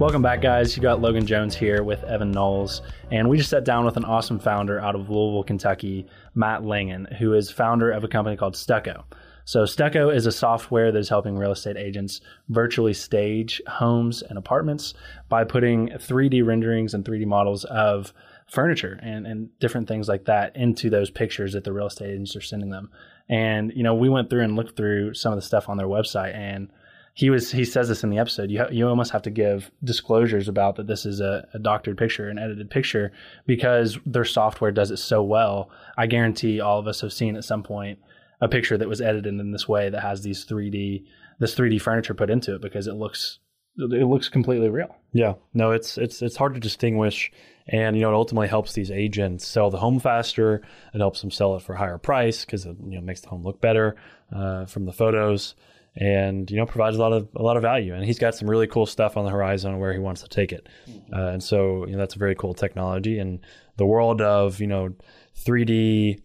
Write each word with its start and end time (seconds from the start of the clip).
Welcome 0.00 0.22
back, 0.22 0.40
guys. 0.40 0.74
You 0.74 0.82
got 0.82 1.02
Logan 1.02 1.26
Jones 1.26 1.54
here 1.54 1.82
with 1.82 2.02
Evan 2.04 2.30
Knowles, 2.30 2.80
and 3.10 3.28
we 3.28 3.36
just 3.36 3.50
sat 3.50 3.64
down 3.64 3.84
with 3.84 3.98
an 3.98 4.06
awesome 4.06 4.38
founder 4.38 4.80
out 4.80 4.94
of 4.94 5.10
Louisville, 5.10 5.42
Kentucky, 5.42 6.06
Matt 6.34 6.64
Langen, 6.64 7.04
who 7.18 7.34
is 7.34 7.50
founder 7.50 7.90
of 7.90 8.02
a 8.02 8.08
company 8.08 8.34
called 8.34 8.56
Stucco. 8.56 9.04
So, 9.44 9.66
Stucco 9.66 10.08
is 10.08 10.24
a 10.24 10.32
software 10.32 10.90
that 10.90 10.98
is 10.98 11.10
helping 11.10 11.36
real 11.36 11.52
estate 11.52 11.76
agents 11.76 12.22
virtually 12.48 12.94
stage 12.94 13.60
homes 13.66 14.22
and 14.22 14.38
apartments 14.38 14.94
by 15.28 15.44
putting 15.44 15.88
3D 15.88 16.46
renderings 16.46 16.94
and 16.94 17.04
3D 17.04 17.26
models 17.26 17.64
of 17.64 18.14
furniture 18.48 18.98
and, 19.02 19.26
and 19.26 19.58
different 19.58 19.86
things 19.86 20.08
like 20.08 20.24
that 20.24 20.56
into 20.56 20.88
those 20.88 21.10
pictures 21.10 21.52
that 21.52 21.64
the 21.64 21.74
real 21.74 21.88
estate 21.88 22.10
agents 22.10 22.34
are 22.34 22.40
sending 22.40 22.70
them. 22.70 22.90
And, 23.30 23.72
you 23.74 23.82
know, 23.82 23.94
we 23.94 24.10
went 24.10 24.28
through 24.28 24.42
and 24.42 24.56
looked 24.56 24.76
through 24.76 25.14
some 25.14 25.32
of 25.32 25.36
the 25.36 25.42
stuff 25.42 25.70
on 25.70 25.78
their 25.78 25.86
website 25.86 26.34
and 26.34 26.70
he 27.14 27.28
was 27.28 27.50
he 27.50 27.64
says 27.64 27.88
this 27.88 28.04
in 28.04 28.10
the 28.10 28.18
episode. 28.18 28.50
You 28.50 28.60
ha- 28.60 28.70
you 28.70 28.88
almost 28.88 29.12
have 29.12 29.22
to 29.22 29.30
give 29.30 29.70
disclosures 29.82 30.48
about 30.48 30.76
that 30.76 30.86
this 30.86 31.04
is 31.04 31.20
a, 31.20 31.46
a, 31.52 31.58
doctored 31.58 31.98
picture, 31.98 32.28
an 32.28 32.38
edited 32.38 32.70
picture, 32.70 33.12
because 33.46 33.98
their 34.06 34.24
software 34.24 34.70
does 34.70 34.90
it 34.90 34.98
so 34.98 35.22
well. 35.22 35.70
I 35.98 36.06
guarantee 36.06 36.60
all 36.60 36.78
of 36.78 36.86
us 36.86 37.00
have 37.00 37.12
seen 37.12 37.36
at 37.36 37.44
some 37.44 37.62
point 37.62 37.98
a 38.40 38.48
picture 38.48 38.78
that 38.78 38.88
was 38.88 39.00
edited 39.00 39.38
in 39.38 39.52
this 39.52 39.68
way 39.68 39.90
that 39.90 40.02
has 40.02 40.22
these 40.22 40.46
3D 40.46 41.04
this 41.40 41.54
3D 41.54 41.80
furniture 41.80 42.14
put 42.14 42.30
into 42.30 42.54
it 42.54 42.62
because 42.62 42.86
it 42.86 42.94
looks 42.94 43.38
it 43.76 44.06
looks 44.06 44.28
completely 44.28 44.68
real. 44.68 44.94
Yeah, 45.12 45.34
no, 45.52 45.72
it's 45.72 45.98
it's 45.98 46.22
it's 46.22 46.36
hard 46.36 46.54
to 46.54 46.60
distinguish, 46.60 47.32
and 47.70 47.96
you 47.96 48.02
know 48.02 48.10
it 48.10 48.14
ultimately 48.14 48.48
helps 48.48 48.72
these 48.72 48.90
agents 48.90 49.46
sell 49.46 49.70
the 49.70 49.78
home 49.78 50.00
faster. 50.00 50.60
It 50.92 50.98
helps 50.98 51.20
them 51.20 51.30
sell 51.30 51.56
it 51.56 51.62
for 51.62 51.74
a 51.74 51.78
higher 51.78 51.98
price 51.98 52.44
because 52.44 52.66
it 52.66 52.76
you 52.84 52.96
know 52.96 53.00
makes 53.00 53.20
the 53.20 53.28
home 53.28 53.44
look 53.44 53.60
better 53.60 53.96
uh, 54.34 54.66
from 54.66 54.84
the 54.84 54.92
photos 54.92 55.54
and 55.96 56.50
you 56.50 56.56
know 56.56 56.66
provides 56.66 56.96
a 56.96 57.00
lot 57.00 57.12
of 57.12 57.28
a 57.36 57.42
lot 57.42 57.56
of 57.56 57.62
value. 57.62 57.94
And 57.94 58.04
he's 58.04 58.18
got 58.18 58.34
some 58.34 58.50
really 58.50 58.66
cool 58.66 58.86
stuff 58.86 59.16
on 59.16 59.24
the 59.24 59.30
horizon 59.30 59.78
where 59.78 59.92
he 59.92 60.00
wants 60.00 60.22
to 60.22 60.28
take 60.28 60.52
it. 60.52 60.68
Mm-hmm. 60.88 61.14
Uh, 61.14 61.30
and 61.30 61.42
so 61.42 61.86
you 61.86 61.92
know 61.92 61.98
that's 61.98 62.16
a 62.16 62.18
very 62.18 62.34
cool 62.34 62.54
technology. 62.54 63.20
And 63.20 63.38
the 63.76 63.86
world 63.86 64.20
of 64.20 64.60
you 64.60 64.66
know 64.66 64.94
3D 65.38 66.20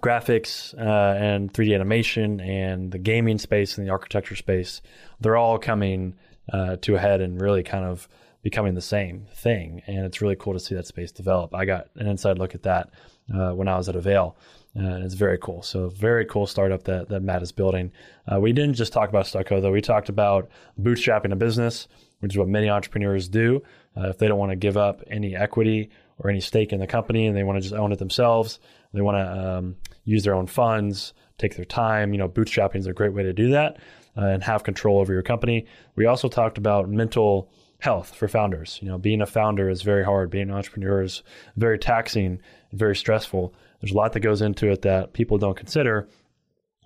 graphics 0.00 0.74
uh, 0.78 1.16
and 1.18 1.52
3D 1.52 1.74
animation 1.74 2.40
and 2.40 2.92
the 2.92 2.98
gaming 2.98 3.38
space 3.38 3.76
and 3.76 3.86
the 3.86 3.90
architecture 3.90 4.36
space, 4.36 4.80
they're 5.20 5.36
all 5.36 5.58
coming 5.58 6.14
uh, 6.50 6.76
to 6.76 6.94
a 6.94 6.98
head 6.98 7.20
and 7.20 7.40
really 7.40 7.62
kind 7.62 7.84
of 7.84 8.08
becoming 8.46 8.74
the 8.74 8.80
same 8.80 9.26
thing. 9.34 9.82
And 9.88 10.06
it's 10.06 10.22
really 10.22 10.36
cool 10.36 10.52
to 10.52 10.60
see 10.60 10.76
that 10.76 10.86
space 10.86 11.10
develop. 11.10 11.52
I 11.52 11.64
got 11.64 11.88
an 11.96 12.06
inside 12.06 12.38
look 12.38 12.54
at 12.54 12.62
that 12.62 12.90
uh, 13.34 13.50
when 13.50 13.66
I 13.66 13.76
was 13.76 13.88
at 13.88 13.96
Avail. 13.96 14.36
Uh, 14.78 15.02
it's 15.02 15.14
very 15.14 15.36
cool. 15.36 15.62
So 15.62 15.88
very 15.88 16.24
cool 16.24 16.46
startup 16.46 16.84
that, 16.84 17.08
that 17.08 17.24
Matt 17.24 17.42
is 17.42 17.50
building. 17.50 17.90
Uh, 18.32 18.38
we 18.38 18.52
didn't 18.52 18.74
just 18.74 18.92
talk 18.92 19.08
about 19.08 19.26
Stucco 19.26 19.60
though. 19.60 19.72
We 19.72 19.80
talked 19.80 20.08
about 20.08 20.48
bootstrapping 20.80 21.32
a 21.32 21.34
business, 21.34 21.88
which 22.20 22.34
is 22.34 22.38
what 22.38 22.46
many 22.46 22.70
entrepreneurs 22.70 23.26
do. 23.26 23.64
Uh, 23.96 24.10
if 24.10 24.18
they 24.18 24.28
don't 24.28 24.38
want 24.38 24.52
to 24.52 24.56
give 24.56 24.76
up 24.76 25.02
any 25.08 25.34
equity 25.34 25.90
or 26.18 26.30
any 26.30 26.40
stake 26.40 26.72
in 26.72 26.78
the 26.78 26.86
company 26.86 27.26
and 27.26 27.36
they 27.36 27.42
want 27.42 27.56
to 27.56 27.62
just 27.62 27.74
own 27.74 27.90
it 27.90 27.98
themselves, 27.98 28.60
they 28.92 29.00
want 29.00 29.16
to 29.16 29.56
um, 29.56 29.74
use 30.04 30.22
their 30.22 30.36
own 30.36 30.46
funds, 30.46 31.14
take 31.36 31.56
their 31.56 31.64
time. 31.64 32.12
You 32.12 32.18
know, 32.18 32.28
bootstrapping 32.28 32.76
is 32.76 32.86
a 32.86 32.92
great 32.92 33.12
way 33.12 33.24
to 33.24 33.32
do 33.32 33.50
that 33.50 33.78
uh, 34.16 34.26
and 34.26 34.44
have 34.44 34.62
control 34.62 35.00
over 35.00 35.12
your 35.12 35.22
company. 35.22 35.66
We 35.96 36.06
also 36.06 36.28
talked 36.28 36.58
about 36.58 36.88
mental 36.88 37.50
health 37.78 38.14
for 38.14 38.28
founders. 38.28 38.78
You 38.82 38.88
know, 38.88 38.98
being 38.98 39.20
a 39.20 39.26
founder 39.26 39.68
is 39.68 39.82
very 39.82 40.04
hard. 40.04 40.30
Being 40.30 40.50
an 40.50 40.56
entrepreneur 40.56 41.02
is 41.02 41.22
very 41.56 41.78
taxing, 41.78 42.40
and 42.70 42.78
very 42.78 42.96
stressful. 42.96 43.54
There's 43.80 43.92
a 43.92 43.96
lot 43.96 44.12
that 44.12 44.20
goes 44.20 44.42
into 44.42 44.70
it 44.70 44.82
that 44.82 45.12
people 45.12 45.38
don't 45.38 45.56
consider. 45.56 46.08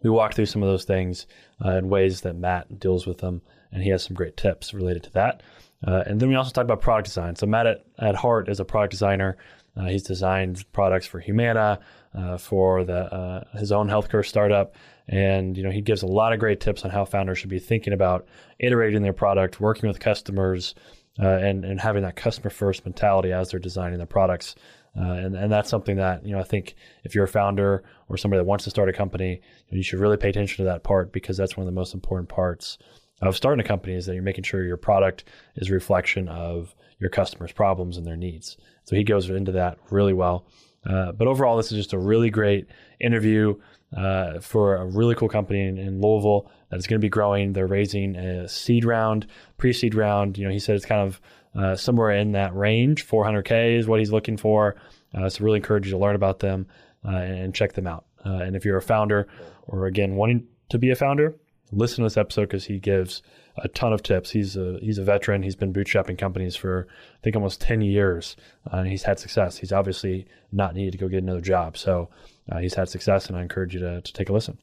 We 0.03 0.11
walk 0.11 0.35
through 0.35 0.47
some 0.47 0.63
of 0.63 0.69
those 0.69 0.85
things 0.85 1.27
uh, 1.65 1.77
in 1.77 1.89
ways 1.89 2.23
that 2.23 2.37
Matt 2.37 2.79
deals 2.81 3.07
with 3.07 3.19
them, 3.19 3.43
and 3.71 3.83
he 3.83 3.91
has 3.91 4.03
some 4.03 4.17
great 4.17 4.37
tips 4.37 4.75
related 4.75 5.05
to 5.05 5.13
that. 5.13 5.43
Uh, 5.87 6.03
and 6.07 6.21
then 6.21 6.29
we 6.29 6.35
also 6.35 6.51
talk 6.51 6.65
about 6.65 6.81
product 6.81 7.07
design. 7.07 7.37
So 7.37 7.47
Matt 7.47 7.67
at, 7.67 7.85
at 7.99 8.15
heart 8.15 8.49
is 8.49 8.61
a 8.61 8.65
product 8.65 8.91
designer. 8.91 9.37
Uh, 9.77 9.85
he's 9.85 10.03
designed 10.03 10.65
products 10.73 11.07
for 11.07 11.21
Humana, 11.21 11.81
uh, 12.15 12.37
for 12.37 12.85
the 12.85 13.13
uh, 13.15 13.45
his 13.59 13.73
own 13.73 13.89
healthcare 13.89 14.27
startup, 14.27 14.75
and 15.11 15.57
you 15.57 15.63
know 15.63 15.71
he 15.71 15.83
gives 15.83 16.03
a 16.03 16.07
lot 16.07 16.33
of 16.33 16.39
great 16.39 16.61
tips 16.61 16.85
on 16.85 16.91
how 16.91 17.05
founders 17.05 17.37
should 17.39 17.51
be 17.51 17.59
thinking 17.59 17.93
about 17.93 18.27
iterating 18.59 19.03
their 19.03 19.13
product, 19.13 19.61
working 19.61 19.89
with 19.89 20.01
customers, 20.01 20.75
uh, 21.21 21.27
and 21.27 21.65
and 21.65 21.81
having 21.81 22.03
that 22.03 22.17
customer 22.17 22.49
first 22.49 22.87
mentality 22.87 23.33
as 23.33 23.51
they're 23.51 23.61
designing 23.61 23.99
their 23.99 24.07
products. 24.07 24.55
Uh, 24.99 25.13
and, 25.13 25.37
and 25.37 25.53
that's 25.53 25.71
something 25.71 25.99
that, 25.99 26.27
you 26.27 26.33
know, 26.33 26.41
I 26.41 26.43
think 26.43 26.75
if 27.05 27.15
you're 27.15 27.23
a 27.25 27.29
founder 27.29 27.85
or 28.09 28.17
somebody 28.17 28.41
that 28.41 28.45
wants 28.45 28.65
to 28.65 28.71
start 28.71 28.89
a 28.89 28.93
company, 28.93 29.41
you 29.71 29.85
should 29.85 30.01
really 30.01 30.17
pay 30.17 30.31
attention 30.31 30.57
to 30.65 30.65
that 30.65 30.83
part 30.83 31.13
because 31.13 31.37
that's 31.37 31.57
one 31.57 31.63
of 31.63 31.73
the 31.73 31.79
most 31.79 31.95
important 31.95 32.29
parts 32.29 32.77
of 33.23 33.37
starting 33.37 33.65
a 33.65 33.69
company 33.69 33.95
is 33.95 34.07
that 34.07 34.15
you're 34.15 34.23
making 34.23 34.43
sure 34.43 34.65
your 34.65 34.77
product 34.77 35.25
is 35.57 35.71
a 35.71 35.75
reflection 35.75 36.29
of 36.29 36.75
your 36.99 37.11
customers' 37.11 37.53
problems 37.53 37.97
and 37.97 38.07
their 38.07 38.17
needs. 38.17 38.57
So 38.85 38.97
he 38.97 39.05
goes 39.05 39.31
into 39.31 39.53
that 39.53 39.79
really 39.91 40.13
well. 40.13 40.47
Uh, 40.85 41.13
but 41.13 41.29
overall, 41.29 41.57
this 41.57 41.73
is 41.73 41.79
just 41.79 41.93
a 41.93 41.99
really 41.99 42.31
great 42.31 42.67
interview 43.01 43.55
uh, 43.97 44.41
for 44.41 44.77
a 44.77 44.87
really 44.87 45.15
cool 45.15 45.29
company 45.29 45.67
in, 45.67 45.79
in 45.79 46.01
Louisville 46.01 46.51
that 46.71 46.79
is 46.79 46.87
going 46.87 47.01
to 47.01 47.05
be 47.05 47.09
growing. 47.09 47.53
They're 47.53 47.67
raising 47.67 48.17
a 48.17 48.49
seed 48.49 48.85
round, 48.85 49.27
pre-seed 49.59 49.95
round. 49.95 50.39
You 50.39 50.47
know, 50.47 50.53
he 50.53 50.59
said 50.59 50.77
it's 50.77 50.87
kind 50.87 51.07
of 51.07 51.21
uh, 51.55 51.77
somewhere 51.77 52.13
in 52.13 52.33
that 52.33 52.55
range. 52.55 53.07
400K 53.07 53.79
is 53.79 53.87
what 53.87 53.99
he's 53.99 54.13
looking 54.13 54.37
for. 54.37 54.77
Uh, 55.15 55.29
so 55.29 55.45
really 55.45 55.59
encourage 55.59 55.87
you 55.87 55.93
to 55.93 55.99
learn 55.99 56.15
about 56.15 56.39
them 56.39 56.67
uh, 57.05 57.11
and 57.11 57.55
check 57.55 57.73
them 57.73 57.87
out. 57.87 58.05
And 58.23 58.55
if 58.55 58.65
you're 58.65 58.77
a 58.77 58.83
founder 58.83 59.29
or 59.67 59.87
again 59.87 60.15
wanting 60.15 60.47
to 60.69 60.79
be 60.79 60.91
a 60.91 60.97
founder, 60.97 61.35
listen 61.73 61.97
to 61.97 62.03
this 62.05 62.17
episode 62.17 62.43
because 62.43 62.65
he 62.65 62.79
gives 62.79 63.23
a 63.59 63.69
ton 63.69 63.93
of 63.93 64.03
tips. 64.03 64.31
He's 64.31 64.57
a 64.57 64.79
he's 64.81 64.99
a 64.99 65.05
veteran. 65.05 65.43
He's 65.43 65.57
been 65.57 65.73
bootstrapping 65.73 66.19
companies 66.19 66.57
for 66.57 66.87
I 66.91 67.19
think 67.23 67.37
almost 67.37 67.61
10 67.61 67.83
years, 67.83 68.37
uh, 68.73 68.79
and 68.79 68.89
he's 68.89 69.03
had 69.03 69.19
success. 69.19 69.59
He's 69.59 69.73
obviously 69.73 70.27
not 70.53 70.75
needed 70.75 70.93
to 70.93 70.99
go 70.99 71.09
get 71.09 71.23
another 71.23 71.41
job. 71.41 71.77
So 71.77 72.09
uh, 72.51 72.59
he's 72.59 72.75
had 72.75 72.89
success, 72.89 73.27
and 73.27 73.37
I 73.37 73.43
encourage 73.43 73.75
you 73.75 73.81
to, 73.81 74.01
to 74.01 74.13
take 74.13 74.29
a 74.29 74.33
listen. 74.33 74.59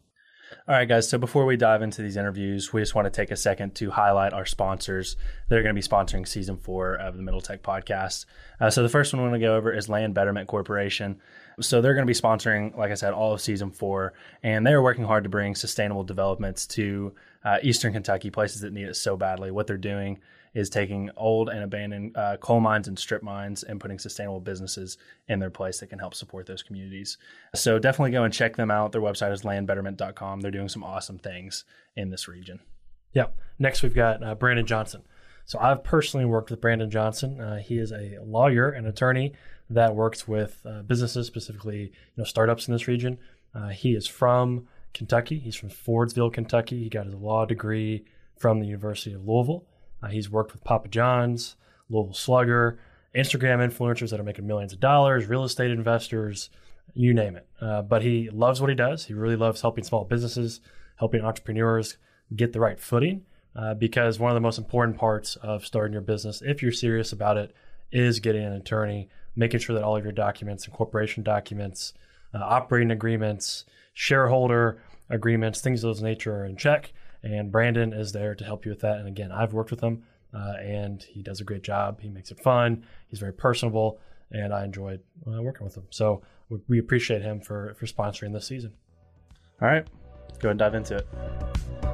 All 0.68 0.76
right, 0.76 0.88
guys. 0.88 1.10
So 1.10 1.18
before 1.18 1.46
we 1.46 1.58
dive 1.58 1.82
into 1.82 2.02
these 2.02 2.18
interviews, 2.18 2.72
we 2.72 2.82
just 2.82 2.96
want 2.96 3.06
to 3.06 3.10
take 3.10 3.32
a 3.32 3.36
second 3.36 3.76
to 3.76 3.92
highlight 3.92 4.34
our 4.34 4.46
sponsors. 4.46 5.18
They're 5.50 5.64
going 5.64 5.76
to 5.76 5.82
be 5.82 5.86
sponsoring 5.86 6.28
season 6.28 6.58
four 6.58 6.96
of 6.96 7.18
the 7.18 7.24
Middle 7.24 7.42
Tech 7.42 7.64
podcast. 7.64 8.26
Uh, 8.60 8.70
so 8.70 8.84
the 8.84 8.90
first 8.90 9.14
one 9.14 9.22
we're 9.22 9.30
going 9.30 9.42
to 9.42 9.48
go 9.48 9.56
over 9.56 9.74
is 9.74 9.90
Land 9.90 10.14
Betterment 10.14 10.48
Corporation. 10.48 11.20
So 11.60 11.82
they're 11.82 11.94
going 11.96 12.06
to 12.06 12.12
be 12.12 12.18
sponsoring, 12.18 12.78
like 12.78 12.92
I 12.92 12.96
said, 12.96 13.14
all 13.14 13.34
of 13.34 13.42
season 13.42 13.72
four, 13.72 14.14
and 14.44 14.66
they 14.66 14.74
are 14.74 14.82
working 14.82 15.06
hard 15.06 15.24
to 15.24 15.30
bring 15.30 15.56
sustainable 15.56 16.04
developments 16.04 16.68
to 16.68 17.14
uh, 17.48 17.60
Eastern 17.64 17.94
Kentucky, 17.94 18.30
places 18.30 18.62
that 18.62 18.74
need 18.74 18.90
it 18.90 18.96
so 18.96 19.16
badly. 19.16 19.52
What 19.52 19.68
they're 19.68 19.78
doing 19.78 20.20
is 20.54 20.70
taking 20.70 21.10
old 21.16 21.48
and 21.48 21.64
abandoned 21.64 22.18
uh, 22.18 22.36
coal 22.38 22.60
mines 22.60 22.90
and 22.90 23.00
strip 23.00 23.24
mines 23.24 23.64
and 23.64 23.80
putting 23.80 24.00
sustainable 24.00 24.42
businesses 24.42 24.98
in 25.30 25.40
their 25.40 25.50
place 25.50 25.80
that 25.80 25.88
can 25.88 26.00
help 26.00 26.14
support 26.14 26.46
those 26.46 26.62
communities. 26.62 27.18
So 27.56 27.80
definitely 27.80 28.12
go 28.12 28.26
and 28.26 28.34
check 28.34 28.58
them 28.58 28.70
out. 28.70 28.92
Their 28.92 29.02
website 29.02 29.32
is 29.32 29.44
landbetterment.com. 29.44 30.42
They're 30.42 30.52
doing 30.52 30.68
some 30.68 30.84
awesome 30.84 31.20
things 31.20 31.64
in 31.96 32.10
this 32.10 32.28
region. 32.28 32.60
Yeah. 33.14 33.28
Next, 33.58 33.82
we've 33.82 33.96
got 33.96 34.22
uh, 34.22 34.36
Brandon 34.36 34.66
Johnson. 34.66 35.04
So 35.46 35.58
I've 35.60 35.86
personally 35.86 36.26
worked 36.26 36.52
with 36.52 36.60
Brandon 36.60 36.92
Johnson. 36.92 37.40
Uh, 37.40 37.60
he 37.60 37.78
is 37.78 37.94
a 37.94 38.18
lawyer 38.22 38.70
and 38.70 38.86
attorney 38.86 39.32
that 39.70 39.96
works 39.96 40.28
with 40.28 40.62
uh, 40.66 40.82
businesses, 40.82 41.28
specifically 41.28 41.80
you 41.84 42.18
know 42.18 42.26
startups 42.26 42.68
in 42.68 42.74
this 42.74 42.90
region. 42.90 43.20
Uh, 43.56 43.70
he 43.70 43.96
is 43.96 44.06
from 44.06 44.68
Kentucky. 44.94 45.40
He's 45.40 45.56
from 45.56 45.70
Fordsville, 45.70 46.34
Kentucky. 46.34 46.84
He 46.84 46.90
got 46.90 47.06
his 47.06 47.16
law 47.16 47.46
degree 47.46 48.06
from 48.38 48.60
the 48.60 48.68
University 48.68 49.14
of 49.14 49.28
Louisville. 49.28 49.66
Uh, 50.02 50.08
he's 50.08 50.30
worked 50.30 50.54
with 50.54 50.64
Papa 50.64 50.88
John's, 50.88 51.56
Louisville 51.90 52.14
Slugger, 52.14 52.80
Instagram 53.16 53.66
influencers 53.68 54.12
that 54.12 54.20
are 54.20 54.24
making 54.24 54.46
millions 54.46 54.74
of 54.74 54.80
dollars, 54.80 55.26
real 55.26 55.44
estate 55.44 55.72
investors, 55.72 56.50
you 56.94 57.14
name 57.14 57.36
it. 57.36 57.48
Uh, 57.60 57.82
but 57.82 58.02
he 58.02 58.30
loves 58.30 58.62
what 58.62 58.70
he 58.70 58.76
does. 58.76 59.06
He 59.06 59.14
really 59.14 59.36
loves 59.36 59.62
helping 59.62 59.84
small 59.84 60.04
businesses, 60.04 60.62
helping 60.98 61.22
entrepreneurs 61.22 61.98
get 62.36 62.54
the 62.54 62.60
right 62.60 62.80
footing. 62.80 63.24
Uh, 63.56 63.74
because 63.74 64.20
one 64.20 64.30
of 64.30 64.36
the 64.36 64.42
most 64.42 64.60
important 64.60 64.98
parts 64.98 65.36
of 65.38 65.66
starting 65.66 65.92
your 65.92 66.02
business, 66.02 66.44
if 66.46 66.62
you're 66.62 66.72
serious 66.72 67.12
about 67.12 67.38
it, 67.38 67.56
is 67.92 68.20
getting 68.20 68.44
an 68.44 68.54
attorney, 68.54 69.10
making 69.36 69.60
sure 69.60 69.74
that 69.74 69.84
all 69.84 69.98
of 69.98 70.04
your 70.04 70.12
documents 70.12 70.66
and 70.66 70.74
corporation 70.76 71.24
documents, 71.24 71.94
uh, 72.36 72.38
operating 72.40 72.92
agreements, 72.92 73.66
shareholder 73.98 74.80
agreements, 75.10 75.60
things 75.60 75.84
of 75.84 75.88
those 75.88 76.04
nature 76.04 76.42
are 76.42 76.46
in 76.46 76.56
check. 76.56 76.94
And 77.24 77.52
Brandon 77.52 77.94
is 77.94 78.12
there 78.12 78.36
to 78.36 78.44
help 78.46 78.64
you 78.64 78.70
with 78.70 78.82
that. 78.82 79.00
And 79.00 79.08
again, 79.08 79.32
I've 79.32 79.54
worked 79.54 79.72
with 79.72 79.82
him, 79.82 80.04
uh, 80.32 80.54
and 80.62 81.02
he 81.02 81.24
does 81.24 81.42
a 81.42 81.44
great 81.44 81.64
job. 81.64 82.00
He 82.00 82.08
makes 82.08 82.30
it 82.30 82.40
fun. 82.40 82.86
He's 83.08 83.20
very 83.20 83.34
personable, 83.34 84.00
and 84.30 84.54
I 84.54 84.66
enjoyed 84.66 85.02
uh, 85.26 85.42
working 85.42 85.66
with 85.66 85.76
him. 85.76 85.88
So 85.90 86.22
we, 86.48 86.60
we 86.68 86.80
appreciate 86.80 87.24
him 87.24 87.42
for 87.42 87.74
for 87.80 87.88
sponsoring 87.88 88.34
this 88.34 88.46
season. 88.46 88.74
All 89.60 89.68
right, 89.68 89.88
go 90.40 90.50
and 90.50 90.60
dive 90.60 90.76
into 90.76 90.98
it. 90.98 91.87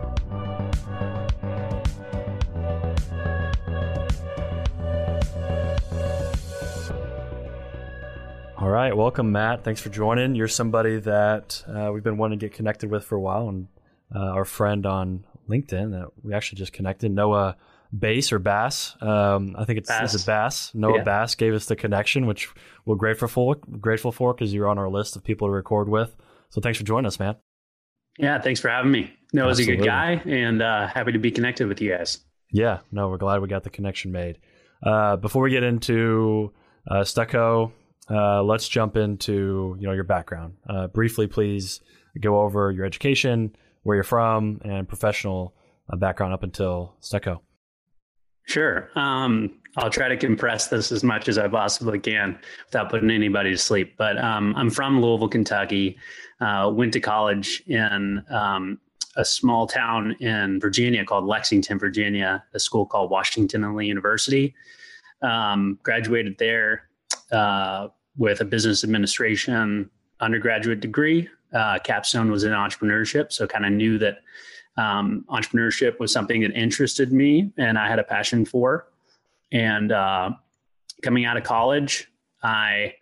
All 8.63 8.69
right, 8.69 8.95
welcome, 8.95 9.33
Matt. 9.33 9.65
Thanks 9.65 9.81
for 9.81 9.89
joining. 9.89 10.35
You're 10.35 10.47
somebody 10.47 10.97
that 10.99 11.61
uh, 11.67 11.91
we've 11.91 12.01
been 12.01 12.15
wanting 12.15 12.39
to 12.39 12.45
get 12.45 12.55
connected 12.55 12.89
with 12.89 13.03
for 13.03 13.15
a 13.15 13.19
while, 13.19 13.49
and 13.49 13.67
uh, 14.15 14.19
our 14.19 14.45
friend 14.45 14.85
on 14.85 15.25
LinkedIn 15.49 15.91
that 15.91 16.07
we 16.23 16.33
actually 16.33 16.59
just 16.59 16.71
connected, 16.71 17.11
Noah 17.11 17.57
Bass 17.91 18.31
or 18.31 18.39
Bass. 18.39 18.95
Um, 19.01 19.57
I 19.59 19.65
think 19.65 19.79
it's 19.79 19.89
Bass. 19.89 20.13
Is 20.13 20.23
it 20.23 20.27
Bass. 20.27 20.73
Noah 20.73 20.99
yeah. 20.99 21.03
Bass 21.03 21.35
gave 21.35 21.53
us 21.53 21.65
the 21.65 21.75
connection, 21.75 22.25
which 22.25 22.47
we're 22.85 22.95
grateful 22.95 23.27
for. 23.27 23.55
Grateful 23.81 24.13
for 24.13 24.33
because 24.33 24.53
you're 24.53 24.69
on 24.69 24.77
our 24.77 24.89
list 24.89 25.17
of 25.17 25.25
people 25.25 25.49
to 25.49 25.51
record 25.51 25.89
with. 25.89 26.15
So 26.49 26.61
thanks 26.61 26.77
for 26.77 26.85
joining 26.85 27.07
us, 27.07 27.19
man. 27.19 27.35
Yeah, 28.17 28.39
thanks 28.39 28.61
for 28.61 28.69
having 28.69 28.93
me. 28.93 29.13
Noah's 29.33 29.59
Absolutely. 29.59 29.73
a 29.73 29.77
good 29.79 29.85
guy, 29.85 30.11
and 30.25 30.61
uh, 30.61 30.87
happy 30.87 31.11
to 31.11 31.19
be 31.19 31.31
connected 31.31 31.67
with 31.67 31.81
you 31.81 31.91
guys. 31.91 32.19
Yeah, 32.49 32.79
no, 32.93 33.09
we're 33.09 33.17
glad 33.17 33.41
we 33.41 33.49
got 33.49 33.63
the 33.63 33.69
connection 33.69 34.13
made. 34.13 34.37
Uh, 34.81 35.17
before 35.17 35.43
we 35.43 35.51
get 35.51 35.63
into 35.63 36.53
uh, 36.89 37.03
Stucco, 37.03 37.73
uh, 38.09 38.43
let's 38.43 38.67
jump 38.67 38.95
into 38.97 39.75
you 39.79 39.87
know 39.87 39.93
your 39.93 40.03
background. 40.03 40.55
Uh, 40.67 40.87
briefly, 40.87 41.27
please 41.27 41.81
go 42.19 42.41
over 42.41 42.71
your 42.71 42.85
education, 42.85 43.55
where 43.83 43.95
you're 43.95 44.03
from, 44.03 44.61
and 44.63 44.87
professional 44.87 45.55
uh, 45.89 45.95
background 45.95 46.33
up 46.33 46.43
until 46.43 46.95
Stucco. 46.99 47.41
Sure. 48.45 48.89
Um, 48.95 49.59
I'll 49.77 49.89
try 49.89 50.09
to 50.09 50.17
compress 50.17 50.67
this 50.67 50.91
as 50.91 51.03
much 51.03 51.27
as 51.27 51.37
I 51.37 51.47
possibly 51.47 51.99
can 51.99 52.37
without 52.65 52.89
putting 52.89 53.09
anybody 53.09 53.51
to 53.51 53.57
sleep. 53.57 53.95
But 53.97 54.17
um, 54.17 54.53
I'm 54.55 54.69
from 54.69 55.01
Louisville, 55.01 55.29
Kentucky. 55.29 55.97
Uh, 56.41 56.69
went 56.73 56.91
to 56.93 56.99
college 56.99 57.63
in 57.67 58.21
um, 58.29 58.79
a 59.15 59.23
small 59.23 59.65
town 59.65 60.11
in 60.19 60.59
Virginia 60.59 61.05
called 61.05 61.25
Lexington, 61.25 61.79
Virginia, 61.79 62.43
a 62.53 62.59
school 62.59 62.85
called 62.85 63.09
Washington 63.09 63.63
and 63.63 63.75
Lee 63.75 63.87
University. 63.87 64.53
Um, 65.21 65.79
graduated 65.83 66.37
there 66.37 66.89
uh, 67.31 67.87
with 68.17 68.41
a 68.41 68.45
business 68.45 68.83
administration 68.83 69.89
undergraduate 70.19 70.79
degree. 70.79 71.29
Uh, 71.53 71.77
capstone 71.79 72.31
was 72.31 72.43
in 72.43 72.51
entrepreneurship, 72.51 73.31
so 73.31 73.45
kind 73.45 73.65
of 73.65 73.71
knew 73.71 73.97
that 73.97 74.19
um, 74.77 75.25
entrepreneurship 75.29 75.99
was 75.99 76.11
something 76.11 76.41
that 76.41 76.51
interested 76.53 77.13
me 77.13 77.51
and 77.57 77.77
I 77.77 77.87
had 77.87 77.99
a 77.99 78.03
passion 78.03 78.43
for. 78.45 78.87
And 79.51 79.91
uh, 79.91 80.31
coming 81.03 81.25
out 81.25 81.37
of 81.37 81.43
college, 81.43 82.09
I 82.41 82.95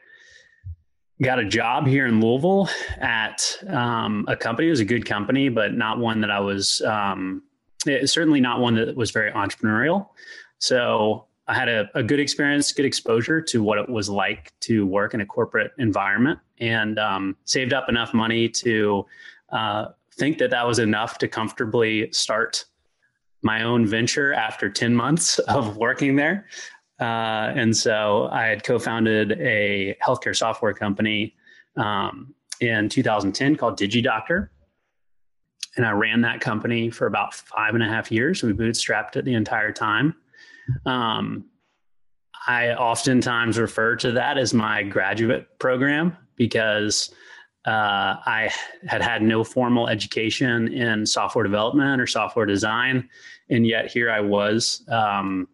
got 1.22 1.40
a 1.40 1.46
job 1.46 1.88
here 1.88 2.08
in 2.08 2.20
Louisville 2.20 2.68
at 3.00 3.58
um, 3.68 4.26
a 4.28 4.36
company. 4.36 4.68
It 4.68 4.72
was 4.72 4.80
a 4.82 4.86
good 4.86 5.06
company, 5.06 5.48
but 5.50 5.74
not 5.74 6.00
one 6.00 6.20
that 6.22 6.32
I 6.32 6.40
was 6.40 6.82
um, 6.82 7.44
it, 7.86 8.10
certainly 8.10 8.42
not 8.42 8.60
one 8.60 8.76
that 8.76 8.96
was 8.96 9.12
very 9.12 9.32
entrepreneurial. 9.32 10.10
So 10.60 11.26
I 11.48 11.54
had 11.54 11.70
a, 11.70 11.90
a, 11.96 12.04
good 12.04 12.20
experience, 12.20 12.72
good 12.72 12.86
exposure 12.86 13.42
to 13.42 13.64
what 13.64 13.78
it 13.78 13.90
was 13.90 14.10
like 14.10 14.54
to 14.62 14.86
work 14.86 15.14
in 15.14 15.22
a 15.22 15.26
corporate 15.26 15.72
environment, 15.80 16.40
and 16.60 16.98
um, 17.00 17.36
saved 17.46 17.74
up 17.74 17.90
enough 17.90 18.14
money 18.14 18.48
to 18.48 19.06
uh, 19.52 19.88
think 20.14 20.38
that 20.38 20.52
that 20.52 20.66
was 20.66 20.80
enough 20.80 21.18
to 21.18 21.28
comfortably 21.28 22.12
start 22.12 22.66
my 23.42 23.64
own 23.64 23.86
venture 23.86 24.34
after 24.34 24.70
10 24.70 24.94
months 24.94 25.40
of 25.50 25.78
working 25.78 26.16
there. 26.16 26.48
Uh, 27.00 27.52
and 27.56 27.76
so 27.76 28.30
I 28.32 28.44
had 28.44 28.64
co 28.64 28.78
founded 28.78 29.32
a 29.34 29.98
healthcare 30.06 30.36
software 30.36 30.74
company 30.74 31.36
um, 31.76 32.36
in 32.60 32.90
2010 32.90 33.56
called 33.56 33.80
DigiDoctor. 33.80 34.50
And 35.78 35.86
I 35.86 35.92
ran 35.92 36.22
that 36.22 36.42
company 36.42 36.90
for 36.90 37.08
about 37.08 37.34
five 37.34 37.74
and 37.74 37.84
a 37.84 37.88
half 37.88 38.12
years. 38.12 38.44
We 38.44 38.54
bootstrapped 38.54 39.16
it 39.16 39.26
the 39.26 39.34
entire 39.34 39.72
time. 39.72 40.16
Um, 40.86 41.46
I 42.48 42.74
oftentimes 42.74 43.60
refer 43.60 43.96
to 43.98 44.12
that 44.14 44.38
as 44.38 44.54
my 44.54 44.84
graduate 44.84 45.48
program 45.60 46.18
because 46.36 47.14
uh, 47.66 48.18
I 48.26 48.52
had 48.88 49.02
had 49.02 49.22
no 49.22 49.44
formal 49.44 49.88
education 49.88 50.74
in 50.74 51.06
software 51.06 51.44
development 51.44 52.02
or 52.02 52.08
software 52.08 52.48
design, 52.48 53.08
and 53.50 53.68
yet 53.68 53.92
here 53.92 54.10
I 54.10 54.22
was 54.22 54.84
um, 54.90 55.48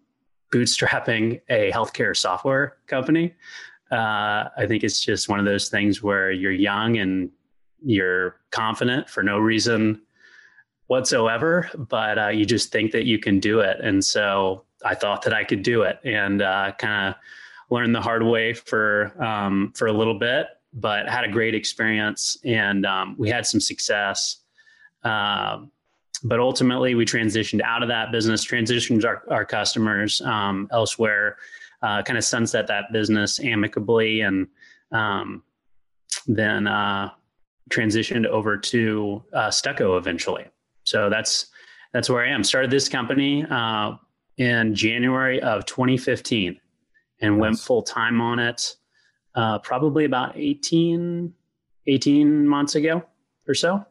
bootstrapping 0.54 1.42
a 1.50 1.72
healthcare 1.72 2.16
software 2.16 2.78
company. 2.88 3.34
Uh, 3.92 4.48
I 4.58 4.66
think 4.68 4.84
it's 4.84 5.04
just 5.04 5.28
one 5.28 5.40
of 5.40 5.46
those 5.46 5.68
things 5.68 6.02
where 6.02 6.32
you're 6.32 6.52
young 6.52 6.98
and 6.98 7.30
you're 7.84 8.38
confident 8.52 9.10
for 9.10 9.24
no 9.24 9.38
reason 9.38 10.02
whatsoever, 10.88 11.70
but 11.78 12.18
uh, 12.18 12.28
you 12.30 12.46
just 12.46 12.72
think 12.72 12.92
that 12.92 13.06
you 13.06 13.20
can 13.20 13.40
do 13.40 13.60
it. 13.60 13.78
And 13.82 14.04
so 14.04 14.64
I 14.84 14.96
thought 14.96 15.22
that 15.24 15.34
I 15.34 15.44
could 15.44 15.64
do 15.64 15.84
it, 15.84 16.00
and 16.04 16.42
uh, 16.42 16.72
kind 16.78 17.10
of 17.10 17.16
learned 17.70 17.94
the 17.94 18.02
hard 18.02 18.24
way 18.24 18.54
for 18.54 19.14
um, 19.24 19.74
for 19.76 19.88
a 19.88 19.94
little 19.94 20.18
bit 20.18 20.48
but 20.74 21.10
had 21.10 21.24
a 21.24 21.28
great 21.28 21.56
experience 21.56 22.38
and 22.44 22.86
um, 22.86 23.16
we 23.18 23.30
had 23.30 23.46
some 23.46 23.60
success. 23.60 24.38
Uh, 25.04 25.62
but 26.24 26.40
ultimately, 26.40 26.96
we 26.96 27.06
transitioned 27.06 27.62
out 27.62 27.84
of 27.84 27.90
that 27.90 28.12
business, 28.12 28.46
transitioned 28.46 29.06
our, 29.06 29.24
our 29.30 29.46
customers 29.46 30.20
um, 30.22 30.68
elsewhere, 30.72 31.38
uh, 31.84 32.02
kind 32.02 32.18
of 32.18 32.24
sunset 32.24 32.66
that 32.68 32.86
business 32.92 33.40
amicably, 33.40 34.22
and 34.22 34.48
um, 34.92 35.44
then 36.26 36.66
uh, 36.66 37.12
transitioned 37.70 38.26
over 38.26 38.58
to 38.58 39.24
uh, 39.34 39.52
Stucco 39.52 39.98
eventually. 39.98 40.46
So 40.88 41.10
that's 41.10 41.48
that's 41.92 42.10
where 42.10 42.26
I 42.26 42.30
am. 42.30 42.44
Started 42.44 42.72
this 42.72 42.88
company 42.88 43.46
uh, 43.50 43.96
in 44.38 44.74
January 44.74 45.42
of 45.42 45.66
2015, 45.66 46.58
and 47.22 47.34
nice. 47.34 47.42
went 47.42 47.60
full 47.60 47.84
time 47.84 48.22
on 48.22 48.40
it 48.40 48.76
uh, 49.36 49.60
probably 49.60 50.06
about 50.06 50.38
18, 50.38 51.34
18 51.88 52.48
months 52.48 52.76
ago 52.76 53.04
or 53.48 53.54
so. 53.54 53.86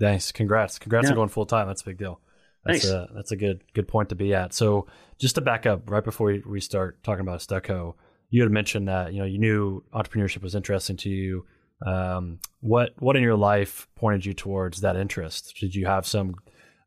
Nice. 0.00 0.32
Congrats. 0.32 0.78
Congrats 0.78 1.04
yeah. 1.06 1.10
on 1.10 1.16
going 1.16 1.28
full 1.28 1.46
time. 1.46 1.68
That's 1.68 1.82
a 1.82 1.84
big 1.86 1.98
deal. 1.98 2.20
That's 2.64 2.82
Thanks. 2.82 2.90
a 2.90 3.08
that's 3.14 3.30
a 3.30 3.36
good 3.36 3.62
good 3.72 3.86
point 3.86 4.08
to 4.08 4.16
be 4.16 4.34
at. 4.34 4.52
So 4.52 4.86
just 5.18 5.36
to 5.36 5.40
back 5.40 5.66
up 5.66 5.88
right 5.88 6.04
before 6.04 6.26
we, 6.26 6.42
we 6.44 6.60
start 6.60 7.02
talking 7.04 7.20
about 7.20 7.40
Stucco, 7.40 7.94
you 8.28 8.42
had 8.42 8.50
mentioned 8.50 8.88
that 8.88 9.12
you 9.12 9.20
know 9.20 9.24
you 9.24 9.38
knew 9.38 9.84
entrepreneurship 9.94 10.42
was 10.42 10.56
interesting 10.56 10.96
to 10.98 11.08
you. 11.08 11.46
Um, 11.84 12.40
what 12.60 12.90
what 12.98 13.16
in 13.16 13.22
your 13.22 13.36
life 13.36 13.86
pointed 13.94 14.24
you 14.26 14.34
towards 14.34 14.80
that 14.80 14.96
interest? 14.96 15.56
Did 15.60 15.74
you 15.74 15.86
have 15.86 16.06
some 16.06 16.34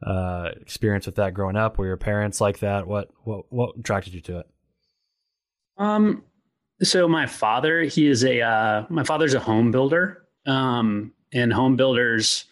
uh, 0.06 0.50
experience 0.60 1.06
with 1.06 1.16
that 1.16 1.34
growing 1.34 1.56
up? 1.56 1.78
Were 1.78 1.86
your 1.86 1.98
parents 1.98 2.42
like 2.42 2.60
that? 2.60 2.88
What 2.88 3.10
what 3.24 3.46
what 3.50 3.76
attracted 3.80 4.14
you 4.14 4.22
to 4.22 4.40
it? 4.40 4.48
Um, 5.78 6.24
so 6.84 7.08
my 7.08 7.26
father, 7.26 7.84
he 7.84 8.08
is 8.08 8.24
a 8.24 8.42
uh, 8.42 8.86
my 8.90 9.04
father's 9.04 9.34
a 9.34 9.40
home 9.40 9.72
builder, 9.72 10.26
um, 10.46 11.14
and 11.34 11.54
home 11.54 11.76
builders. 11.76 12.46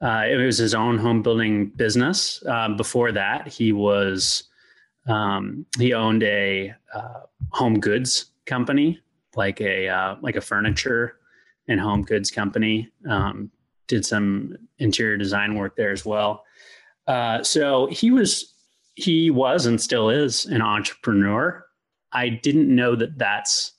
Uh, 0.00 0.24
it 0.28 0.36
was 0.36 0.58
his 0.58 0.74
own 0.74 0.98
home 0.98 1.22
building 1.22 1.66
business. 1.76 2.44
Um, 2.46 2.76
before 2.76 3.10
that, 3.12 3.48
he 3.48 3.72
was 3.72 4.44
um, 5.08 5.66
he 5.78 5.92
owned 5.92 6.22
a 6.22 6.72
uh, 6.94 7.20
home 7.50 7.80
goods 7.80 8.26
company, 8.46 9.00
like 9.34 9.60
a 9.60 9.88
uh, 9.88 10.16
like 10.20 10.36
a 10.36 10.40
furniture 10.40 11.18
and 11.68 11.80
home 11.80 12.02
goods 12.02 12.30
company. 12.30 12.90
Um, 13.08 13.50
did 13.86 14.04
some 14.04 14.56
interior 14.78 15.16
design 15.16 15.56
work 15.56 15.76
there 15.76 15.90
as 15.92 16.04
well. 16.04 16.44
Uh, 17.06 17.42
so 17.42 17.86
he 17.86 18.10
was 18.10 18.54
he 18.94 19.30
was 19.30 19.66
and 19.66 19.80
still 19.80 20.08
is 20.08 20.46
an 20.46 20.62
entrepreneur. 20.62 21.64
I 22.12 22.28
didn't 22.28 22.74
know 22.74 22.94
that 22.96 23.18
that's 23.18 23.72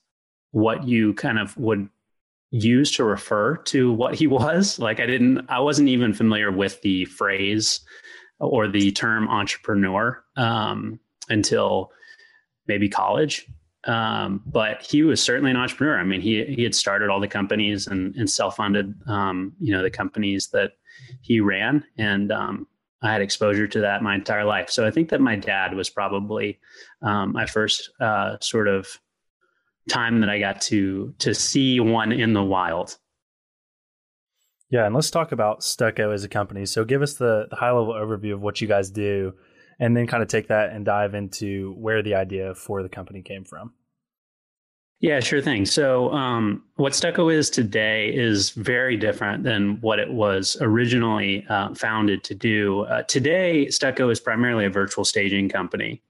what 0.51 0.87
you 0.87 1.13
kind 1.13 1.39
of 1.39 1.55
would 1.57 1.89
use 2.51 2.91
to 2.91 3.03
refer 3.03 3.57
to 3.57 3.91
what 3.91 4.15
he 4.15 4.27
was. 4.27 4.79
Like 4.79 4.99
I 4.99 5.05
didn't, 5.05 5.45
I 5.49 5.59
wasn't 5.59 5.89
even 5.89 6.13
familiar 6.13 6.51
with 6.51 6.81
the 6.81 7.05
phrase 7.05 7.79
or 8.39 8.67
the 8.67 8.91
term 8.91 9.27
entrepreneur 9.29 10.23
um, 10.35 10.99
until 11.29 11.91
maybe 12.67 12.89
college. 12.89 13.47
Um, 13.85 14.41
but 14.45 14.81
he 14.81 15.03
was 15.03 15.21
certainly 15.21 15.51
an 15.51 15.57
entrepreneur. 15.57 15.99
I 15.99 16.03
mean, 16.03 16.21
he 16.21 16.43
he 16.45 16.63
had 16.63 16.73
started 16.73 17.09
all 17.09 17.19
the 17.19 17.27
companies 17.27 17.87
and, 17.87 18.15
and 18.15 18.29
self 18.29 18.55
funded, 18.55 18.93
um, 19.07 19.53
you 19.59 19.71
know, 19.71 19.83
the 19.83 19.91
companies 19.91 20.47
that 20.47 20.73
he 21.21 21.39
ran, 21.39 21.83
and 21.97 22.31
um, 22.31 22.67
I 23.01 23.11
had 23.11 23.21
exposure 23.21 23.67
to 23.67 23.81
that 23.81 24.01
my 24.01 24.15
entire 24.15 24.45
life. 24.45 24.69
So 24.69 24.85
I 24.85 24.91
think 24.91 25.09
that 25.09 25.21
my 25.21 25.35
dad 25.35 25.75
was 25.75 25.89
probably 25.89 26.59
um, 27.01 27.33
my 27.33 27.45
first 27.45 27.91
uh, 27.99 28.37
sort 28.41 28.67
of 28.67 28.99
time 29.87 30.21
that 30.21 30.29
I 30.29 30.39
got 30.39 30.61
to 30.61 31.13
to 31.19 31.35
see 31.35 31.79
one 31.79 32.11
in 32.11 32.33
the 32.33 32.43
wild. 32.43 32.97
Yeah, 34.71 34.85
and 34.87 34.95
let's 34.95 35.11
talk 35.11 35.31
about 35.31 35.63
Stucco 35.63 36.11
as 36.11 36.23
a 36.23 36.29
company. 36.29 36.65
So 36.65 36.83
give 36.83 37.01
us 37.01 37.13
the, 37.13 37.45
the 37.49 37.55
high 37.55 37.71
level 37.71 37.93
overview 37.93 38.33
of 38.33 38.41
what 38.41 38.59
you 38.61 38.67
guys 38.67 38.89
do, 38.89 39.33
and 39.79 39.95
then 39.95 40.07
kind 40.07 40.23
of 40.23 40.29
take 40.29 40.47
that 40.47 40.71
and 40.71 40.85
dive 40.85 41.13
into 41.13 41.73
where 41.73 42.01
the 42.01 42.15
idea 42.15 42.55
for 42.55 42.83
the 42.83 42.89
company 42.89 43.21
came 43.21 43.43
from. 43.43 43.73
Yeah, 45.01 45.19
sure 45.19 45.41
thing. 45.41 45.65
So, 45.65 46.11
um, 46.13 46.63
what 46.77 46.95
Stucco 46.95 47.29
is 47.29 47.49
today 47.49 48.13
is 48.13 48.51
very 48.51 48.95
different 48.95 49.43
than 49.43 49.79
what 49.81 49.99
it 49.99 50.11
was 50.11 50.55
originally 50.61 51.45
uh, 51.49 51.75
founded 51.75 52.23
to 52.23 52.33
do. 52.33 52.81
Uh, 52.85 53.03
today, 53.03 53.69
Stucco 53.69 54.09
is 54.09 54.19
primarily 54.21 54.65
a 54.65 54.69
virtual 54.69 55.03
staging 55.03 55.49
company. 55.49 56.01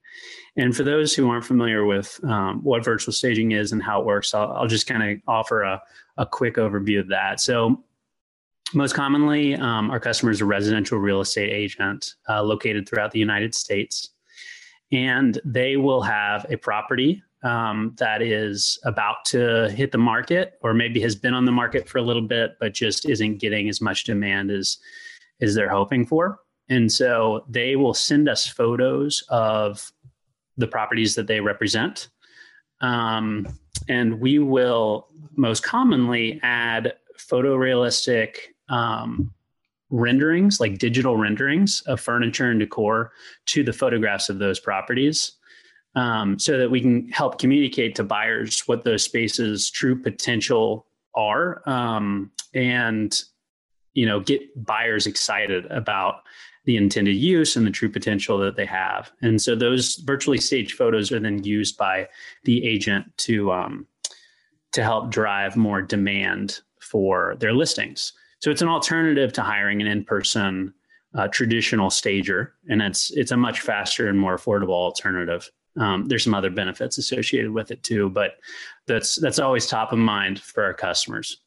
And 0.55 0.75
for 0.75 0.83
those 0.83 1.13
who 1.13 1.29
aren't 1.29 1.45
familiar 1.45 1.83
with 1.83 2.19
um, 2.23 2.63
what 2.63 2.85
virtual 2.85 3.11
staging 3.11 3.51
is 3.51 3.71
and 3.71 3.83
how 3.83 3.99
it 3.99 4.05
works, 4.05 4.33
I'll, 4.33 4.51
I'll 4.53 4.67
just 4.67 4.87
kind 4.87 5.03
of 5.03 5.19
offer 5.27 5.63
a, 5.63 5.81
a 6.17 6.25
quick 6.25 6.55
overview 6.55 6.99
of 6.99 7.09
that. 7.09 7.39
So, 7.41 7.83
most 8.75 8.93
commonly, 8.93 9.55
um, 9.55 9.89
our 9.89 9.99
customer 9.99 10.31
is 10.31 10.41
a 10.41 10.45
residential 10.45 10.99
real 10.99 11.21
estate 11.21 11.51
agent 11.51 12.13
uh, 12.29 12.43
located 12.43 12.87
throughout 12.87 13.11
the 13.11 13.19
United 13.19 13.55
States. 13.55 14.09
And 14.91 15.39
they 15.43 15.77
will 15.77 16.01
have 16.01 16.45
a 16.49 16.57
property 16.57 17.23
um, 17.45 17.93
that 17.99 18.21
is 18.21 18.79
about 18.83 19.23
to 19.25 19.69
hit 19.69 19.91
the 19.91 19.97
market 19.97 20.57
or 20.61 20.73
maybe 20.73 20.99
has 21.01 21.15
been 21.15 21.33
on 21.33 21.45
the 21.45 21.51
market 21.51 21.87
for 21.87 21.99
a 21.99 22.01
little 22.01 22.21
bit 22.21 22.57
but 22.59 22.73
just 22.73 23.07
isn't 23.07 23.37
getting 23.37 23.69
as 23.69 23.79
much 23.79 24.03
demand 24.03 24.51
as 24.51 24.77
as 25.41 25.53
they're 25.53 25.69
hoping 25.69 26.05
for 26.05 26.39
and 26.69 26.91
so 26.91 27.45
they 27.47 27.75
will 27.75 27.93
send 27.93 28.27
us 28.27 28.47
photos 28.47 29.23
of 29.29 29.91
the 30.57 30.65
properties 30.65 31.13
that 31.13 31.27
they 31.27 31.39
represent 31.39 32.09
um, 32.81 33.47
and 33.87 34.19
we 34.19 34.39
will 34.39 35.07
most 35.35 35.61
commonly 35.61 36.39
add 36.41 36.93
photorealistic 37.19 38.37
um, 38.69 39.31
renderings 39.89 40.59
like 40.59 40.77
digital 40.77 41.15
renderings 41.15 41.81
of 41.81 42.01
furniture 42.01 42.49
and 42.49 42.59
decor 42.59 43.11
to 43.45 43.63
the 43.63 43.73
photographs 43.73 44.29
of 44.29 44.39
those 44.39 44.59
properties 44.59 45.33
um, 45.95 46.37
so 46.37 46.57
that 46.57 46.69
we 46.69 46.81
can 46.81 47.09
help 47.09 47.39
communicate 47.39 47.95
to 47.95 48.03
buyers 48.03 48.61
what 48.67 48.83
those 48.83 49.03
spaces' 49.03 49.69
true 49.69 49.99
potential 50.01 50.85
are, 51.13 51.67
um, 51.67 52.31
and 52.53 53.23
you 53.93 54.05
know 54.05 54.19
get 54.19 54.41
buyers 54.65 55.07
excited 55.07 55.65
about 55.67 56.23
the 56.65 56.77
intended 56.77 57.15
use 57.15 57.55
and 57.55 57.65
the 57.65 57.71
true 57.71 57.89
potential 57.89 58.37
that 58.39 58.55
they 58.55 58.65
have. 58.65 59.11
And 59.21 59.41
so 59.41 59.55
those 59.55 59.97
virtually 59.97 60.39
staged 60.39 60.75
photos 60.75 61.11
are 61.11 61.19
then 61.19 61.43
used 61.43 61.77
by 61.77 62.09
the 62.43 62.65
agent 62.65 63.05
to 63.19 63.51
um, 63.53 63.87
to 64.73 64.83
help 64.83 65.11
drive 65.11 65.55
more 65.55 65.81
demand 65.81 66.59
for 66.81 67.35
their 67.39 67.53
listings. 67.53 68.11
So 68.45 68.51
it's 68.51 68.61
an 68.61 68.69
alternative 68.69 69.33
to 69.33 69.41
hiring 69.41 69.81
an 69.81 69.87
in-person 69.87 70.71
uh, 71.17 71.27
traditional 71.29 71.89
stager, 71.89 72.53
and 72.69 72.79
it's 72.79 73.09
it's 73.09 73.31
a 73.31 73.37
much 73.37 73.61
faster 73.61 74.07
and 74.07 74.19
more 74.19 74.37
affordable 74.37 74.69
alternative. 74.69 75.49
Um, 75.79 76.05
there's 76.05 76.25
some 76.25 76.35
other 76.35 76.51
benefits 76.51 76.99
associated 76.99 77.49
with 77.49 77.71
it 77.71 77.81
too, 77.81 78.07
but 78.11 78.33
that's 78.85 79.15
that's 79.15 79.39
always 79.39 79.65
top 79.65 79.91
of 79.91 79.97
mind 79.97 80.39
for 80.39 80.63
our 80.63 80.75
customers. 80.75 81.41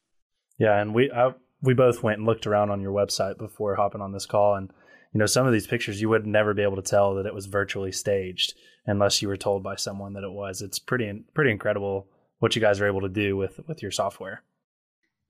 Yeah, 0.57 0.81
and 0.81 0.93
we 0.93 1.09
I, 1.09 1.33
we 1.61 1.73
both 1.73 2.03
went 2.03 2.17
and 2.17 2.27
looked 2.27 2.45
around 2.45 2.69
on 2.69 2.81
your 2.81 2.91
website 2.91 3.37
before 3.37 3.75
hopping 3.75 4.01
on 4.01 4.11
this 4.11 4.25
call, 4.25 4.55
and 4.55 4.69
you 5.13 5.19
know 5.19 5.25
some 5.25 5.47
of 5.47 5.53
these 5.53 5.67
pictures 5.67 6.01
you 6.01 6.09
would 6.09 6.27
never 6.27 6.53
be 6.53 6.63
able 6.63 6.75
to 6.75 6.81
tell 6.81 7.15
that 7.15 7.25
it 7.25 7.33
was 7.33 7.45
virtually 7.45 7.93
staged 7.93 8.55
unless 8.87 9.21
you 9.21 9.29
were 9.29 9.37
told 9.37 9.63
by 9.63 9.77
someone 9.77 10.11
that 10.15 10.25
it 10.25 10.33
was. 10.33 10.61
It's 10.61 10.79
pretty 10.79 11.23
pretty 11.33 11.51
incredible 11.51 12.07
what 12.39 12.57
you 12.57 12.61
guys 12.61 12.81
are 12.81 12.87
able 12.87 12.99
to 12.99 13.07
do 13.07 13.37
with 13.37 13.61
with 13.69 13.81
your 13.81 13.91
software. 13.91 14.43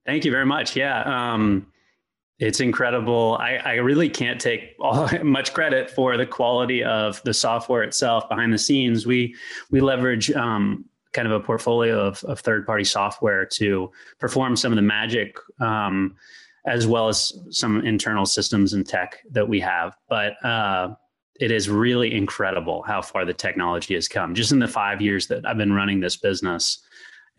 Thank 0.05 0.25
you 0.25 0.31
very 0.31 0.45
much. 0.45 0.75
Yeah. 0.75 1.01
Um, 1.03 1.67
it's 2.39 2.61
incredible. 2.61 3.37
I, 3.39 3.55
I 3.57 3.73
really 3.75 4.09
can't 4.09 4.39
take 4.39 4.75
all, 4.79 5.09
much 5.23 5.53
credit 5.53 5.91
for 5.91 6.15
the 6.17 6.25
quality 6.25 6.83
of 6.83 7.21
the 7.23 7.33
software 7.33 7.83
itself 7.83 8.29
behind 8.29 8.53
the 8.53 8.57
scenes. 8.57 9.05
We 9.05 9.35
we 9.71 9.81
leverage 9.81 10.31
um, 10.31 10.85
kind 11.13 11.27
of 11.27 11.33
a 11.33 11.39
portfolio 11.39 11.99
of, 11.99 12.23
of 12.23 12.39
third 12.39 12.65
party 12.65 12.83
software 12.85 13.45
to 13.45 13.91
perform 14.19 14.55
some 14.55 14.71
of 14.71 14.77
the 14.77 14.81
magic, 14.81 15.37
um, 15.59 16.15
as 16.65 16.87
well 16.87 17.07
as 17.07 17.33
some 17.49 17.85
internal 17.85 18.25
systems 18.25 18.73
and 18.73 18.87
tech 18.87 19.17
that 19.31 19.47
we 19.47 19.59
have. 19.59 19.97
But 20.07 20.43
uh, 20.45 20.95
it 21.39 21.51
is 21.51 21.69
really 21.69 22.13
incredible 22.13 22.83
how 22.83 23.01
far 23.01 23.25
the 23.25 23.33
technology 23.33 23.95
has 23.95 24.07
come 24.07 24.33
just 24.33 24.51
in 24.51 24.59
the 24.59 24.67
five 24.67 25.01
years 25.01 25.27
that 25.27 25.45
I've 25.45 25.57
been 25.57 25.73
running 25.73 25.99
this 25.99 26.15
business, 26.15 26.79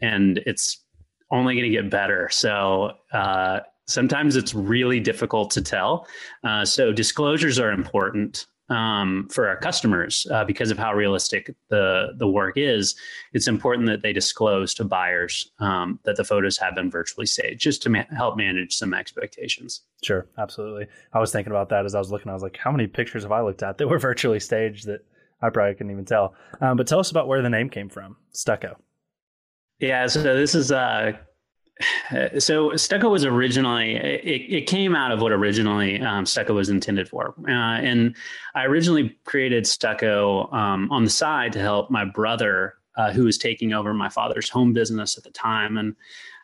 and 0.02 0.38
it's 0.44 0.84
only 1.30 1.54
going 1.54 1.70
to 1.70 1.70
get 1.70 1.90
better. 1.90 2.28
So 2.30 2.92
uh, 3.12 3.60
sometimes 3.86 4.36
it's 4.36 4.54
really 4.54 5.00
difficult 5.00 5.50
to 5.52 5.62
tell. 5.62 6.06
Uh, 6.44 6.64
so 6.64 6.92
disclosures 6.92 7.58
are 7.58 7.70
important 7.70 8.46
um, 8.70 9.26
for 9.30 9.48
our 9.48 9.56
customers 9.56 10.26
uh, 10.30 10.44
because 10.44 10.70
of 10.70 10.78
how 10.78 10.94
realistic 10.94 11.54
the 11.68 12.12
the 12.16 12.28
work 12.28 12.56
is. 12.56 12.94
It's 13.32 13.48
important 13.48 13.88
that 13.88 14.02
they 14.02 14.12
disclose 14.12 14.72
to 14.74 14.84
buyers 14.84 15.50
um, 15.58 15.98
that 16.04 16.16
the 16.16 16.24
photos 16.24 16.56
have 16.58 16.76
been 16.76 16.90
virtually 16.90 17.26
staged, 17.26 17.60
just 17.60 17.82
to 17.82 17.90
ma- 17.90 18.04
help 18.16 18.36
manage 18.36 18.74
some 18.76 18.94
expectations. 18.94 19.82
Sure, 20.02 20.26
absolutely. 20.38 20.86
I 21.12 21.18
was 21.18 21.32
thinking 21.32 21.52
about 21.52 21.68
that 21.70 21.84
as 21.84 21.94
I 21.94 21.98
was 21.98 22.12
looking. 22.12 22.30
I 22.30 22.34
was 22.34 22.42
like, 22.42 22.56
how 22.56 22.70
many 22.70 22.86
pictures 22.86 23.24
have 23.24 23.32
I 23.32 23.42
looked 23.42 23.62
at 23.62 23.76
that 23.78 23.88
were 23.88 23.98
virtually 24.10 24.40
staged 24.40 24.86
that 24.86 25.04
I 25.42 25.50
probably 25.50 25.74
couldn't 25.74 25.90
even 25.90 26.04
tell? 26.04 26.34
Um, 26.60 26.76
but 26.76 26.86
tell 26.86 27.00
us 27.00 27.10
about 27.10 27.26
where 27.26 27.42
the 27.42 27.50
name 27.50 27.70
came 27.70 27.88
from, 27.88 28.16
Stucco. 28.32 28.76
Yeah, 29.80 30.06
so 30.06 30.22
this 30.22 30.54
is 30.54 30.70
uh, 30.70 31.12
so 32.38 32.76
stucco 32.76 33.08
was 33.08 33.24
originally 33.24 33.96
it, 33.96 34.52
it 34.52 34.66
came 34.66 34.94
out 34.94 35.12
of 35.12 35.20
what 35.20 35.32
originally 35.32 36.00
um, 36.00 36.26
stucco 36.26 36.54
was 36.54 36.68
intended 36.68 37.08
for. 37.08 37.34
Uh, 37.48 37.80
and 37.80 38.14
i 38.54 38.64
originally 38.64 39.16
created 39.24 39.66
stucco 39.66 40.50
um, 40.52 40.90
on 40.90 41.04
the 41.04 41.10
side 41.10 41.52
to 41.52 41.60
help 41.60 41.90
my 41.90 42.04
brother 42.04 42.74
uh, 42.96 43.10
who 43.12 43.24
was 43.24 43.38
taking 43.38 43.72
over 43.72 43.94
my 43.94 44.08
father's 44.08 44.50
home 44.50 44.72
business 44.72 45.16
at 45.16 45.24
the 45.24 45.30
time. 45.30 45.78
And 45.78 45.96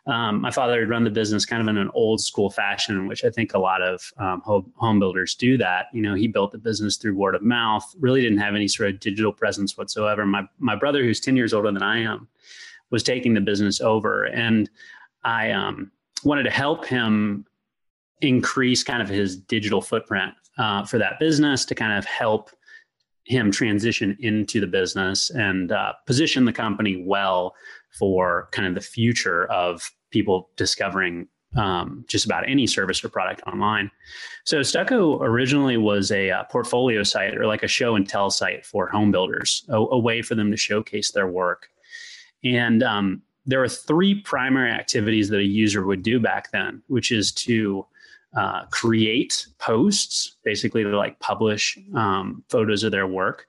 um, 0.07 0.39
my 0.41 0.51
father 0.51 0.79
had 0.79 0.89
run 0.89 1.03
the 1.03 1.09
business 1.09 1.45
kind 1.45 1.61
of 1.61 1.67
in 1.67 1.77
an 1.77 1.91
old 1.93 2.21
school 2.21 2.49
fashion 2.49 3.07
which 3.09 3.25
i 3.25 3.29
think 3.29 3.53
a 3.53 3.59
lot 3.59 3.81
of 3.81 4.13
um, 4.17 4.41
home, 4.41 4.99
builders 4.99 5.35
do 5.35 5.57
that. 5.57 5.87
You 5.93 6.01
know 6.01 6.15
he 6.15 6.27
built 6.27 6.51
the 6.51 6.57
business 6.57 6.97
through 6.97 7.15
word 7.15 7.35
of 7.35 7.43
mouth 7.43 7.85
really 7.99 8.21
didn't 8.21 8.39
have 8.39 8.55
any 8.55 8.67
sort 8.67 8.89
of 8.89 8.99
digital 8.99 9.33
presence 9.33 9.77
whatsoever. 9.77 10.25
My, 10.25 10.43
my 10.57 10.75
brother 10.75 11.03
who's 11.03 11.19
10 11.19 11.35
years 11.35 11.53
older 11.53 11.71
than 11.71 11.83
i 11.83 11.99
am 11.99 12.27
was 12.91 13.03
taking 13.03 13.33
the 13.33 13.41
business 13.41 13.81
over 13.81 14.25
and 14.25 14.69
I 15.23 15.51
um, 15.51 15.91
wanted 16.23 16.43
to 16.43 16.51
help 16.51 16.85
him 16.85 17.45
increase 18.21 18.83
kind 18.83 19.01
of 19.01 19.09
his 19.09 19.37
digital 19.37 19.81
footprint 19.81 20.33
uh, 20.57 20.85
for 20.85 20.97
that 20.97 21.19
business 21.19 21.65
to 21.65 21.75
kind 21.75 21.97
of 21.97 22.05
help 22.05 22.49
him 23.25 23.51
transition 23.51 24.17
into 24.21 24.59
the 24.59 24.67
business 24.67 25.29
and 25.31 25.71
uh, 25.71 25.93
position 26.05 26.45
the 26.45 26.53
company 26.53 27.03
well 27.05 27.53
for 27.99 28.47
kind 28.51 28.67
of 28.67 28.73
the 28.73 28.81
future 28.81 29.45
of 29.51 29.91
people 30.11 30.49
discovering 30.55 31.27
um, 31.57 32.05
just 32.07 32.25
about 32.25 32.47
any 32.49 32.67
service 32.67 33.03
or 33.03 33.09
product 33.09 33.41
online. 33.47 33.89
So 34.45 34.61
Stucco 34.61 35.21
originally 35.21 35.77
was 35.77 36.11
a, 36.11 36.29
uh, 36.31 36.43
portfolio 36.45 37.03
site 37.03 37.35
or 37.35 37.45
like 37.45 37.63
a 37.63 37.67
show 37.67 37.95
and 37.95 38.07
tell 38.07 38.29
site 38.29 38.65
for 38.65 38.87
home 38.87 39.11
builders, 39.11 39.65
a, 39.69 39.75
a 39.75 39.99
way 39.99 40.21
for 40.21 40.35
them 40.35 40.51
to 40.51 40.57
showcase 40.57 41.11
their 41.11 41.27
work. 41.27 41.69
And 42.43 42.83
um, 42.83 43.21
there 43.45 43.63
are 43.63 43.69
three 43.69 44.15
primary 44.15 44.71
activities 44.71 45.29
that 45.29 45.39
a 45.39 45.43
user 45.43 45.85
would 45.85 46.03
do 46.03 46.19
back 46.19 46.51
then, 46.51 46.81
which 46.87 47.11
is 47.11 47.31
to 47.33 47.85
uh, 48.35 48.65
create 48.71 49.47
posts, 49.57 50.35
basically 50.43 50.83
to 50.83 50.97
like 50.97 51.19
publish 51.19 51.77
um, 51.95 52.43
photos 52.49 52.83
of 52.83 52.91
their 52.91 53.07
work, 53.07 53.47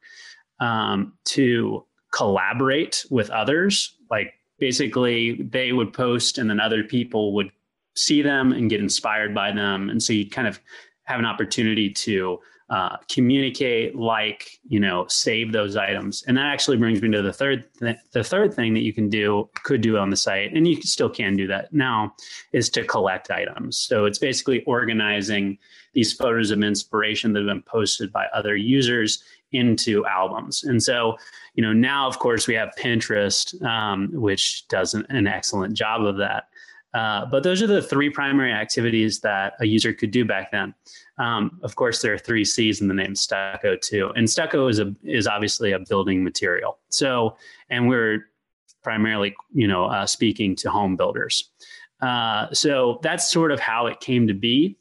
um, 0.60 1.12
to 1.24 1.84
collaborate 2.12 3.04
with 3.10 3.28
others, 3.30 3.96
like 4.10 4.34
basically 4.58 5.42
they 5.42 5.72
would 5.72 5.92
post 5.92 6.38
and 6.38 6.48
then 6.48 6.60
other 6.60 6.82
people 6.82 7.34
would 7.34 7.50
see 7.94 8.22
them 8.22 8.52
and 8.52 8.70
get 8.70 8.80
inspired 8.80 9.34
by 9.34 9.52
them, 9.52 9.90
and 9.90 10.02
so 10.02 10.12
you 10.12 10.28
kind 10.28 10.48
of 10.48 10.60
have 11.04 11.18
an 11.18 11.24
opportunity 11.26 11.90
to 11.90 12.38
uh, 12.70 12.96
communicate, 13.10 13.96
like, 13.96 14.58
you 14.68 14.78
know, 14.78 15.06
save 15.08 15.52
those 15.52 15.74
items. 15.76 16.22
And 16.26 16.36
that 16.36 16.46
actually 16.46 16.76
brings 16.76 17.00
me 17.00 17.10
to 17.12 17.22
the 17.22 17.32
third 17.32 17.64
th- 17.78 17.96
the 18.12 18.22
third 18.22 18.52
thing 18.52 18.74
that 18.74 18.82
you 18.82 18.92
can 18.92 19.08
do 19.08 19.48
could 19.64 19.80
do 19.80 19.96
on 19.96 20.10
the 20.10 20.16
site, 20.16 20.52
and 20.52 20.68
you 20.68 20.80
still 20.82 21.08
can 21.08 21.34
do 21.34 21.46
that 21.46 21.72
now, 21.72 22.14
is 22.52 22.68
to 22.70 22.84
collect 22.84 23.30
items. 23.30 23.78
So 23.78 24.04
it's 24.04 24.18
basically 24.18 24.62
organizing 24.64 25.58
these 25.94 26.12
photos 26.12 26.50
of 26.50 26.62
inspiration 26.62 27.32
that 27.32 27.40
have 27.40 27.46
been 27.48 27.62
posted 27.62 28.12
by 28.12 28.26
other 28.34 28.54
users 28.54 29.24
into 29.52 30.04
albums. 30.04 30.62
And 30.64 30.82
so, 30.82 31.16
you 31.54 31.62
know, 31.62 31.72
now 31.72 32.06
of 32.06 32.18
course 32.18 32.46
we 32.46 32.54
have 32.54 32.74
Pinterest, 32.78 33.60
um, 33.64 34.10
which 34.12 34.68
does 34.68 34.92
an, 34.92 35.06
an 35.08 35.26
excellent 35.26 35.74
job 35.74 36.04
of 36.04 36.18
that. 36.18 36.48
Uh, 36.94 37.24
but 37.26 37.42
those 37.42 37.62
are 37.62 37.66
the 37.66 37.82
three 37.82 38.10
primary 38.10 38.52
activities 38.52 39.20
that 39.20 39.54
a 39.60 39.66
user 39.66 39.92
could 39.92 40.10
do 40.10 40.24
back 40.24 40.50
then. 40.50 40.74
Um, 41.18 41.58
of 41.62 41.74
course, 41.74 42.00
there 42.00 42.14
are 42.14 42.18
three 42.18 42.44
C's 42.44 42.80
in 42.80 42.88
the 42.88 42.94
name 42.94 43.14
stucco 43.14 43.76
too, 43.76 44.12
and 44.16 44.28
stucco 44.28 44.68
is 44.68 44.78
a 44.78 44.94
is 45.02 45.26
obviously 45.26 45.72
a 45.72 45.78
building 45.78 46.22
material. 46.22 46.78
So, 46.88 47.36
and 47.70 47.88
we're 47.88 48.30
primarily, 48.82 49.34
you 49.52 49.68
know, 49.68 49.86
uh, 49.86 50.06
speaking 50.06 50.54
to 50.56 50.70
home 50.70 50.96
builders. 50.96 51.50
Uh, 52.00 52.46
so 52.52 53.00
that's 53.02 53.30
sort 53.30 53.50
of 53.50 53.58
how 53.58 53.86
it 53.86 54.00
came 54.00 54.28
to 54.28 54.34
be. 54.34 54.76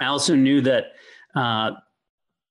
I 0.00 0.06
also 0.06 0.34
knew 0.34 0.60
that 0.62 0.92
uh, 1.34 1.72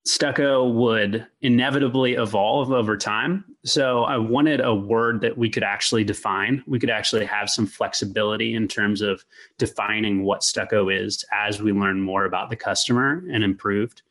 stucco 0.07 0.67
would 0.67 1.25
inevitably 1.41 2.13
evolve 2.13 2.71
over 2.71 2.95
time. 2.97 3.43
So 3.65 4.03
I 4.03 4.17
wanted 4.17 4.61
a 4.61 4.73
word 4.73 5.21
that 5.21 5.37
we 5.37 5.49
could 5.49 5.63
actually 5.63 6.03
define. 6.03 6.63
We 6.65 6.79
could 6.79 6.89
actually 6.89 7.25
have 7.25 7.49
some 7.49 7.67
flexibility 7.67 8.53
in 8.53 8.67
terms 8.67 9.01
of 9.01 9.25
defining 9.57 10.23
what 10.23 10.43
stucco 10.43 10.89
is 10.89 11.25
as 11.33 11.61
we 11.61 11.73
learn 11.73 12.01
more 12.01 12.25
about 12.25 12.49
the 12.49 12.55
customer 12.55 13.23
and 13.31 13.43
improved, 13.43 14.01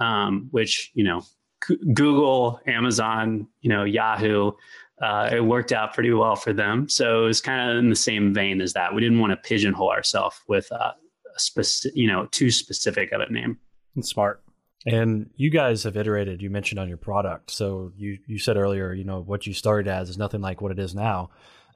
um, 0.00 0.48
which, 0.50 0.90
you 0.94 1.04
know, 1.04 1.22
Google, 1.94 2.60
Amazon, 2.66 3.46
you 3.60 3.70
know, 3.70 3.84
Yahoo, 3.84 4.52
uh, 5.00 5.30
it 5.32 5.40
worked 5.40 5.72
out 5.72 5.94
pretty 5.94 6.12
well 6.12 6.36
for 6.36 6.52
them. 6.52 6.88
So 6.88 7.24
it 7.24 7.26
was 7.26 7.40
kind 7.40 7.70
of 7.70 7.78
in 7.78 7.90
the 7.90 7.96
same 7.96 8.34
vein 8.34 8.60
as 8.60 8.72
that. 8.74 8.94
We 8.94 9.00
didn't 9.00 9.20
want 9.20 9.30
to 9.30 9.36
pigeonhole 9.36 9.90
ourselves 9.90 10.36
with 10.48 10.70
uh, 10.72 10.92
a 11.34 11.38
specific, 11.38 11.96
you 11.96 12.06
know, 12.06 12.26
too 12.26 12.50
specific 12.50 13.12
of 13.12 13.20
a 13.20 13.32
name. 13.32 13.58
Smart. 14.00 14.42
And 14.86 15.30
you 15.36 15.50
guys 15.50 15.84
have 15.84 15.96
iterated. 15.96 16.42
You 16.42 16.50
mentioned 16.50 16.78
on 16.78 16.88
your 16.88 16.98
product. 16.98 17.50
So 17.50 17.92
you 17.96 18.18
you 18.26 18.38
said 18.38 18.56
earlier, 18.56 18.92
you 18.92 19.04
know, 19.04 19.20
what 19.20 19.46
you 19.46 19.54
started 19.54 19.90
as 19.90 20.10
is 20.10 20.18
nothing 20.18 20.40
like 20.40 20.60
what 20.60 20.72
it 20.72 20.78
is 20.78 20.94
now. 20.94 21.30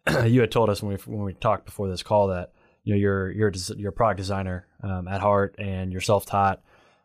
you 0.25 0.41
had 0.41 0.51
told 0.51 0.69
us 0.69 0.83
when 0.83 0.93
we 0.93 1.15
when 1.15 1.25
we 1.25 1.35
talked 1.35 1.65
before 1.65 1.89
this 1.89 2.03
call 2.03 2.29
that 2.29 2.53
you 2.85 2.95
know 2.95 2.99
you're 2.99 3.31
you're 3.31 3.53
you're 3.77 3.91
a 3.91 3.93
product 3.93 4.19
designer 4.19 4.67
um, 4.83 5.09
at 5.09 5.21
heart 5.21 5.55
and 5.59 5.93
you're 5.93 6.01
self 6.01 6.27
taught. 6.27 6.63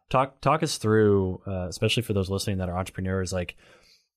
Talk 0.10 0.42
talk 0.42 0.62
us 0.62 0.78
through, 0.78 1.42
uh, 1.48 1.68
especially 1.70 2.04
for 2.04 2.14
those 2.14 2.30
listening 2.30 2.58
that 2.58 2.70
are 2.70 2.78
entrepreneurs, 2.78 3.32
like 3.32 3.56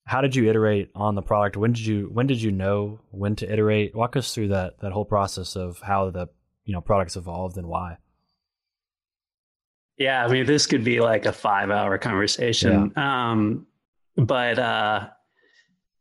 how 0.06 0.20
did 0.20 0.36
you 0.36 0.48
iterate 0.48 0.90
on 0.94 1.16
the 1.16 1.22
product? 1.22 1.56
When 1.56 1.72
did 1.72 1.84
you 1.84 2.08
when 2.12 2.26
did 2.26 2.40
you 2.40 2.52
know 2.52 3.00
when 3.10 3.34
to 3.36 3.52
iterate? 3.52 3.94
Walk 3.94 4.16
us 4.16 4.32
through 4.32 4.48
that 4.48 4.78
that 4.80 4.92
whole 4.92 5.04
process 5.04 5.56
of 5.56 5.80
how 5.80 6.10
the 6.10 6.28
you 6.64 6.72
know 6.72 6.80
products 6.80 7.16
evolved 7.16 7.56
and 7.58 7.66
why. 7.66 7.98
Yeah, 9.98 10.24
I 10.24 10.28
mean, 10.28 10.46
this 10.46 10.66
could 10.66 10.84
be 10.84 11.00
like 11.00 11.26
a 11.26 11.32
five 11.32 11.70
hour 11.70 11.96
conversation. 11.98 12.92
Yeah. 12.96 13.30
Um, 13.30 13.66
but, 14.16 14.58
uh, 14.58 15.08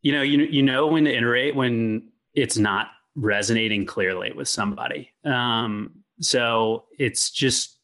you 0.02 0.12
know, 0.12 0.22
you, 0.22 0.40
you 0.44 0.64
know 0.64 0.88
when 0.88 1.06
to 1.06 1.16
iterate 1.16 1.56
when 1.56 2.10
it's 2.34 2.58
not 2.58 2.88
resonating 3.16 3.86
clearly 3.86 4.34
with 4.34 4.48
somebody. 4.48 5.12
Um, 5.24 6.04
so 6.20 6.86
it's 7.00 7.32
just 7.32 7.78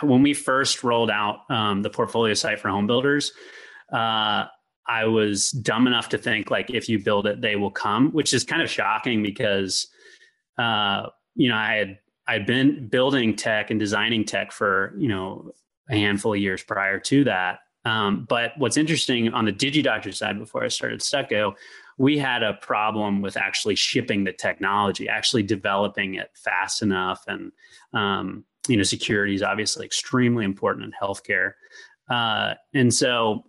when 0.00 0.22
we 0.22 0.34
first 0.34 0.82
rolled 0.84 1.10
out 1.10 1.40
um, 1.50 1.82
the 1.82 1.90
portfolio 1.90 2.34
site 2.34 2.60
for 2.60 2.68
home 2.68 2.86
builders, 2.86 3.32
uh, 3.92 4.46
I 4.88 5.04
was 5.06 5.50
dumb 5.50 5.86
enough 5.86 6.08
to 6.10 6.18
think 6.18 6.50
like 6.50 6.70
if 6.70 6.88
you 6.88 7.02
build 7.02 7.26
it, 7.26 7.40
they 7.40 7.56
will 7.56 7.70
come, 7.70 8.12
which 8.12 8.32
is 8.32 8.44
kind 8.44 8.62
of 8.62 8.70
shocking 8.70 9.22
because, 9.22 9.88
uh, 10.58 11.08
you 11.34 11.48
know, 11.48 11.56
I 11.56 11.74
had 11.74 11.98
I'd 12.28 12.46
been 12.46 12.88
building 12.88 13.36
tech 13.36 13.70
and 13.70 13.78
designing 13.78 14.24
tech 14.24 14.52
for 14.52 14.94
you 14.96 15.08
know 15.08 15.52
a 15.88 15.94
handful 15.94 16.34
of 16.34 16.40
years 16.40 16.62
prior 16.62 16.98
to 16.98 17.24
that. 17.24 17.60
Um, 17.84 18.26
but 18.28 18.52
what's 18.56 18.76
interesting 18.76 19.32
on 19.32 19.44
the 19.44 19.52
DigiDoctor 19.52 20.12
side, 20.12 20.40
before 20.40 20.64
I 20.64 20.68
started 20.68 21.00
Stucco, 21.00 21.54
we 21.98 22.18
had 22.18 22.42
a 22.42 22.54
problem 22.54 23.22
with 23.22 23.36
actually 23.36 23.76
shipping 23.76 24.24
the 24.24 24.32
technology, 24.32 25.08
actually 25.08 25.44
developing 25.44 26.14
it 26.14 26.30
fast 26.34 26.82
enough, 26.82 27.24
and 27.28 27.52
um, 27.92 28.44
you 28.68 28.76
know, 28.76 28.82
security 28.82 29.34
is 29.34 29.42
obviously 29.42 29.86
extremely 29.86 30.44
important 30.44 30.84
in 30.84 30.92
healthcare. 31.00 31.52
Uh, 32.10 32.54
and 32.74 32.92
so, 32.92 33.44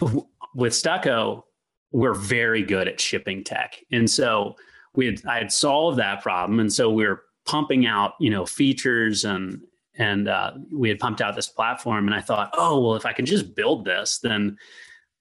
w- 0.00 0.26
with 0.54 0.74
Stucco, 0.74 1.46
we're 1.92 2.14
very 2.14 2.62
good 2.62 2.88
at 2.88 3.00
shipping 3.00 3.42
tech, 3.42 3.78
and 3.90 4.08
so 4.08 4.54
we 4.94 5.06
had 5.06 5.22
I 5.26 5.38
had 5.38 5.50
solved 5.50 5.98
that 5.98 6.22
problem, 6.22 6.60
and 6.60 6.72
so 6.72 6.90
we 6.90 7.06
we're 7.06 7.22
pumping 7.46 7.86
out 7.86 8.14
you 8.20 8.30
know 8.30 8.44
features 8.44 9.24
and 9.24 9.60
and 9.98 10.28
uh, 10.28 10.52
we 10.70 10.90
had 10.90 10.98
pumped 10.98 11.22
out 11.22 11.34
this 11.34 11.48
platform 11.48 12.06
and 12.06 12.14
i 12.14 12.20
thought 12.20 12.50
oh 12.54 12.80
well 12.80 12.94
if 12.96 13.06
i 13.06 13.12
can 13.12 13.26
just 13.26 13.54
build 13.54 13.84
this 13.84 14.18
then 14.18 14.56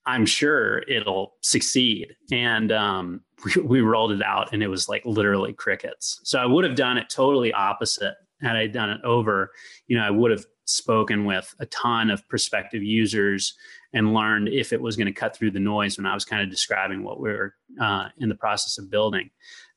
i'm 0.05 0.25
sure 0.25 0.79
it'll 0.87 1.35
succeed. 1.41 2.15
And 2.31 2.71
um, 2.71 3.21
we, 3.45 3.61
we, 3.61 3.81
rolled 3.81 4.11
it 4.11 4.23
out 4.23 4.53
and 4.53 4.63
it 4.63 4.67
was 4.67 4.87
like 4.87 5.05
literally 5.05 5.53
crickets. 5.53 6.19
So 6.23 6.39
i 6.39 6.45
would 6.45 6.63
have 6.63 6.75
done 6.75 6.97
it 6.97 7.09
totally 7.09 7.53
opposite 7.53 8.15
had 8.41 8.55
i 8.55 8.67
done 8.67 8.89
it 8.89 9.01
over. 9.03 9.51
You 9.87 9.97
know 9.97 10.03
i 10.03 10.09
would 10.09 10.31
have 10.31 10.45
spoken 10.65 11.25
with 11.25 11.53
a 11.59 11.65
ton 11.67 12.09
of 12.09 12.27
prospective 12.27 12.81
users 12.81 13.53
and 13.93 14.13
learned 14.13 14.49
if 14.49 14.73
it 14.73 14.81
was 14.81 14.95
going 14.97 15.05
to 15.05 15.13
cut 15.13 15.35
through 15.35 15.51
the 15.51 15.59
noise 15.59 15.95
when 15.95 16.07
i 16.07 16.13
was 16.15 16.25
kind 16.25 16.41
of 16.41 16.49
describing 16.49 17.03
what 17.03 17.19
we 17.19 17.29
were 17.29 17.53
uh, 17.79 18.07
in 18.17 18.29
the 18.29 18.35
process 18.35 18.79
of 18.79 18.89
building 18.89 19.29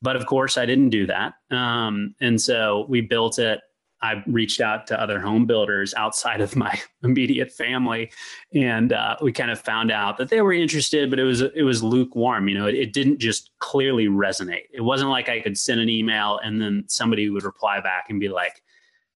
but 0.03 0.17
of 0.17 0.27
course, 0.27 0.57
I 0.57 0.67
didn't 0.67 0.91
do 0.91 1.07
that. 1.07 1.35
Um, 1.51 2.15
and 2.21 2.41
so 2.41 2.87
we 2.89 3.01
built 3.01 3.39
it. 3.39 3.61
I 4.01 4.23
reached 4.29 4.61
out 4.61 4.87
to 4.89 5.01
other 5.01 5.19
home 5.19 5.45
builders 5.45 5.93
outside 5.95 6.41
of 6.41 6.55
my 6.55 6.81
immediate 7.03 7.51
family, 7.51 8.13
and 8.55 8.93
uh, 8.93 9.17
we 9.21 9.33
kind 9.33 9.51
of 9.51 9.59
found 9.59 9.91
out 9.91 10.19
that 10.19 10.29
they 10.29 10.41
were 10.41 10.53
interested, 10.53 11.11
but 11.11 11.19
it 11.19 11.25
was 11.25 11.41
it 11.41 11.65
was 11.65 11.83
lukewarm. 11.83 12.49
You 12.49 12.55
know, 12.55 12.67
it, 12.67 12.77
it 12.77 12.93
didn't 12.93 13.19
just 13.19 13.51
clearly 13.59 14.07
resonate. 14.07 14.67
It 14.73 14.83
wasn't 14.83 15.11
like 15.11 15.29
I 15.29 15.41
could 15.41 15.59
send 15.59 15.81
an 15.81 15.89
email 15.89 16.39
and 16.45 16.61
then 16.61 16.85
somebody 16.87 17.29
would 17.29 17.43
reply 17.43 17.81
back 17.81 18.07
and 18.09 18.21
be 18.21 18.29
like, 18.29 18.63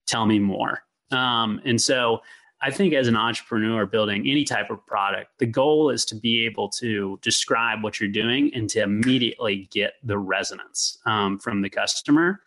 "Tell 0.07 0.27
me 0.27 0.41
more." 0.41 0.83
Um, 1.13 1.61
and 1.65 1.81
so 1.81 2.23
I 2.63 2.71
think 2.71 2.95
as 2.95 3.09
an 3.09 3.17
entrepreneur 3.17 3.87
building 3.87 4.29
any 4.29 4.45
type 4.45 4.71
of 4.71 4.87
product, 4.87 5.39
the 5.39 5.47
goal 5.47 5.91
is 5.91 6.05
to 6.07 6.15
be 6.15 6.47
able 6.47 6.69
to 6.71 7.19
describe 7.21 7.83
what 7.83 7.99
you're 7.99 8.09
doing 8.09 8.55
and 8.55 8.71
to 8.71 8.83
immediately 8.83 9.69
get 9.73 9.95
the 10.05 10.17
resonance 10.17 10.99
um, 11.05 11.41
from 11.41 11.61
the 11.63 11.69
customer. 11.69 12.41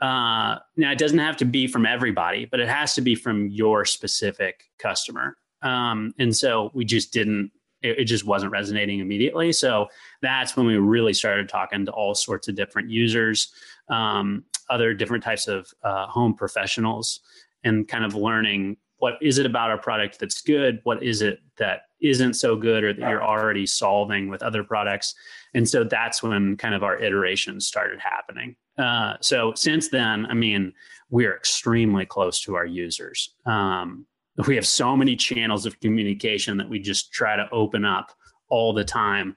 Uh, 0.00 0.58
now, 0.76 0.92
it 0.92 0.98
doesn't 0.98 1.18
have 1.18 1.36
to 1.38 1.44
be 1.44 1.66
from 1.66 1.86
everybody, 1.86 2.44
but 2.44 2.60
it 2.60 2.68
has 2.68 2.94
to 2.94 3.00
be 3.00 3.16
from 3.16 3.48
your 3.48 3.84
specific 3.84 4.70
customer. 4.78 5.36
Um, 5.62 6.14
and 6.20 6.36
so 6.36 6.70
we 6.72 6.84
just 6.84 7.12
didn't, 7.12 7.50
it, 7.82 7.98
it, 8.00 8.04
just 8.04 8.24
wasn't 8.24 8.52
resonating 8.52 9.00
immediately. 9.00 9.52
So 9.52 9.88
that's 10.22 10.56
when 10.56 10.66
we 10.66 10.76
really 10.76 11.12
started 11.12 11.48
talking 11.48 11.84
to 11.86 11.90
all 11.90 12.14
sorts 12.14 12.46
of 12.46 12.54
different 12.54 12.90
users, 12.90 13.52
um, 13.90 14.44
other 14.70 14.94
different 14.94 15.24
types 15.24 15.48
of 15.48 15.68
uh, 15.82 16.06
home 16.06 16.34
professionals, 16.34 17.20
and 17.64 17.88
kind 17.88 18.04
of 18.04 18.14
learning 18.14 18.76
what 18.98 19.14
is 19.22 19.38
it 19.38 19.46
about 19.46 19.70
our 19.70 19.78
product 19.78 20.18
that's 20.18 20.40
good? 20.40 20.80
What 20.82 21.02
is 21.02 21.22
it 21.22 21.40
that 21.56 21.82
isn't 22.00 22.34
so 22.34 22.56
good 22.56 22.84
or 22.84 22.92
that 22.92 23.08
you're 23.08 23.22
already 23.22 23.66
solving 23.66 24.28
with 24.28 24.42
other 24.42 24.64
products? 24.64 25.14
And 25.54 25.68
so 25.68 25.84
that's 25.84 26.22
when 26.22 26.56
kind 26.56 26.74
of 26.74 26.82
our 26.82 27.00
iterations 27.00 27.66
started 27.66 28.00
happening. 28.00 28.56
Uh, 28.76 29.14
so 29.20 29.52
since 29.56 29.88
then 29.88 30.24
i 30.26 30.34
mean 30.34 30.72
we're 31.10 31.34
extremely 31.34 32.04
close 32.04 32.40
to 32.42 32.54
our 32.54 32.66
users. 32.66 33.34
Um, 33.46 34.06
we 34.46 34.54
have 34.54 34.66
so 34.66 34.96
many 34.96 35.16
channels 35.16 35.66
of 35.66 35.80
communication 35.80 36.56
that 36.58 36.68
we 36.68 36.78
just 36.78 37.12
try 37.12 37.36
to 37.36 37.48
open 37.50 37.84
up 37.84 38.12
all 38.48 38.72
the 38.72 38.84
time. 38.84 39.36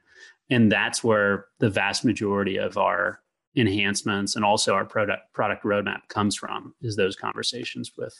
And 0.49 0.71
that's 0.71 1.03
where 1.03 1.45
the 1.59 1.69
vast 1.69 2.05
majority 2.05 2.57
of 2.57 2.77
our 2.77 3.21
enhancements 3.55 4.35
and 4.35 4.45
also 4.45 4.73
our 4.73 4.85
product 4.85 5.33
product 5.33 5.63
roadmap 5.65 6.07
comes 6.07 6.35
from 6.37 6.73
is 6.81 6.95
those 6.95 7.15
conversations 7.17 7.91
with 7.97 8.13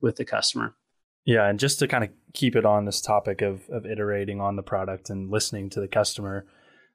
with 0.00 0.16
the 0.16 0.24
customer. 0.24 0.74
Yeah, 1.24 1.46
and 1.46 1.58
just 1.58 1.78
to 1.80 1.88
kind 1.88 2.04
of 2.04 2.10
keep 2.32 2.56
it 2.56 2.64
on 2.64 2.84
this 2.84 3.00
topic 3.00 3.42
of 3.42 3.68
of 3.68 3.84
iterating 3.84 4.40
on 4.40 4.56
the 4.56 4.62
product 4.62 5.10
and 5.10 5.30
listening 5.30 5.68
to 5.70 5.80
the 5.80 5.88
customer, 5.88 6.46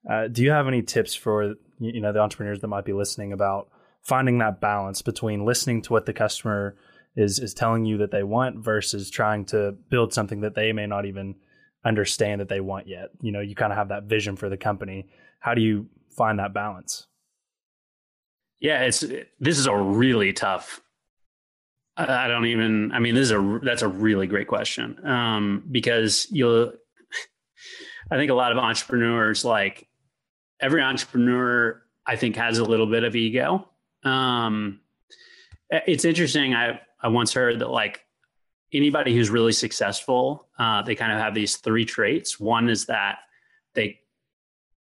uh, 0.10 0.28
do 0.28 0.44
you 0.44 0.52
have 0.52 0.68
any 0.68 0.82
tips 0.82 1.14
for 1.14 1.56
you 1.80 2.02
know 2.02 2.12
the 2.12 2.20
entrepreneurs 2.20 2.60
that 2.62 2.68
might 2.68 2.86
be 2.86 2.94
listening 2.94 3.32
about 3.32 3.70
finding 4.02 4.40
that 4.40 4.60
balance 4.60 5.02
between 5.02 5.46
listening 5.46 5.82
to 5.84 5.94
what 5.94 6.06
the 6.06 6.14
customer 6.14 6.76
is 7.16 7.40
is 7.40 7.54
telling 7.54 7.86
you 7.86 7.98
that 7.98 8.12
they 8.12 8.24
want 8.24 8.58
versus 8.58 9.10
trying 9.10 9.46
to 9.46 9.74
build 9.90 10.14
something 10.14 10.42
that 10.42 10.56
they 10.56 10.74
may 10.74 10.88
not 10.88 11.06
even 11.06 11.36
understand 11.86 12.42
that 12.42 12.50
they 12.50 12.60
want 12.60 12.88
yet? 12.88 13.10
You 13.22 13.32
know, 13.32 13.40
you 13.40 13.56
kind 13.56 13.72
of 13.72 13.78
have 13.78 13.90
that 13.90 14.06
vision 14.06 14.36
for 14.36 14.50
the 14.50 14.58
company. 14.58 15.08
How 15.40 15.54
do 15.54 15.62
you 15.62 15.88
find 16.10 16.40
that 16.40 16.54
balance? 16.54 17.08
Yeah, 18.60 18.82
it's 18.84 19.02
this 19.40 19.60
is 19.60 19.68
a 19.68 19.76
really 19.76 20.34
tough 20.34 20.82
I 21.96 22.28
don't 22.28 22.48
even. 22.48 22.92
I 22.92 23.00
mean, 23.00 23.14
this 23.14 23.24
is 23.24 23.32
a 23.32 23.60
that's 23.62 23.84
a 23.84 23.88
really 23.88 24.26
great 24.28 24.48
question 24.48 25.06
um, 25.06 25.64
because 25.72 26.28
you'll. 26.32 26.74
I 28.12 28.18
think 28.18 28.32
a 28.32 28.36
lot 28.36 28.52
of 28.52 28.58
entrepreneurs, 28.58 29.46
like 29.46 29.88
every 30.60 30.82
entrepreneur, 30.82 31.82
I 32.06 32.16
think 32.16 32.36
has 32.36 32.58
a 32.58 32.64
little 32.64 32.88
bit 32.88 33.04
of 33.04 33.16
ego. 33.16 33.70
Um, 34.04 34.82
it's 35.70 36.06
interesting. 36.06 36.56
I 36.56 36.82
I 37.02 37.10
once 37.10 37.34
heard 37.34 37.60
that 37.60 37.70
like 37.70 38.04
anybody 38.74 39.16
who's 39.16 39.30
really 39.30 39.52
successful, 39.52 40.48
uh, 40.58 40.82
they 40.82 40.96
kind 40.96 41.12
of 41.12 41.20
have 41.20 41.36
these 41.36 41.58
three 41.58 41.86
traits. 41.86 42.40
One 42.40 42.70
is 42.70 42.88
that 42.88 43.20
they 43.76 44.00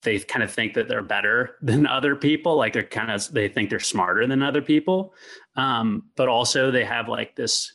they 0.03 0.19
kind 0.19 0.43
of 0.43 0.51
think 0.51 0.75
that 0.75 0.89
they're 0.89 1.03
better 1.03 1.57
than 1.63 1.87
other 1.87 2.17
people 2.17 2.57
like 2.57 2.73
they're 2.73 2.83
kind 2.83 3.11
of 3.11 3.33
they 3.33 3.49
think 3.49 3.71
they're 3.71 3.81
smarter 3.81 4.27
than 4.27 4.43
other 4.43 4.63
people 4.63 5.15
um, 5.57 6.05
but 6.17 6.29
also 6.29 6.71
they 6.71 6.85
have 6.85 7.09
like 7.09 7.37
this 7.37 7.75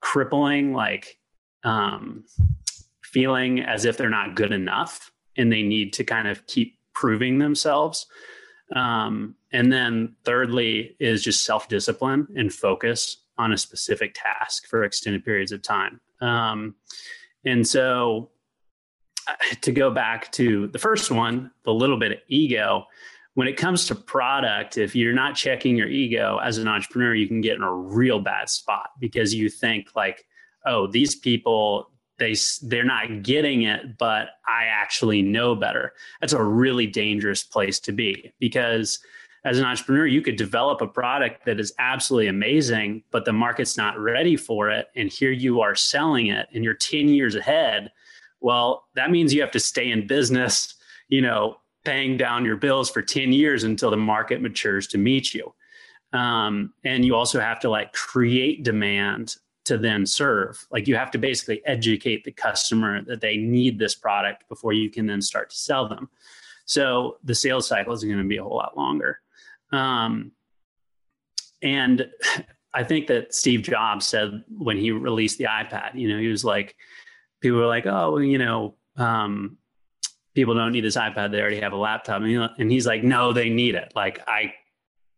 crippling 0.00 0.72
like 0.72 1.18
um, 1.64 2.24
feeling 3.02 3.60
as 3.60 3.84
if 3.84 3.96
they're 3.96 4.08
not 4.08 4.34
good 4.34 4.52
enough 4.52 5.10
and 5.36 5.52
they 5.52 5.62
need 5.62 5.92
to 5.92 6.04
kind 6.04 6.28
of 6.28 6.46
keep 6.46 6.78
proving 6.94 7.38
themselves 7.38 8.06
Um, 8.74 9.34
and 9.52 9.72
then 9.72 10.14
thirdly 10.24 10.96
is 11.00 11.22
just 11.22 11.44
self 11.44 11.68
discipline 11.68 12.28
and 12.36 12.52
focus 12.52 13.18
on 13.38 13.52
a 13.52 13.58
specific 13.58 14.14
task 14.14 14.66
for 14.66 14.84
extended 14.84 15.24
periods 15.24 15.52
of 15.52 15.62
time. 15.62 16.00
Um, 16.20 16.74
and 17.44 17.66
so 17.66 18.30
to 19.62 19.72
go 19.72 19.90
back 19.90 20.30
to 20.32 20.68
the 20.68 20.78
first 20.78 21.10
one, 21.10 21.50
the 21.64 21.74
little 21.74 21.98
bit 21.98 22.12
of 22.12 22.18
ego, 22.28 22.86
when 23.34 23.46
it 23.46 23.56
comes 23.56 23.86
to 23.86 23.94
product, 23.94 24.76
if 24.76 24.94
you're 24.94 25.14
not 25.14 25.36
checking 25.36 25.76
your 25.76 25.88
ego 25.88 26.38
as 26.42 26.58
an 26.58 26.68
entrepreneur, 26.68 27.14
you 27.14 27.28
can 27.28 27.40
get 27.40 27.56
in 27.56 27.62
a 27.62 27.72
real 27.72 28.20
bad 28.20 28.48
spot 28.48 28.90
because 28.98 29.32
you 29.32 29.48
think 29.48 29.88
like, 29.94 30.26
oh, 30.66 30.86
these 30.86 31.14
people 31.14 31.90
they 32.18 32.36
they're 32.62 32.84
not 32.84 33.22
getting 33.22 33.62
it, 33.62 33.96
but 33.96 34.28
I 34.46 34.66
actually 34.66 35.22
know 35.22 35.54
better. 35.54 35.94
That's 36.20 36.34
a 36.34 36.42
really 36.42 36.86
dangerous 36.86 37.42
place 37.42 37.80
to 37.80 37.92
be 37.92 38.32
because 38.38 39.00
as 39.44 39.58
an 39.58 39.64
entrepreneur, 39.64 40.06
you 40.06 40.20
could 40.20 40.36
develop 40.36 40.82
a 40.82 40.86
product 40.86 41.46
that 41.46 41.58
is 41.58 41.72
absolutely 41.78 42.28
amazing, 42.28 43.02
but 43.10 43.24
the 43.24 43.32
market's 43.32 43.76
not 43.76 43.98
ready 43.98 44.36
for 44.36 44.68
it. 44.68 44.88
And 44.94 45.10
here 45.10 45.30
you 45.30 45.62
are 45.62 45.74
selling 45.74 46.26
it 46.26 46.46
and 46.52 46.62
you're 46.62 46.74
10 46.74 47.08
years 47.08 47.34
ahead. 47.34 47.90
Well, 48.40 48.84
that 48.94 49.10
means 49.10 49.32
you 49.32 49.40
have 49.40 49.50
to 49.52 49.60
stay 49.60 49.90
in 49.90 50.06
business, 50.06 50.74
you 51.08 51.20
know, 51.20 51.56
paying 51.84 52.16
down 52.16 52.44
your 52.44 52.56
bills 52.56 52.90
for 52.90 53.02
10 53.02 53.32
years 53.32 53.64
until 53.64 53.90
the 53.90 53.96
market 53.96 54.40
matures 54.40 54.86
to 54.88 54.98
meet 54.98 55.34
you. 55.34 55.54
Um, 56.12 56.72
and 56.84 57.04
you 57.04 57.14
also 57.14 57.40
have 57.40 57.60
to 57.60 57.70
like 57.70 57.92
create 57.92 58.64
demand 58.64 59.36
to 59.64 59.78
then 59.78 60.04
serve. 60.06 60.66
Like 60.70 60.88
you 60.88 60.96
have 60.96 61.10
to 61.12 61.18
basically 61.18 61.62
educate 61.64 62.24
the 62.24 62.32
customer 62.32 63.02
that 63.02 63.20
they 63.20 63.36
need 63.36 63.78
this 63.78 63.94
product 63.94 64.48
before 64.48 64.72
you 64.72 64.90
can 64.90 65.06
then 65.06 65.22
start 65.22 65.50
to 65.50 65.56
sell 65.56 65.88
them. 65.88 66.08
So 66.64 67.18
the 67.24 67.34
sales 67.34 67.68
cycle 67.68 67.92
is 67.92 68.04
going 68.04 68.18
to 68.18 68.24
be 68.24 68.38
a 68.38 68.42
whole 68.42 68.56
lot 68.56 68.76
longer. 68.76 69.20
Um, 69.72 70.32
and 71.62 72.08
I 72.74 72.84
think 72.84 73.08
that 73.08 73.34
Steve 73.34 73.62
Jobs 73.62 74.06
said 74.06 74.44
when 74.48 74.76
he 74.76 74.92
released 74.92 75.38
the 75.38 75.44
iPad, 75.44 75.94
you 75.94 76.08
know, 76.08 76.20
he 76.20 76.28
was 76.28 76.44
like, 76.44 76.76
people 77.40 77.58
were 77.58 77.66
like, 77.66 77.86
oh, 77.86 78.18
you 78.18 78.38
know, 78.38 78.74
um, 78.96 79.58
people 80.34 80.54
don't 80.54 80.72
need 80.72 80.84
this 80.84 80.96
iPad; 80.96 81.30
they 81.30 81.40
already 81.40 81.60
have 81.60 81.72
a 81.72 81.76
laptop. 81.76 82.22
And 82.22 82.70
he's 82.70 82.86
like, 82.86 83.02
no, 83.02 83.32
they 83.32 83.48
need 83.48 83.74
it. 83.74 83.92
Like 83.94 84.20
I, 84.28 84.54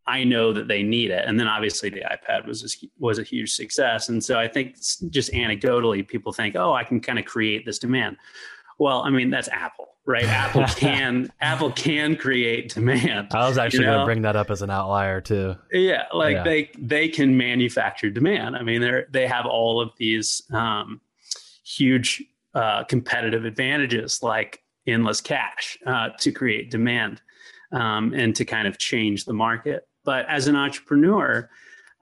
I 0.07 0.25
know 0.25 0.53
that 0.53 0.69
they 0.69 0.83
need 0.83 1.11
it. 1.11 1.25
And 1.27 1.39
then 1.39 1.47
obviously 1.47 1.91
the 1.91 2.01
iPad 2.01 2.47
was 2.47 2.65
a, 2.65 2.87
was 2.99 3.19
a 3.19 3.23
huge 3.23 3.53
success. 3.53 4.09
And 4.09 4.23
so 4.23 4.39
I 4.39 4.49
think 4.49 4.77
just 5.11 5.33
anecdotally, 5.33 6.07
people 6.07 6.33
think, 6.33 6.57
oh, 6.57 6.73
I 6.73 6.85
can 6.85 7.01
kind 7.01 7.19
of 7.19 7.25
create 7.25 7.65
this 7.65 7.79
demand. 7.79 8.17
Well, 8.79 9.03
I 9.03 9.11
mean, 9.11 9.31
that's 9.31 9.49
Apple, 9.49 9.89
right? 10.07 10.25
Apple 10.25 10.65
can 10.77 11.33
Apple 11.41 11.71
can 11.71 12.17
create 12.17 12.75
demand. 12.75 13.29
I 13.33 13.49
was 13.49 13.59
actually 13.59 13.81
you 13.81 13.87
know? 13.87 13.93
going 13.93 14.01
to 14.01 14.07
bring 14.07 14.23
that 14.23 14.35
up 14.35 14.51
as 14.51 14.63
an 14.63 14.71
outlier 14.71 15.21
too. 15.21 15.55
Yeah, 15.71 16.05
like 16.13 16.37
yeah. 16.37 16.43
they 16.43 16.71
they 16.79 17.09
can 17.09 17.37
manufacture 17.37 18.11
demand. 18.11 18.57
I 18.57 18.63
mean, 18.63 18.81
they're 18.81 19.07
they 19.11 19.29
have 19.29 19.47
all 19.47 19.81
of 19.81 19.93
these 19.99 20.43
um, 20.53 21.01
huge 21.77 22.23
uh, 22.55 22.85
competitive 22.85 23.45
advantages, 23.45 24.23
like 24.23 24.63
endless 24.87 25.21
cash 25.21 25.79
uh, 25.87 26.11
to 26.21 26.33
create 26.33 26.71
demand 26.71 27.21
um, 27.73 28.13
and 28.15 28.35
to 28.37 28.45
kind 28.45 28.69
of 28.69 28.79
change 28.79 29.25
the 29.25 29.33
market. 29.33 29.87
But 30.05 30.27
as 30.29 30.49
an 30.49 30.57
entrepreneur, 30.57 31.49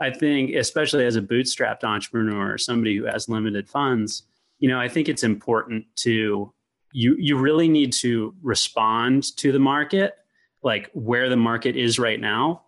I 0.00 0.11
think, 0.11 0.54
especially 0.54 1.04
as 1.04 1.16
a 1.16 1.22
bootstrapped 1.22 1.85
entrepreneur, 1.85 2.56
somebody 2.56 2.96
who 2.96 3.04
has 3.04 3.28
limited 3.28 3.68
funds, 3.68 4.22
you 4.59 4.68
know, 4.68 4.80
I 4.80 4.88
think 4.88 5.09
it's 5.09 5.22
important 5.22 5.85
to 5.96 6.52
you 6.92 7.16
you 7.18 7.38
really 7.38 7.68
need 7.68 7.92
to 7.92 8.35
respond 8.42 9.37
to 9.37 9.52
the 9.52 9.59
market, 9.59 10.14
like 10.62 10.90
where 10.92 11.28
the 11.28 11.37
market 11.37 11.76
is 11.76 11.98
right 11.98 12.20
now. 12.20 12.62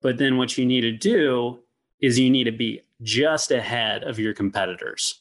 But 0.00 0.18
then 0.18 0.36
what 0.36 0.56
you 0.58 0.66
need 0.66 0.82
to 0.82 0.92
do 0.92 1.60
is 2.00 2.18
you 2.18 2.30
need 2.30 2.44
to 2.44 2.52
be 2.52 2.82
just 3.02 3.50
ahead 3.50 4.04
of 4.04 4.18
your 4.18 4.34
competitors. 4.34 5.20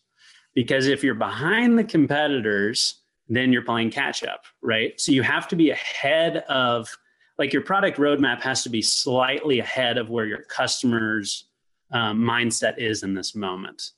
Because 0.57 0.87
if 0.87 1.03
you're 1.03 1.13
behind 1.13 1.77
the 1.77 1.83
competitors, 1.83 3.03
then 3.29 3.53
you're 3.53 3.61
playing 3.61 3.91
catch 3.91 4.23
up, 4.23 4.45
right? 4.63 4.99
So 4.99 5.11
you 5.11 5.21
have 5.21 5.47
to 5.49 5.55
be 5.55 5.69
ahead 5.69 6.37
of 6.49 6.89
like 7.37 7.53
your 7.53 7.61
product 7.61 7.99
roadmap 7.99 8.41
has 8.41 8.63
to 8.63 8.69
be 8.69 8.81
slightly 8.81 9.59
ahead 9.59 9.99
of 9.99 10.09
where 10.09 10.25
your 10.25 10.41
customers 10.41 11.45
um, 11.91 12.23
mindset 12.23 12.79
is 12.79 13.03
in 13.03 13.13
this 13.13 13.35
moment. 13.35 13.91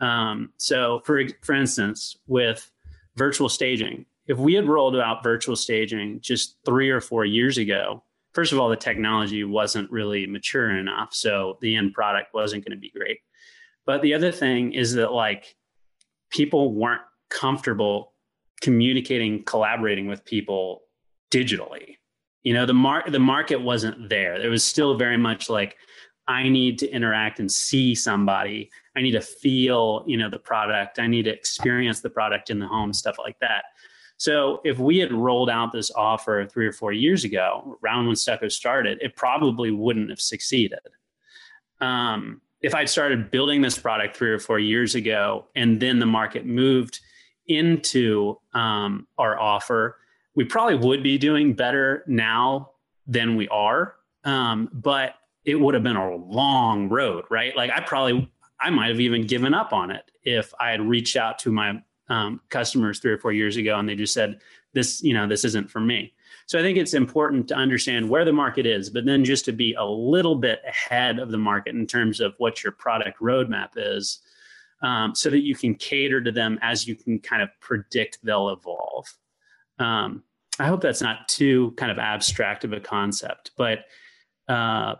Um, 0.00 0.52
so 0.56 1.00
for 1.04 1.22
for 1.42 1.54
instance, 1.54 2.16
with 2.26 2.68
virtual 3.14 3.48
staging, 3.48 4.04
if 4.26 4.36
we 4.36 4.54
had 4.54 4.68
rolled 4.68 4.96
out 4.96 5.22
virtual 5.22 5.54
staging 5.54 6.18
just 6.20 6.56
three 6.64 6.90
or 6.90 7.00
four 7.00 7.24
years 7.24 7.56
ago, 7.56 8.02
first 8.32 8.50
of 8.50 8.58
all, 8.58 8.68
the 8.68 8.74
technology 8.74 9.44
wasn't 9.44 9.88
really 9.92 10.26
mature 10.26 10.76
enough, 10.76 11.14
so 11.14 11.56
the 11.60 11.76
end 11.76 11.94
product 11.94 12.34
wasn't 12.34 12.64
going 12.64 12.76
to 12.76 12.80
be 12.80 12.90
great. 12.90 13.20
But 13.86 14.02
the 14.02 14.14
other 14.14 14.32
thing 14.32 14.72
is 14.72 14.94
that 14.94 15.12
like 15.12 15.54
people 16.34 16.74
weren't 16.74 17.02
comfortable 17.30 18.12
communicating, 18.60 19.42
collaborating 19.44 20.06
with 20.06 20.24
people 20.24 20.82
digitally. 21.30 21.96
You 22.42 22.54
know, 22.54 22.66
the 22.66 22.74
mar- 22.74 23.04
the 23.08 23.18
market 23.18 23.56
wasn't 23.56 24.08
there. 24.08 24.38
There 24.38 24.50
was 24.50 24.64
still 24.64 24.96
very 24.96 25.16
much 25.16 25.48
like 25.48 25.76
I 26.26 26.48
need 26.48 26.78
to 26.78 26.90
interact 26.90 27.40
and 27.40 27.50
see 27.50 27.94
somebody. 27.94 28.70
I 28.96 29.02
need 29.02 29.12
to 29.12 29.20
feel, 29.20 30.04
you 30.06 30.16
know, 30.16 30.30
the 30.30 30.38
product. 30.38 30.98
I 30.98 31.06
need 31.06 31.24
to 31.24 31.30
experience 31.30 32.00
the 32.00 32.10
product 32.10 32.50
in 32.50 32.58
the 32.58 32.66
home, 32.66 32.92
stuff 32.92 33.16
like 33.18 33.38
that. 33.40 33.64
So 34.16 34.60
if 34.64 34.78
we 34.78 34.98
had 34.98 35.12
rolled 35.12 35.50
out 35.50 35.72
this 35.72 35.90
offer 35.90 36.46
three 36.50 36.66
or 36.66 36.72
four 36.72 36.92
years 36.92 37.24
ago, 37.24 37.78
around 37.82 38.06
when 38.06 38.16
Stucco 38.16 38.48
started, 38.48 38.98
it 39.02 39.16
probably 39.16 39.70
wouldn't 39.70 40.10
have 40.10 40.20
succeeded. 40.20 40.78
Um, 41.80 42.40
if 42.64 42.74
I'd 42.74 42.88
started 42.88 43.30
building 43.30 43.60
this 43.60 43.78
product 43.78 44.16
three 44.16 44.30
or 44.30 44.38
four 44.38 44.58
years 44.58 44.94
ago, 44.94 45.44
and 45.54 45.78
then 45.78 45.98
the 45.98 46.06
market 46.06 46.46
moved 46.46 46.98
into 47.46 48.38
um, 48.54 49.06
our 49.18 49.38
offer, 49.38 49.98
we 50.34 50.44
probably 50.44 50.76
would 50.76 51.02
be 51.02 51.18
doing 51.18 51.52
better 51.52 52.02
now 52.06 52.70
than 53.06 53.36
we 53.36 53.48
are. 53.48 53.96
Um, 54.24 54.70
but 54.72 55.16
it 55.44 55.56
would 55.56 55.74
have 55.74 55.82
been 55.82 55.96
a 55.96 56.16
long 56.16 56.88
road, 56.88 57.26
right? 57.30 57.54
Like 57.54 57.70
I 57.70 57.80
probably, 57.80 58.32
I 58.58 58.70
might 58.70 58.88
have 58.88 59.00
even 59.00 59.26
given 59.26 59.52
up 59.52 59.74
on 59.74 59.90
it 59.90 60.10
if 60.22 60.54
I 60.58 60.70
had 60.70 60.80
reached 60.80 61.16
out 61.16 61.38
to 61.40 61.52
my 61.52 61.82
um, 62.08 62.40
customers 62.48 62.98
three 62.98 63.12
or 63.12 63.18
four 63.18 63.32
years 63.32 63.58
ago 63.58 63.78
and 63.78 63.86
they 63.86 63.94
just 63.94 64.14
said, 64.14 64.40
this, 64.72 65.02
you 65.02 65.12
know, 65.12 65.28
this 65.28 65.44
isn't 65.44 65.70
for 65.70 65.80
me. 65.80 66.14
So 66.46 66.58
I 66.58 66.62
think 66.62 66.76
it's 66.76 66.94
important 66.94 67.48
to 67.48 67.54
understand 67.54 68.08
where 68.08 68.24
the 68.24 68.32
market 68.32 68.66
is, 68.66 68.90
but 68.90 69.06
then 69.06 69.24
just 69.24 69.44
to 69.46 69.52
be 69.52 69.74
a 69.74 69.84
little 69.84 70.36
bit 70.36 70.60
ahead 70.66 71.18
of 71.18 71.30
the 71.30 71.38
market 71.38 71.74
in 71.74 71.86
terms 71.86 72.20
of 72.20 72.34
what 72.38 72.62
your 72.62 72.72
product 72.72 73.20
roadmap 73.20 73.70
is 73.76 74.20
um, 74.82 75.14
so 75.14 75.30
that 75.30 75.42
you 75.42 75.54
can 75.54 75.74
cater 75.74 76.20
to 76.20 76.30
them 76.30 76.58
as 76.60 76.86
you 76.86 76.94
can 76.94 77.18
kind 77.18 77.42
of 77.42 77.48
predict 77.60 78.18
they'll 78.22 78.50
evolve. 78.50 79.06
Um, 79.78 80.22
I 80.58 80.66
hope 80.66 80.82
that's 80.82 81.02
not 81.02 81.28
too 81.28 81.72
kind 81.76 81.90
of 81.90 81.98
abstract 81.98 82.64
of 82.64 82.72
a 82.72 82.80
concept, 82.80 83.52
but 83.56 83.86
uh, 84.46 84.96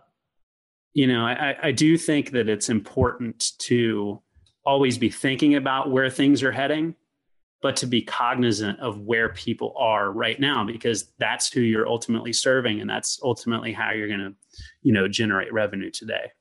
you 0.93 1.07
know, 1.07 1.25
I, 1.25 1.55
I 1.61 1.71
do 1.71 1.97
think 1.97 2.31
that 2.31 2.49
it's 2.49 2.69
important 2.69 3.51
to 3.59 4.21
always 4.65 4.97
be 4.97 5.09
thinking 5.09 5.55
about 5.55 5.91
where 5.91 6.09
things 6.09 6.41
are 6.41 6.51
heading, 6.51 6.95
but 7.65 7.75
to 7.75 7.87
be 7.87 8.03
cognizant 8.03 8.79
of 8.79 8.99
where 8.99 9.29
people 9.29 9.73
are 9.75 10.11
right 10.11 10.39
now, 10.39 10.63
because 10.63 11.05
that's 11.17 11.51
who 11.51 11.61
you're 11.61 11.87
ultimately 11.87 12.31
serving, 12.31 12.79
and 12.79 12.87
that's 12.87 13.19
ultimately 13.23 13.73
how 13.73 13.89
you're 13.89 14.07
going 14.07 14.19
to, 14.19 14.35
you 14.83 14.93
know, 14.93 15.07
generate 15.07 15.51
revenue 15.51 15.89
today. 15.89 16.31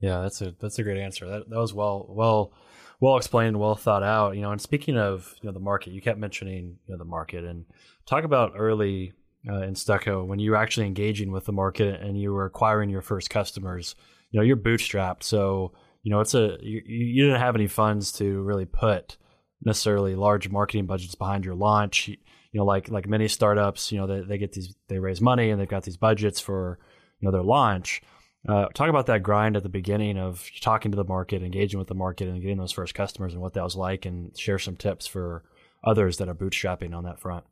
Yeah, 0.00 0.22
that's 0.22 0.40
a 0.40 0.54
that's 0.58 0.78
a 0.78 0.82
great 0.82 0.96
answer. 0.96 1.28
That 1.28 1.50
that 1.50 1.58
was 1.58 1.74
well 1.74 2.06
well 2.08 2.54
well 2.98 3.18
explained, 3.18 3.60
well 3.60 3.74
thought 3.74 4.02
out. 4.02 4.36
You 4.36 4.40
know, 4.40 4.52
and 4.52 4.60
speaking 4.62 4.96
of 4.96 5.34
you 5.42 5.48
know 5.48 5.52
the 5.52 5.60
market, 5.60 5.92
you 5.92 6.00
kept 6.00 6.18
mentioning 6.18 6.78
you 6.86 6.94
know 6.94 6.96
the 6.96 7.04
market 7.04 7.44
and 7.44 7.66
talk 8.06 8.24
about 8.24 8.54
early 8.56 9.12
uh, 9.46 9.60
in 9.60 9.74
Stucco 9.74 10.24
when 10.24 10.38
you 10.38 10.52
were 10.52 10.56
actually 10.56 10.86
engaging 10.86 11.30
with 11.30 11.44
the 11.44 11.52
market 11.52 12.00
and 12.00 12.18
you 12.18 12.32
were 12.32 12.46
acquiring 12.46 12.88
your 12.88 13.02
first 13.02 13.28
customers. 13.28 13.96
You 14.30 14.40
know, 14.40 14.44
you're 14.44 14.56
bootstrapped, 14.56 15.24
so 15.24 15.74
you 16.02 16.10
know 16.10 16.20
it's 16.20 16.32
a 16.32 16.56
you, 16.62 16.80
you 16.86 17.24
didn't 17.26 17.40
have 17.42 17.54
any 17.54 17.66
funds 17.66 18.12
to 18.12 18.40
really 18.40 18.64
put 18.64 19.18
necessarily 19.62 20.14
large 20.14 20.48
marketing 20.48 20.86
budgets 20.86 21.14
behind 21.14 21.44
your 21.44 21.54
launch. 21.54 22.08
You, 22.08 22.16
know, 22.54 22.64
like 22.64 22.90
like 22.90 23.06
many 23.06 23.28
startups, 23.28 23.92
you 23.92 23.98
know, 23.98 24.06
they, 24.06 24.20
they 24.22 24.38
get 24.38 24.52
these 24.52 24.74
they 24.88 24.98
raise 24.98 25.20
money 25.20 25.50
and 25.50 25.60
they've 25.60 25.68
got 25.68 25.84
these 25.84 25.96
budgets 25.96 26.40
for 26.40 26.78
you 27.20 27.26
know 27.26 27.32
their 27.32 27.42
launch 27.42 28.02
uh, 28.48 28.66
talk 28.68 28.88
about 28.88 29.06
that 29.06 29.22
grind 29.22 29.56
at 29.56 29.62
the 29.62 29.68
beginning 29.68 30.18
of 30.18 30.48
talking 30.60 30.90
to 30.90 30.96
the 30.96 31.04
market, 31.04 31.42
engaging 31.42 31.78
with 31.78 31.88
the 31.88 31.94
market, 31.94 32.28
and 32.28 32.40
getting 32.40 32.56
those 32.56 32.72
first 32.72 32.94
customers, 32.94 33.34
and 33.34 33.42
what 33.42 33.52
that 33.52 33.64
was 33.64 33.76
like, 33.76 34.06
and 34.06 34.36
share 34.38 34.58
some 34.58 34.76
tips 34.76 35.06
for 35.06 35.44
others 35.84 36.16
that 36.16 36.28
are 36.28 36.34
bootstrapping 36.34 36.94
on 36.94 37.04
that 37.04 37.20
front. 37.20 37.44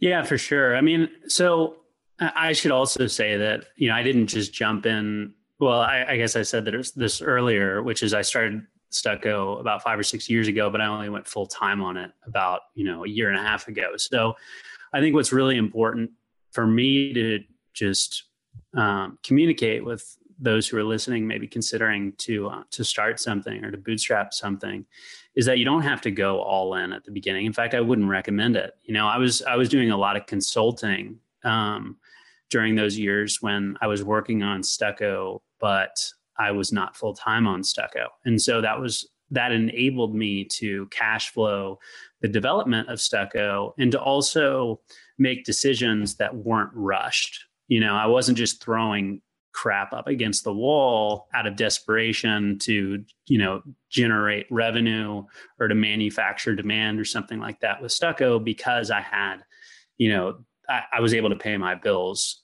Yeah, 0.00 0.22
for 0.24 0.38
sure. 0.38 0.76
I 0.76 0.80
mean, 0.80 1.08
so 1.28 1.76
I 2.18 2.52
should 2.52 2.72
also 2.72 3.06
say 3.06 3.36
that 3.36 3.66
you 3.76 3.88
know 3.88 3.94
I 3.94 4.02
didn't 4.02 4.26
just 4.26 4.52
jump 4.52 4.86
in. 4.86 5.34
Well, 5.60 5.80
I, 5.80 6.04
I 6.08 6.16
guess 6.16 6.34
I 6.34 6.42
said 6.42 6.64
that 6.64 6.92
this 6.96 7.22
earlier, 7.22 7.80
which 7.80 8.02
is 8.02 8.12
I 8.12 8.22
started 8.22 8.62
Stucco 8.94 9.58
about 9.58 9.82
five 9.82 9.98
or 9.98 10.02
six 10.02 10.30
years 10.30 10.48
ago, 10.48 10.70
but 10.70 10.80
I 10.80 10.86
only 10.86 11.08
went 11.08 11.26
full 11.26 11.46
time 11.46 11.82
on 11.82 11.96
it 11.96 12.12
about 12.26 12.62
you 12.74 12.84
know 12.84 13.04
a 13.04 13.08
year 13.08 13.28
and 13.28 13.38
a 13.38 13.42
half 13.42 13.68
ago. 13.68 13.96
So 13.96 14.34
I 14.92 15.00
think 15.00 15.14
what's 15.14 15.32
really 15.32 15.56
important 15.56 16.10
for 16.52 16.66
me 16.66 17.12
to 17.12 17.40
just 17.72 18.24
um, 18.74 19.18
communicate 19.22 19.84
with 19.84 20.16
those 20.38 20.66
who 20.66 20.76
are 20.76 20.84
listening, 20.84 21.26
maybe 21.26 21.46
considering 21.46 22.12
to 22.18 22.48
uh, 22.48 22.62
to 22.70 22.84
start 22.84 23.20
something 23.20 23.64
or 23.64 23.70
to 23.70 23.78
bootstrap 23.78 24.32
something, 24.32 24.84
is 25.34 25.46
that 25.46 25.58
you 25.58 25.64
don't 25.64 25.82
have 25.82 26.00
to 26.02 26.10
go 26.10 26.40
all 26.40 26.74
in 26.74 26.92
at 26.92 27.04
the 27.04 27.10
beginning. 27.10 27.46
In 27.46 27.52
fact, 27.52 27.74
I 27.74 27.80
wouldn't 27.80 28.08
recommend 28.08 28.56
it. 28.56 28.72
You 28.84 28.94
know, 28.94 29.06
I 29.06 29.18
was 29.18 29.42
I 29.42 29.56
was 29.56 29.68
doing 29.68 29.90
a 29.90 29.96
lot 29.96 30.16
of 30.16 30.26
consulting 30.26 31.18
um, 31.44 31.96
during 32.50 32.74
those 32.74 32.98
years 32.98 33.38
when 33.40 33.76
I 33.80 33.86
was 33.86 34.04
working 34.04 34.42
on 34.42 34.62
Stucco, 34.62 35.42
but 35.60 36.12
I 36.38 36.50
was 36.50 36.72
not 36.72 36.96
full 36.96 37.14
time 37.14 37.46
on 37.46 37.62
Stucco, 37.62 38.08
and 38.24 38.40
so 38.40 38.60
that 38.60 38.80
was 38.80 39.08
that 39.30 39.52
enabled 39.52 40.14
me 40.14 40.44
to 40.44 40.86
cash 40.86 41.30
flow 41.30 41.78
the 42.20 42.28
development 42.28 42.88
of 42.88 43.00
Stucco 43.00 43.74
and 43.78 43.90
to 43.92 44.00
also 44.00 44.80
make 45.18 45.44
decisions 45.44 46.16
that 46.16 46.34
weren't 46.34 46.70
rushed. 46.74 47.44
You 47.68 47.80
know, 47.80 47.94
I 47.94 48.06
wasn't 48.06 48.38
just 48.38 48.62
throwing 48.62 49.20
crap 49.52 49.92
up 49.92 50.08
against 50.08 50.44
the 50.44 50.52
wall 50.52 51.28
out 51.32 51.46
of 51.46 51.56
desperation 51.56 52.58
to, 52.58 53.04
you 53.26 53.38
know, 53.38 53.62
generate 53.88 54.46
revenue 54.50 55.24
or 55.60 55.68
to 55.68 55.74
manufacture 55.74 56.54
demand 56.54 56.98
or 56.98 57.04
something 57.04 57.38
like 57.38 57.60
that 57.60 57.80
with 57.80 57.92
Stucco 57.92 58.38
because 58.38 58.90
I 58.90 59.00
had, 59.00 59.38
you 59.96 60.10
know, 60.10 60.38
I, 60.68 60.82
I 60.94 61.00
was 61.00 61.14
able 61.14 61.30
to 61.30 61.36
pay 61.36 61.56
my 61.56 61.74
bills 61.76 62.42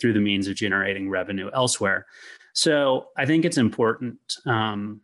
through 0.00 0.12
the 0.12 0.20
means 0.20 0.48
of 0.48 0.54
generating 0.54 1.08
revenue 1.08 1.50
elsewhere. 1.54 2.06
So 2.54 3.06
I 3.16 3.26
think 3.26 3.44
it's 3.44 3.58
important 3.58 4.18
um, 4.46 5.00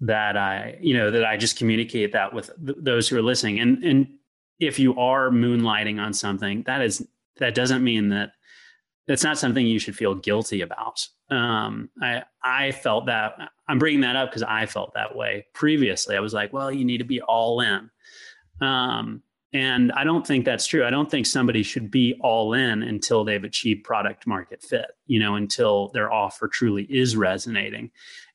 that 0.00 0.36
I, 0.36 0.78
you 0.80 0.94
know, 0.96 1.10
that 1.10 1.24
I 1.24 1.36
just 1.36 1.56
communicate 1.56 2.12
that 2.12 2.32
with 2.32 2.50
th- 2.64 2.78
those 2.80 3.08
who 3.08 3.16
are 3.16 3.22
listening. 3.22 3.60
And 3.60 3.82
and 3.84 4.08
if 4.58 4.78
you 4.78 4.98
are 4.98 5.30
moonlighting 5.30 6.00
on 6.00 6.12
something, 6.12 6.62
that 6.64 6.82
is 6.82 7.06
that 7.38 7.54
doesn't 7.54 7.82
mean 7.82 8.10
that 8.10 8.32
that's 9.06 9.24
not 9.24 9.38
something 9.38 9.66
you 9.66 9.78
should 9.78 9.96
feel 9.96 10.14
guilty 10.14 10.60
about. 10.60 11.06
Um, 11.30 11.90
I 12.02 12.22
I 12.42 12.72
felt 12.72 13.06
that 13.06 13.34
I'm 13.68 13.78
bringing 13.78 14.02
that 14.02 14.16
up 14.16 14.30
because 14.30 14.42
I 14.42 14.66
felt 14.66 14.94
that 14.94 15.16
way 15.16 15.46
previously. 15.54 16.16
I 16.16 16.20
was 16.20 16.34
like, 16.34 16.52
well, 16.52 16.70
you 16.70 16.84
need 16.84 16.98
to 16.98 17.04
be 17.04 17.20
all 17.20 17.60
in. 17.60 17.90
Um, 18.60 19.22
and 19.52 19.90
I 19.92 20.04
don't 20.04 20.26
think 20.26 20.44
that's 20.44 20.66
true. 20.66 20.84
I 20.84 20.90
don't 20.90 21.10
think 21.10 21.26
somebody 21.26 21.62
should 21.62 21.90
be 21.90 22.16
all 22.20 22.54
in 22.54 22.82
until 22.82 23.24
they've 23.24 23.42
achieved 23.42 23.84
product 23.84 24.26
market 24.26 24.62
fit, 24.62 24.92
you 25.06 25.18
know, 25.18 25.34
until 25.34 25.88
their 25.88 26.12
offer 26.12 26.46
truly 26.46 26.84
is 26.84 27.16
resonating 27.16 27.90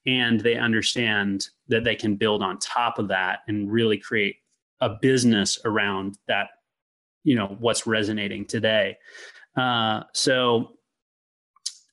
and 0.06 0.40
they 0.42 0.56
understand 0.56 1.50
that 1.68 1.84
they 1.84 1.96
can 1.96 2.16
build 2.16 2.44
on 2.44 2.60
top 2.60 3.00
of 3.00 3.08
that 3.08 3.40
and 3.48 3.72
really 3.72 3.98
create 3.98 4.38
a 4.82 4.90
business 4.90 5.60
around 5.66 6.18
that 6.28 6.50
you 7.24 7.36
know 7.36 7.56
what's 7.60 7.88
resonating 7.88 8.46
today 8.46 8.98
uh, 9.58 10.02
so 10.14 10.74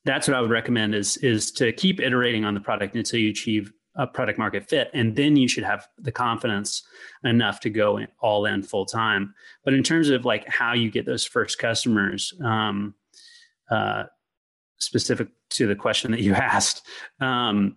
that's 0.05 0.27
what 0.27 0.35
i 0.35 0.41
would 0.41 0.51
recommend 0.51 0.93
is 0.93 1.17
is 1.17 1.51
to 1.51 1.71
keep 1.71 1.99
iterating 1.99 2.45
on 2.45 2.53
the 2.53 2.59
product 2.59 2.95
until 2.95 3.19
you 3.19 3.29
achieve 3.29 3.71
a 3.95 4.07
product 4.07 4.39
market 4.39 4.67
fit 4.67 4.89
and 4.93 5.15
then 5.15 5.35
you 5.35 5.47
should 5.47 5.63
have 5.63 5.87
the 5.99 6.11
confidence 6.11 6.83
enough 7.23 7.59
to 7.59 7.69
go 7.69 7.97
in, 7.97 8.07
all 8.19 8.45
in 8.45 8.63
full 8.63 8.85
time 8.85 9.33
but 9.63 9.73
in 9.73 9.83
terms 9.83 10.09
of 10.09 10.25
like 10.25 10.47
how 10.47 10.73
you 10.73 10.89
get 10.89 11.05
those 11.05 11.25
first 11.25 11.59
customers 11.59 12.33
um, 12.43 12.93
uh, 13.69 14.03
specific 14.79 15.27
to 15.49 15.67
the 15.67 15.75
question 15.75 16.11
that 16.11 16.21
you 16.21 16.33
asked 16.33 16.87
um, 17.19 17.75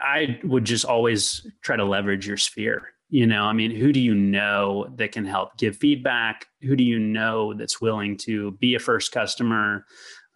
I 0.00 0.40
would 0.44 0.64
just 0.64 0.84
always 0.84 1.46
try 1.62 1.76
to 1.76 1.84
leverage 1.84 2.26
your 2.26 2.36
sphere. 2.36 2.88
You 3.08 3.26
know, 3.26 3.44
I 3.44 3.52
mean, 3.52 3.70
who 3.70 3.92
do 3.92 4.00
you 4.00 4.14
know 4.14 4.88
that 4.96 5.12
can 5.12 5.24
help 5.24 5.56
give 5.56 5.76
feedback? 5.76 6.46
Who 6.62 6.74
do 6.74 6.84
you 6.84 6.98
know 6.98 7.54
that's 7.54 7.80
willing 7.80 8.16
to 8.18 8.52
be 8.52 8.74
a 8.74 8.78
first 8.78 9.12
customer? 9.12 9.84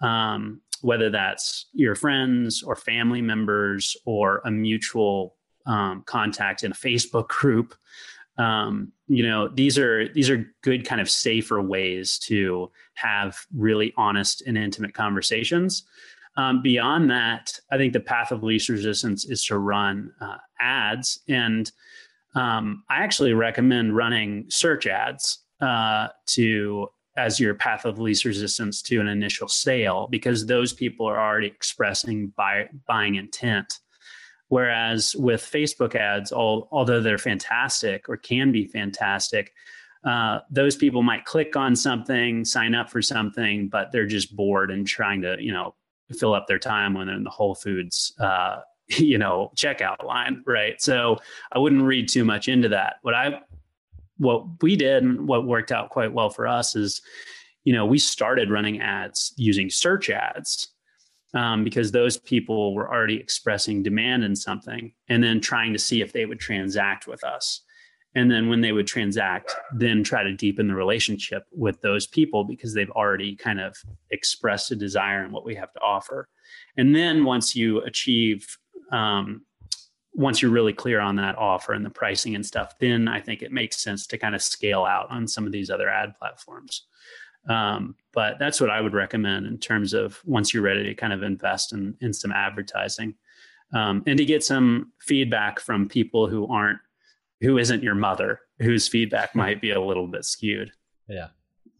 Um, 0.00 0.60
whether 0.82 1.10
that's 1.10 1.66
your 1.72 1.94
friends 1.94 2.62
or 2.62 2.76
family 2.76 3.22
members 3.22 3.96
or 4.04 4.40
a 4.44 4.50
mutual 4.50 5.36
um, 5.66 6.02
contact 6.06 6.64
in 6.64 6.72
a 6.72 6.74
Facebook 6.74 7.28
group. 7.28 7.74
Um, 8.38 8.92
you 9.08 9.26
know, 9.26 9.48
these 9.48 9.78
are 9.78 10.08
these 10.08 10.30
are 10.30 10.52
good 10.62 10.86
kind 10.86 11.00
of 11.00 11.10
safer 11.10 11.60
ways 11.60 12.18
to 12.20 12.70
have 12.94 13.36
really 13.54 13.92
honest 13.96 14.42
and 14.46 14.56
intimate 14.56 14.94
conversations. 14.94 15.84
Um, 16.36 16.62
beyond 16.62 17.10
that, 17.10 17.58
I 17.70 17.76
think 17.76 17.92
the 17.92 18.00
path 18.00 18.30
of 18.30 18.44
least 18.44 18.68
resistance 18.68 19.24
is 19.24 19.44
to 19.46 19.58
run 19.58 20.12
uh, 20.20 20.36
ads. 20.60 21.20
And 21.28 21.70
um, 22.36 22.84
I 22.88 22.98
actually 23.02 23.32
recommend 23.32 23.96
running 23.96 24.46
search 24.48 24.86
ads 24.86 25.40
uh, 25.60 26.08
to 26.26 26.88
as 27.18 27.40
your 27.40 27.54
path 27.54 27.84
of 27.84 27.98
least 27.98 28.24
resistance 28.24 28.80
to 28.82 29.00
an 29.00 29.08
initial 29.08 29.48
sale 29.48 30.06
because 30.10 30.46
those 30.46 30.72
people 30.72 31.06
are 31.06 31.20
already 31.20 31.48
expressing 31.48 32.28
buy, 32.28 32.68
buying 32.86 33.16
intent. 33.16 33.80
Whereas 34.48 35.14
with 35.16 35.42
Facebook 35.42 35.94
ads, 35.94 36.32
all, 36.32 36.68
although 36.70 37.00
they're 37.00 37.18
fantastic 37.18 38.08
or 38.08 38.16
can 38.16 38.52
be 38.52 38.66
fantastic, 38.66 39.52
uh, 40.04 40.38
those 40.50 40.76
people 40.76 41.02
might 41.02 41.24
click 41.24 41.56
on 41.56 41.74
something, 41.76 42.44
sign 42.44 42.74
up 42.74 42.88
for 42.88 43.02
something, 43.02 43.68
but 43.68 43.92
they're 43.92 44.06
just 44.06 44.34
bored 44.34 44.70
and 44.70 44.86
trying 44.86 45.20
to, 45.22 45.36
you 45.40 45.52
know, 45.52 45.74
fill 46.18 46.32
up 46.32 46.46
their 46.46 46.58
time 46.58 46.94
when 46.94 47.08
they're 47.08 47.16
in 47.16 47.24
the 47.24 47.30
Whole 47.30 47.54
Foods, 47.54 48.14
uh, 48.20 48.60
you 48.88 49.18
know, 49.18 49.52
checkout 49.56 50.04
line, 50.04 50.42
right? 50.46 50.80
So 50.80 51.18
I 51.52 51.58
wouldn't 51.58 51.82
read 51.82 52.08
too 52.08 52.24
much 52.24 52.48
into 52.48 52.70
that. 52.70 52.96
What 53.02 53.14
I, 53.14 53.40
what 54.18 54.44
we 54.62 54.76
did 54.76 55.02
and 55.02 55.26
what 55.26 55.46
worked 55.46 55.72
out 55.72 55.90
quite 55.90 56.12
well 56.12 56.30
for 56.30 56.46
us 56.46 56.76
is, 56.76 57.00
you 57.64 57.72
know, 57.72 57.86
we 57.86 57.98
started 57.98 58.50
running 58.50 58.80
ads 58.80 59.32
using 59.36 59.70
search 59.70 60.10
ads 60.10 60.68
um, 61.34 61.64
because 61.64 61.92
those 61.92 62.16
people 62.16 62.74
were 62.74 62.92
already 62.92 63.16
expressing 63.16 63.82
demand 63.82 64.24
in 64.24 64.34
something 64.34 64.92
and 65.08 65.22
then 65.22 65.40
trying 65.40 65.72
to 65.72 65.78
see 65.78 66.00
if 66.00 66.12
they 66.12 66.26
would 66.26 66.40
transact 66.40 67.06
with 67.06 67.22
us. 67.24 67.62
And 68.14 68.30
then 68.30 68.48
when 68.48 68.62
they 68.62 68.72
would 68.72 68.86
transact 68.86 69.54
then 69.74 70.02
try 70.02 70.22
to 70.22 70.32
deepen 70.32 70.66
the 70.66 70.74
relationship 70.74 71.44
with 71.52 71.80
those 71.82 72.06
people 72.06 72.42
because 72.42 72.74
they've 72.74 72.90
already 72.90 73.36
kind 73.36 73.60
of 73.60 73.76
expressed 74.10 74.70
a 74.70 74.76
desire 74.76 75.24
in 75.24 75.30
what 75.30 75.44
we 75.44 75.54
have 75.54 75.72
to 75.74 75.80
offer. 75.80 76.28
And 76.76 76.94
then 76.94 77.24
once 77.24 77.54
you 77.54 77.82
achieve 77.82 78.58
um, 78.90 79.42
once 80.18 80.42
you're 80.42 80.50
really 80.50 80.72
clear 80.72 81.00
on 81.00 81.16
that 81.16 81.38
offer 81.38 81.72
and 81.72 81.84
the 81.84 81.90
pricing 81.90 82.34
and 82.34 82.44
stuff 82.44 82.78
then 82.78 83.08
i 83.08 83.20
think 83.20 83.42
it 83.42 83.52
makes 83.52 83.76
sense 83.76 84.06
to 84.06 84.18
kind 84.18 84.34
of 84.34 84.42
scale 84.42 84.84
out 84.84 85.10
on 85.10 85.26
some 85.26 85.46
of 85.46 85.52
these 85.52 85.70
other 85.70 85.88
ad 85.88 86.14
platforms. 86.18 86.86
Um, 87.48 87.94
but 88.12 88.38
that's 88.38 88.60
what 88.60 88.68
i 88.68 88.80
would 88.80 88.94
recommend 88.94 89.46
in 89.46 89.58
terms 89.58 89.94
of 89.94 90.20
once 90.24 90.52
you're 90.52 90.62
ready 90.62 90.84
to 90.84 90.94
kind 90.94 91.12
of 91.12 91.22
invest 91.22 91.72
in, 91.72 91.96
in 92.00 92.12
some 92.12 92.32
advertising 92.32 93.14
um, 93.72 94.02
and 94.06 94.18
to 94.18 94.24
get 94.24 94.44
some 94.44 94.92
feedback 95.00 95.60
from 95.60 95.88
people 95.88 96.26
who 96.26 96.46
aren't 96.48 96.78
who 97.40 97.58
isn't 97.58 97.82
your 97.82 97.94
mother, 97.94 98.40
whose 98.58 98.88
feedback 98.88 99.34
might 99.34 99.60
be 99.60 99.70
a 99.70 99.80
little 99.80 100.08
bit 100.08 100.24
skewed. 100.24 100.72
Yeah, 101.08 101.28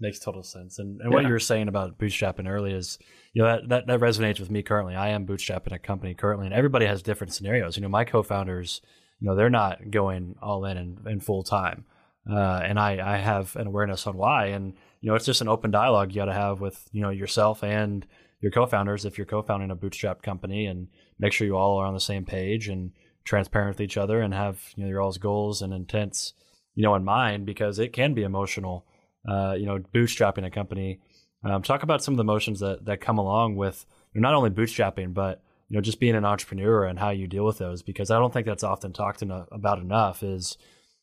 makes 0.01 0.19
total 0.19 0.43
sense. 0.43 0.79
And, 0.79 1.01
and 1.01 1.13
what 1.13 1.25
you 1.25 1.33
were 1.33 1.39
saying 1.39 1.69
about 1.69 1.99
bootstrapping 1.99 2.49
early 2.49 2.73
is, 2.73 2.99
you 3.33 3.43
know, 3.43 3.49
that, 3.49 3.69
that, 3.69 3.87
that 3.87 4.01
resonates 4.01 4.41
with 4.41 4.51
me 4.51 4.63
currently. 4.63 4.95
I 4.95 5.09
am 5.09 5.27
bootstrapping 5.27 5.73
a 5.73 5.79
company 5.79 6.15
currently, 6.15 6.47
and 6.47 6.55
everybody 6.55 6.87
has 6.87 7.03
different 7.03 7.33
scenarios. 7.33 7.77
You 7.77 7.83
know, 7.83 7.89
my 7.89 8.05
co-founders, 8.05 8.81
you 9.21 9.29
know, 9.29 9.35
they're 9.35 9.51
not 9.51 9.91
going 9.91 10.37
all 10.41 10.65
in 10.65 10.77
and, 10.77 10.99
and 11.07 11.25
full 11.25 11.43
time. 11.43 11.85
Uh, 12.31 12.61
and 12.65 12.79
I, 12.79 13.15
I 13.15 13.17
have 13.19 13.57
an 13.57 13.67
awareness 13.67 14.07
on 14.07 14.17
why. 14.17 14.47
And, 14.47 14.75
you 15.01 15.09
know, 15.09 15.15
it's 15.15 15.27
just 15.27 15.41
an 15.41 15.49
open 15.49 15.71
dialogue 15.71 16.11
you 16.11 16.17
got 16.17 16.27
to 16.27 16.33
have 16.33 16.61
with, 16.61 16.89
you 16.93 17.01
know, 17.01 17.11
yourself 17.11 17.65
and 17.65 18.07
your 18.41 18.53
co-founders 18.53 19.05
if 19.05 19.19
you're 19.19 19.27
co-founding 19.27 19.71
a 19.71 19.75
bootstrap 19.75 20.23
company 20.23 20.67
and 20.67 20.89
make 21.19 21.33
sure 21.33 21.47
you 21.47 21.57
all 21.57 21.79
are 21.79 21.87
on 21.87 21.95
the 21.95 22.01
same 22.01 22.25
page 22.25 22.69
and, 22.69 22.93
transparent 23.29 23.77
with 23.77 23.83
each 23.83 23.99
other 23.99 24.23
and 24.23 24.33
have 24.33 24.73
you 24.75 24.83
know 24.83 24.89
your 24.89 25.03
all's 25.03 25.19
goals 25.19 25.61
and 25.61 25.75
intents 25.75 26.33
you 26.75 26.83
know 26.83 26.95
in 26.95 27.05
mind 27.05 27.45
because 27.45 27.79
it 27.79 27.93
can 27.93 28.15
be 28.15 28.23
emotional 28.23 28.87
uh, 29.29 29.55
you 29.55 29.67
know 29.67 29.79
bootstrapping 29.95 30.47
a 30.47 30.51
company 30.51 31.01
um, 31.45 31.63
talk 31.63 31.83
about 31.83 32.03
some 32.03 32.15
of 32.15 32.17
the 32.17 32.25
emotions 32.25 32.61
that 32.61 32.85
that 32.85 33.01
come 33.01 33.19
along 33.19 33.57
with 33.57 33.85
not 34.15 34.35
only 34.35 34.51
bootstrapping 34.51 35.13
but 35.13 35.43
you 35.69 35.77
know 35.77 35.81
just 35.81 36.01
being 36.01 36.15
an 36.15 36.25
entrepreneur 36.25 36.85
and 36.85 36.99
how 36.99 37.11
you 37.11 37.27
deal 37.27 37.45
with 37.45 37.59
those 37.59 37.83
because 37.83 38.11
i 38.11 38.19
don't 38.19 38.33
think 38.33 38.47
that's 38.47 38.65
often 38.65 38.93
talked 38.93 39.23
enough, 39.23 39.47
about 39.53 39.79
enough 39.79 40.23
is 40.23 40.57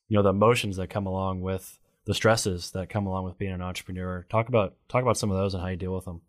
you 0.07 0.17
know 0.17 0.23
the 0.23 0.29
emotions 0.29 0.77
that 0.77 0.89
come 0.89 1.05
along 1.05 1.41
with 1.41 1.77
the 2.05 2.13
stresses 2.13 2.71
that 2.71 2.89
come 2.89 3.07
along 3.07 3.25
with 3.25 3.37
being 3.37 3.53
an 3.53 3.61
entrepreneur 3.61 4.25
talk 4.29 4.49
about 4.49 4.75
talk 4.89 5.01
about 5.01 5.17
some 5.17 5.31
of 5.31 5.37
those 5.37 5.53
and 5.53 5.61
how 5.61 5.69
you 5.69 5.77
deal 5.77 5.93
with 5.93 6.05
them 6.05 6.21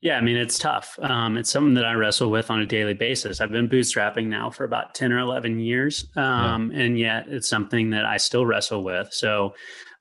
yeah, 0.00 0.16
I 0.16 0.20
mean, 0.20 0.36
it's 0.36 0.58
tough. 0.58 0.96
Um, 1.02 1.36
it's 1.36 1.50
something 1.50 1.74
that 1.74 1.84
I 1.84 1.94
wrestle 1.94 2.30
with 2.30 2.52
on 2.52 2.60
a 2.60 2.66
daily 2.66 2.94
basis. 2.94 3.40
I've 3.40 3.50
been 3.50 3.68
bootstrapping 3.68 4.26
now 4.26 4.48
for 4.48 4.62
about 4.62 4.94
10 4.94 5.12
or 5.12 5.18
11 5.18 5.58
years. 5.58 6.06
Um, 6.14 6.70
yeah. 6.70 6.80
And 6.80 6.98
yet 6.98 7.26
it's 7.28 7.48
something 7.48 7.90
that 7.90 8.04
I 8.04 8.16
still 8.18 8.46
wrestle 8.46 8.84
with. 8.84 9.12
So 9.12 9.54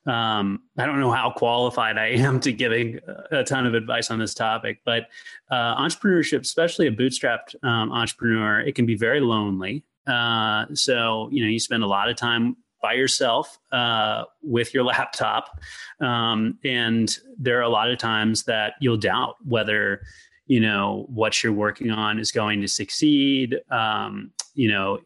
um, 0.08 0.62
I 0.78 0.86
don't 0.86 1.00
know 1.00 1.12
how 1.12 1.32
qualified 1.32 1.98
I 1.98 2.08
am 2.08 2.39
to 2.41 2.54
giving 2.54 3.00
a 3.32 3.43
ton 3.43 3.65
of 3.65 3.74
advice 3.74 4.10
on 4.10 4.20
this 4.20 4.34
topic, 4.34 4.80
but 4.86 5.08
uh, 5.52 5.76
entrepreneurship, 5.76 6.41
especially 6.41 6.88
a 6.88 6.91
bootstrapped 6.91 7.62
um, 7.63 7.91
entrepreneur, 7.91 8.62
it 8.62 8.76
can 8.76 8.86
be 8.86 8.96
very 8.96 9.20
lonely. 9.20 9.84
Uh, 10.08 10.65
so, 10.74 11.28
you 11.32 11.43
know, 11.43 11.50
you 11.50 11.60
spend 11.60 11.84
a 11.84 11.88
lot 11.88 12.10
of 12.10 12.15
time 12.15 12.56
by 12.82 12.93
yourself 12.93 13.60
uh, 13.72 14.24
with 14.41 14.74
your 14.74 14.84
laptop, 14.86 15.60
um, 16.00 16.58
and 16.63 17.17
there 17.38 17.60
are 17.60 17.63
a 17.63 17.70
lot 17.70 17.91
of 17.91 17.98
times 17.98 18.43
that 18.43 18.76
you'll 18.80 18.98
doubt 18.98 19.36
whether 19.46 20.02
you 20.46 20.62
know 20.62 21.06
what 21.10 21.43
you're 21.43 21.52
working 21.52 21.91
on 21.91 22.20
is 22.20 22.32
going 22.32 22.62
to 22.62 22.67
succeed. 22.67 23.58
Um, 23.70 24.32
you 24.54 24.70
know, 24.70 25.00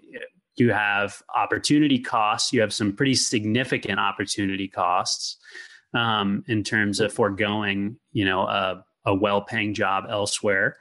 you 0.55 0.71
have 0.71 1.21
opportunity 1.35 1.99
costs. 1.99 2.53
You 2.53 2.61
have 2.61 2.73
some 2.73 2.93
pretty 2.93 3.15
significant 3.15 3.99
opportunity 3.99 4.67
costs 4.67 5.37
um, 5.93 6.43
in 6.47 6.63
terms 6.63 6.99
of 6.99 7.13
foregoing, 7.13 7.97
you 8.11 8.25
know, 8.25 8.41
a, 8.41 8.83
a 9.05 9.15
well-paying 9.15 9.73
job 9.73 10.05
elsewhere. 10.09 10.77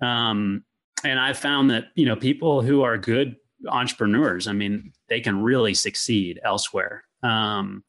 Um, 0.00 0.64
and 1.04 1.18
I've 1.18 1.38
found 1.38 1.70
that 1.70 1.86
you 1.94 2.06
know 2.06 2.16
people 2.16 2.62
who 2.62 2.82
are 2.82 2.98
good 2.98 3.36
entrepreneurs, 3.68 4.46
I 4.48 4.52
mean, 4.52 4.92
they 5.08 5.20
can 5.20 5.42
really 5.42 5.74
succeed 5.74 6.40
elsewhere. 6.44 7.04
Um, 7.22 7.84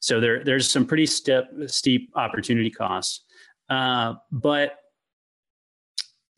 so 0.00 0.20
there, 0.20 0.42
there's 0.42 0.68
some 0.68 0.84
pretty 0.84 1.06
steep, 1.06 1.44
steep 1.66 2.10
opportunity 2.16 2.70
costs. 2.70 3.24
Uh, 3.70 4.14
but 4.30 4.76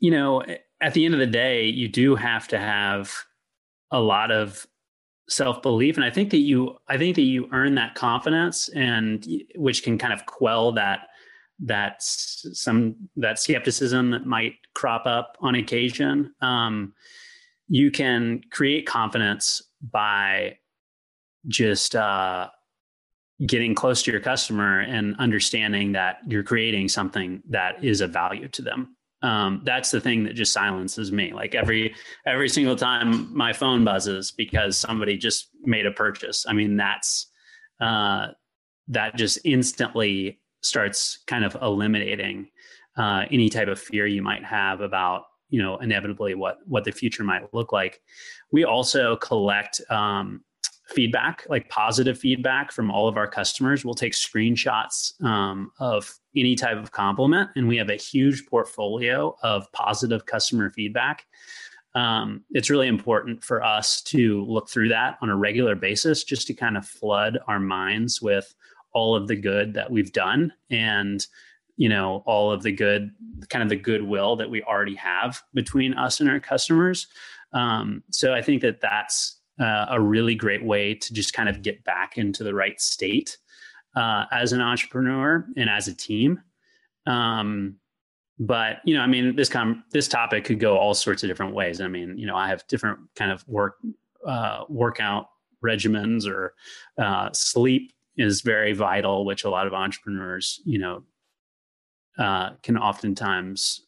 you 0.00 0.10
know, 0.10 0.42
at 0.80 0.92
the 0.92 1.04
end 1.04 1.14
of 1.14 1.20
the 1.20 1.26
day, 1.26 1.64
you 1.64 1.88
do 1.88 2.14
have 2.14 2.46
to 2.48 2.58
have 2.58 3.14
a 3.94 4.00
lot 4.00 4.30
of 4.30 4.66
self 5.28 5.62
belief, 5.62 5.96
and 5.96 6.04
I 6.04 6.10
think 6.10 6.30
that 6.30 6.38
you, 6.38 6.76
I 6.88 6.98
think 6.98 7.16
that 7.16 7.22
you 7.22 7.48
earn 7.52 7.76
that 7.76 7.94
confidence, 7.94 8.68
and 8.70 9.26
which 9.54 9.82
can 9.82 9.96
kind 9.96 10.12
of 10.12 10.26
quell 10.26 10.72
that 10.72 11.06
that 11.60 12.02
some 12.02 12.96
that 13.16 13.38
skepticism 13.38 14.10
that 14.10 14.26
might 14.26 14.54
crop 14.74 15.06
up 15.06 15.36
on 15.40 15.54
occasion. 15.54 16.34
Um, 16.40 16.92
you 17.68 17.90
can 17.90 18.42
create 18.50 18.86
confidence 18.86 19.62
by 19.90 20.58
just 21.46 21.94
uh, 21.96 22.48
getting 23.46 23.74
close 23.74 24.02
to 24.02 24.12
your 24.12 24.20
customer 24.20 24.80
and 24.80 25.16
understanding 25.18 25.92
that 25.92 26.18
you're 26.26 26.42
creating 26.42 26.88
something 26.88 27.42
that 27.48 27.82
is 27.82 28.00
of 28.00 28.10
value 28.10 28.48
to 28.48 28.62
them. 28.62 28.96
Um, 29.24 29.62
that's 29.64 29.90
the 29.90 30.02
thing 30.02 30.24
that 30.24 30.34
just 30.34 30.52
silences 30.52 31.10
me. 31.10 31.32
Like 31.32 31.54
every 31.54 31.94
every 32.26 32.50
single 32.50 32.76
time 32.76 33.34
my 33.34 33.54
phone 33.54 33.82
buzzes 33.82 34.30
because 34.30 34.76
somebody 34.76 35.16
just 35.16 35.48
made 35.62 35.86
a 35.86 35.90
purchase. 35.90 36.44
I 36.46 36.52
mean, 36.52 36.76
that's 36.76 37.28
uh, 37.80 38.28
that 38.88 39.16
just 39.16 39.38
instantly 39.44 40.40
starts 40.60 41.20
kind 41.26 41.42
of 41.42 41.56
eliminating 41.62 42.48
uh, 42.98 43.24
any 43.30 43.48
type 43.48 43.68
of 43.68 43.80
fear 43.80 44.06
you 44.06 44.20
might 44.20 44.44
have 44.44 44.82
about 44.82 45.22
you 45.48 45.62
know 45.62 45.78
inevitably 45.78 46.34
what 46.34 46.58
what 46.66 46.84
the 46.84 46.92
future 46.92 47.24
might 47.24 47.54
look 47.54 47.72
like. 47.72 48.02
We 48.52 48.64
also 48.64 49.16
collect 49.16 49.80
um, 49.88 50.44
feedback, 50.88 51.46
like 51.48 51.70
positive 51.70 52.18
feedback 52.18 52.72
from 52.72 52.90
all 52.90 53.08
of 53.08 53.16
our 53.16 53.26
customers. 53.26 53.86
We'll 53.86 53.94
take 53.94 54.12
screenshots 54.12 55.18
um, 55.24 55.70
of 55.80 56.12
any 56.36 56.54
type 56.54 56.76
of 56.76 56.92
compliment, 56.92 57.50
and 57.56 57.68
we 57.68 57.76
have 57.76 57.90
a 57.90 57.96
huge 57.96 58.46
portfolio 58.46 59.36
of 59.42 59.70
positive 59.72 60.26
customer 60.26 60.70
feedback. 60.70 61.26
Um, 61.94 62.44
it's 62.50 62.70
really 62.70 62.88
important 62.88 63.44
for 63.44 63.62
us 63.62 64.02
to 64.02 64.44
look 64.44 64.68
through 64.68 64.88
that 64.88 65.16
on 65.22 65.30
a 65.30 65.36
regular 65.36 65.76
basis 65.76 66.24
just 66.24 66.46
to 66.48 66.54
kind 66.54 66.76
of 66.76 66.86
flood 66.86 67.38
our 67.46 67.60
minds 67.60 68.20
with 68.20 68.52
all 68.92 69.14
of 69.14 69.28
the 69.28 69.36
good 69.36 69.74
that 69.74 69.90
we've 69.90 70.12
done 70.12 70.52
and 70.70 71.26
you 71.76 71.88
know 71.88 72.22
all 72.26 72.52
of 72.52 72.62
the 72.62 72.72
good 72.72 73.10
kind 73.48 73.62
of 73.62 73.68
the 73.68 73.76
goodwill 73.76 74.36
that 74.36 74.50
we 74.50 74.62
already 74.62 74.94
have 74.94 75.42
between 75.52 75.94
us 75.94 76.20
and 76.20 76.30
our 76.30 76.40
customers 76.40 77.08
um, 77.52 78.02
so 78.10 78.32
i 78.32 78.40
think 78.40 78.62
that 78.62 78.80
that's 78.80 79.40
uh, 79.60 79.86
a 79.90 80.00
really 80.00 80.34
great 80.34 80.64
way 80.64 80.94
to 80.94 81.12
just 81.12 81.32
kind 81.32 81.48
of 81.48 81.62
get 81.62 81.82
back 81.84 82.16
into 82.16 82.42
the 82.42 82.54
right 82.54 82.80
state 82.80 83.36
uh, 83.96 84.24
as 84.32 84.52
an 84.52 84.60
entrepreneur 84.60 85.46
and 85.56 85.68
as 85.70 85.88
a 85.88 85.94
team 85.94 86.40
um, 87.06 87.76
but 88.38 88.78
you 88.84 88.94
know 88.94 89.00
i 89.00 89.06
mean 89.06 89.36
this 89.36 89.48
com- 89.48 89.84
this 89.92 90.08
topic 90.08 90.44
could 90.44 90.58
go 90.58 90.76
all 90.76 90.94
sorts 90.94 91.22
of 91.22 91.28
different 91.28 91.54
ways 91.54 91.80
i 91.80 91.88
mean 91.88 92.16
you 92.18 92.26
know 92.26 92.36
i 92.36 92.48
have 92.48 92.66
different 92.66 92.98
kind 93.14 93.30
of 93.30 93.46
work 93.48 93.76
uh, 94.26 94.64
workout 94.68 95.28
regimens 95.64 96.26
or 96.26 96.54
uh, 96.98 97.30
sleep 97.32 97.92
is 98.16 98.40
very 98.40 98.72
vital 98.72 99.24
which 99.24 99.44
a 99.44 99.50
lot 99.50 99.66
of 99.66 99.74
entrepreneurs 99.74 100.60
you 100.64 100.78
know 100.78 101.02
uh, 102.18 102.50
can 102.62 102.78
oftentimes 102.78 103.86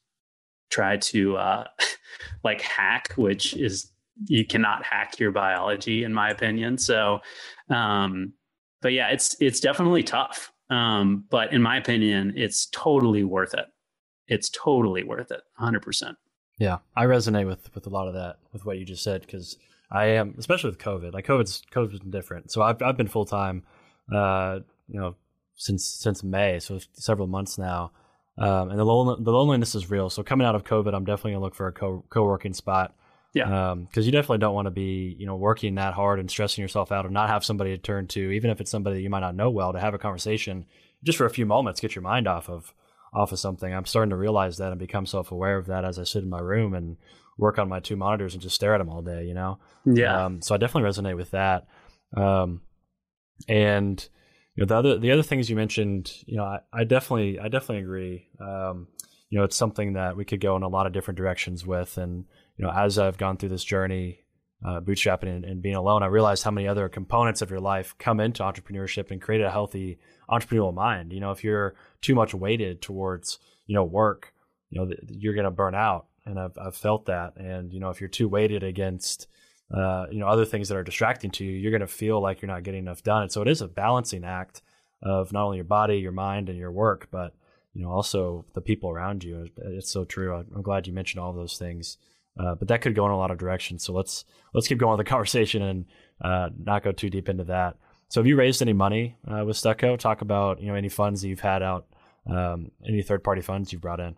try 0.70 0.96
to 0.96 1.36
uh, 1.36 1.64
like 2.44 2.60
hack, 2.60 3.12
which 3.16 3.54
is 3.54 3.92
you 4.26 4.44
cannot 4.44 4.84
hack 4.84 5.18
your 5.18 5.30
biology, 5.30 6.04
in 6.04 6.12
my 6.12 6.30
opinion. 6.30 6.78
So, 6.78 7.20
um, 7.70 8.32
but 8.86 8.92
yeah, 8.92 9.08
it's 9.08 9.34
it's 9.40 9.58
definitely 9.58 10.04
tough. 10.04 10.52
Um, 10.70 11.24
but 11.28 11.52
in 11.52 11.60
my 11.60 11.76
opinion, 11.76 12.34
it's 12.36 12.66
totally 12.66 13.24
worth 13.24 13.52
it. 13.52 13.64
It's 14.28 14.48
totally 14.48 15.02
worth 15.02 15.32
it, 15.32 15.40
hundred 15.54 15.82
percent. 15.82 16.16
Yeah, 16.60 16.78
I 16.94 17.06
resonate 17.06 17.48
with 17.48 17.74
with 17.74 17.84
a 17.88 17.90
lot 17.90 18.06
of 18.06 18.14
that 18.14 18.36
with 18.52 18.64
what 18.64 18.78
you 18.78 18.84
just 18.84 19.02
said 19.02 19.22
because 19.22 19.56
I 19.90 20.04
am, 20.10 20.36
especially 20.38 20.70
with 20.70 20.78
COVID. 20.78 21.14
Like 21.14 21.26
COVID's 21.26 21.62
COVID's 21.72 21.98
been 21.98 22.12
different. 22.12 22.52
So 22.52 22.62
I've 22.62 22.80
I've 22.80 22.96
been 22.96 23.08
full 23.08 23.24
time, 23.24 23.64
uh, 24.14 24.60
you 24.86 25.00
know, 25.00 25.16
since 25.56 25.84
since 25.84 26.22
May, 26.22 26.60
so 26.60 26.78
several 26.92 27.26
months 27.26 27.58
now. 27.58 27.90
Um, 28.38 28.70
and 28.70 28.78
the, 28.78 28.84
lon- 28.84 29.24
the 29.24 29.32
loneliness 29.32 29.74
is 29.74 29.90
real. 29.90 30.10
So 30.10 30.22
coming 30.22 30.46
out 30.46 30.54
of 30.54 30.62
COVID, 30.62 30.94
I'm 30.94 31.04
definitely 31.04 31.32
gonna 31.32 31.44
look 31.44 31.56
for 31.56 31.66
a 31.66 31.72
co 31.72 32.04
co-working 32.08 32.54
spot. 32.54 32.94
Yeah. 33.36 33.74
Because 33.74 34.04
um, 34.04 34.06
you 34.06 34.12
definitely 34.12 34.38
don't 34.38 34.54
want 34.54 34.66
to 34.66 34.70
be, 34.70 35.14
you 35.18 35.26
know, 35.26 35.36
working 35.36 35.74
that 35.74 35.92
hard 35.92 36.18
and 36.18 36.30
stressing 36.30 36.62
yourself 36.62 36.90
out, 36.90 37.04
and 37.04 37.12
not 37.12 37.28
have 37.28 37.44
somebody 37.44 37.70
to 37.70 37.78
turn 37.78 38.06
to, 38.08 38.30
even 38.30 38.50
if 38.50 38.60
it's 38.60 38.70
somebody 38.70 38.96
that 38.96 39.02
you 39.02 39.10
might 39.10 39.20
not 39.20 39.36
know 39.36 39.50
well, 39.50 39.72
to 39.72 39.80
have 39.80 39.94
a 39.94 39.98
conversation 39.98 40.64
just 41.04 41.18
for 41.18 41.26
a 41.26 41.30
few 41.30 41.44
moments, 41.44 41.80
get 41.80 41.94
your 41.94 42.02
mind 42.02 42.26
off 42.26 42.48
of 42.48 42.72
off 43.12 43.32
of 43.32 43.38
something. 43.38 43.72
I'm 43.72 43.84
starting 43.84 44.10
to 44.10 44.16
realize 44.16 44.56
that 44.56 44.70
and 44.70 44.78
become 44.78 45.04
self 45.04 45.32
aware 45.32 45.58
of 45.58 45.66
that 45.66 45.84
as 45.84 45.98
I 45.98 46.04
sit 46.04 46.22
in 46.22 46.30
my 46.30 46.40
room 46.40 46.72
and 46.72 46.96
work 47.36 47.58
on 47.58 47.68
my 47.68 47.80
two 47.80 47.96
monitors 47.96 48.32
and 48.32 48.42
just 48.42 48.54
stare 48.54 48.74
at 48.74 48.78
them 48.78 48.88
all 48.88 49.02
day. 49.02 49.26
You 49.26 49.34
know. 49.34 49.58
Yeah. 49.84 50.24
Um, 50.24 50.40
so 50.40 50.54
I 50.54 50.58
definitely 50.58 50.88
resonate 50.88 51.16
with 51.16 51.32
that. 51.32 51.66
Um, 52.16 52.62
and 53.48 54.08
you 54.54 54.62
know 54.62 54.66
the 54.66 54.76
other 54.76 54.98
the 54.98 55.12
other 55.12 55.22
things 55.22 55.48
you 55.48 55.56
mentioned 55.56 56.12
you 56.26 56.36
know 56.36 56.44
i, 56.44 56.60
I 56.72 56.84
definitely 56.84 57.38
i 57.38 57.48
definitely 57.48 57.82
agree 57.82 58.28
um, 58.40 58.88
you 59.28 59.38
know 59.38 59.44
it's 59.44 59.56
something 59.56 59.94
that 59.94 60.16
we 60.16 60.24
could 60.24 60.40
go 60.40 60.56
in 60.56 60.62
a 60.62 60.68
lot 60.68 60.86
of 60.86 60.92
different 60.92 61.18
directions 61.18 61.66
with 61.66 61.98
and 61.98 62.24
you 62.56 62.64
know 62.64 62.70
as 62.70 62.98
i've 62.98 63.18
gone 63.18 63.36
through 63.36 63.48
this 63.48 63.64
journey 63.64 64.20
uh, 64.64 64.80
bootstrapping 64.80 65.28
and, 65.28 65.44
and, 65.44 65.62
being 65.62 65.74
alone 65.74 66.02
i 66.02 66.06
realized 66.06 66.42
how 66.42 66.50
many 66.50 66.66
other 66.66 66.88
components 66.88 67.42
of 67.42 67.50
your 67.50 67.60
life 67.60 67.94
come 67.98 68.20
into 68.20 68.42
entrepreneurship 68.42 69.10
and 69.10 69.20
create 69.20 69.42
a 69.42 69.50
healthy 69.50 69.98
entrepreneurial 70.30 70.74
mind 70.74 71.12
you 71.12 71.20
know 71.20 71.30
if 71.30 71.44
you're 71.44 71.74
too 72.00 72.14
much 72.14 72.34
weighted 72.34 72.80
towards 72.80 73.38
you 73.66 73.74
know 73.74 73.84
work 73.84 74.32
you 74.70 74.80
know 74.80 74.92
you're 75.08 75.34
going 75.34 75.44
to 75.44 75.50
burn 75.50 75.74
out 75.74 76.06
and 76.24 76.40
I've, 76.40 76.58
I've 76.58 76.76
felt 76.76 77.06
that 77.06 77.36
and 77.36 77.72
you 77.72 77.80
know 77.80 77.90
if 77.90 78.00
you're 78.00 78.08
too 78.08 78.28
weighted 78.28 78.62
against 78.62 79.28
uh, 79.74 80.06
you 80.10 80.20
know 80.20 80.28
other 80.28 80.44
things 80.44 80.68
that 80.68 80.76
are 80.76 80.84
distracting 80.84 81.30
to 81.32 81.44
you, 81.44 81.52
you're 81.52 81.72
going 81.72 81.80
to 81.80 81.86
feel 81.86 82.20
like 82.20 82.40
you're 82.40 82.50
not 82.50 82.62
getting 82.62 82.80
enough 82.80 83.02
done. 83.02 83.22
And 83.22 83.32
so 83.32 83.42
it 83.42 83.48
is 83.48 83.60
a 83.60 83.68
balancing 83.68 84.24
act 84.24 84.62
of 85.02 85.32
not 85.32 85.44
only 85.44 85.56
your 85.56 85.64
body, 85.64 85.98
your 85.98 86.12
mind, 86.12 86.48
and 86.48 86.58
your 86.58 86.70
work, 86.70 87.08
but 87.10 87.34
you 87.74 87.82
know 87.82 87.90
also 87.90 88.44
the 88.54 88.60
people 88.60 88.90
around 88.90 89.24
you. 89.24 89.48
It's 89.56 89.90
so 89.90 90.04
true. 90.04 90.34
I'm 90.34 90.62
glad 90.62 90.86
you 90.86 90.92
mentioned 90.92 91.20
all 91.20 91.32
those 91.32 91.58
things. 91.58 91.98
Uh, 92.38 92.54
but 92.54 92.68
that 92.68 92.82
could 92.82 92.94
go 92.94 93.06
in 93.06 93.12
a 93.12 93.16
lot 93.16 93.30
of 93.30 93.38
directions. 93.38 93.84
So 93.84 93.92
let's 93.92 94.24
let's 94.54 94.68
keep 94.68 94.78
going 94.78 94.96
with 94.96 95.06
the 95.06 95.10
conversation 95.10 95.62
and 95.62 95.84
uh, 96.22 96.50
not 96.58 96.84
go 96.84 96.92
too 96.92 97.10
deep 97.10 97.28
into 97.28 97.44
that. 97.44 97.76
So 98.08 98.20
have 98.20 98.26
you 98.26 98.36
raised 98.36 98.62
any 98.62 98.72
money 98.72 99.16
uh, 99.26 99.44
with 99.44 99.56
Stucco? 99.56 99.96
Talk 99.96 100.20
about 100.20 100.60
you 100.60 100.68
know 100.68 100.74
any 100.74 100.88
funds 100.88 101.22
that 101.22 101.28
you've 101.28 101.40
had 101.40 101.62
out, 101.62 101.86
um, 102.28 102.70
any 102.86 103.02
third 103.02 103.24
party 103.24 103.42
funds 103.42 103.72
you've 103.72 103.82
brought 103.82 104.00
in. 104.00 104.16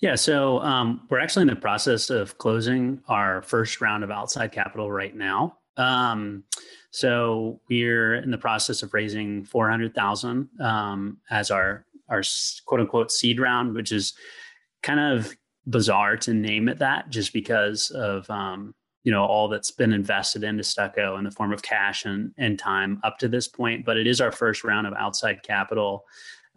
Yeah, 0.00 0.14
so 0.14 0.60
um, 0.60 1.06
we're 1.10 1.20
actually 1.20 1.42
in 1.42 1.48
the 1.48 1.56
process 1.56 2.08
of 2.08 2.38
closing 2.38 3.02
our 3.06 3.42
first 3.42 3.82
round 3.82 4.02
of 4.02 4.10
outside 4.10 4.50
capital 4.50 4.90
right 4.90 5.14
now. 5.14 5.58
Um, 5.76 6.44
so 6.90 7.60
we're 7.68 8.14
in 8.14 8.30
the 8.30 8.38
process 8.38 8.82
of 8.82 8.94
raising 8.94 9.44
four 9.44 9.68
hundred 9.68 9.94
thousand 9.94 10.48
um, 10.58 11.18
as 11.30 11.50
our 11.50 11.84
our 12.08 12.22
quote 12.64 12.80
unquote 12.80 13.12
seed 13.12 13.38
round, 13.38 13.74
which 13.74 13.92
is 13.92 14.14
kind 14.82 15.00
of 15.00 15.36
bizarre 15.66 16.16
to 16.18 16.34
name 16.34 16.68
it 16.68 16.78
that, 16.78 17.10
just 17.10 17.32
because 17.32 17.90
of 17.90 18.28
um, 18.30 18.74
you 19.04 19.12
know 19.12 19.24
all 19.24 19.48
that's 19.48 19.70
been 19.70 19.92
invested 19.92 20.44
into 20.44 20.62
Stucco 20.62 21.16
in 21.16 21.24
the 21.24 21.30
form 21.30 21.52
of 21.52 21.62
cash 21.62 22.04
and 22.04 22.32
and 22.38 22.58
time 22.58 23.00
up 23.04 23.18
to 23.18 23.28
this 23.28 23.48
point. 23.48 23.84
But 23.84 23.96
it 23.96 24.06
is 24.06 24.20
our 24.20 24.32
first 24.32 24.64
round 24.64 24.86
of 24.86 24.94
outside 24.94 25.42
capital. 25.42 26.04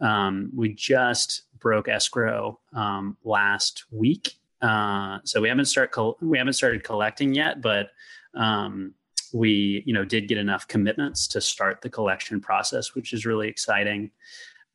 Um, 0.00 0.50
we 0.54 0.74
just 0.74 1.42
broke 1.58 1.88
escrow 1.88 2.58
um, 2.74 3.16
last 3.24 3.84
week, 3.90 4.34
uh, 4.60 5.18
so 5.24 5.40
we 5.40 5.48
haven't 5.48 5.66
start 5.66 5.92
col- 5.92 6.18
we 6.20 6.38
haven't 6.38 6.54
started 6.54 6.84
collecting 6.84 7.34
yet, 7.34 7.60
but 7.60 7.90
um, 8.34 8.94
we 9.32 9.82
you 9.86 9.92
know 9.92 10.04
did 10.04 10.28
get 10.28 10.38
enough 10.38 10.66
commitments 10.68 11.26
to 11.28 11.40
start 11.40 11.80
the 11.80 11.90
collection 11.90 12.40
process, 12.40 12.94
which 12.94 13.12
is 13.12 13.26
really 13.26 13.48
exciting. 13.48 14.10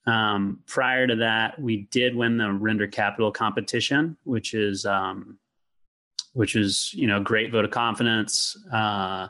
Um, 0.05 0.59
prior 0.65 1.07
to 1.07 1.15
that, 1.17 1.59
we 1.61 1.87
did 1.91 2.15
win 2.15 2.37
the 2.37 2.51
Render 2.51 2.87
Capital 2.87 3.31
competition, 3.31 4.17
which 4.23 4.53
is 4.53 4.85
um, 4.85 5.37
which 6.33 6.55
is 6.55 6.93
you 6.93 7.07
know 7.07 7.19
great 7.21 7.51
Vogt 7.51 7.65
of 7.65 7.71
confidence. 7.71 8.57
Uh, 8.71 9.27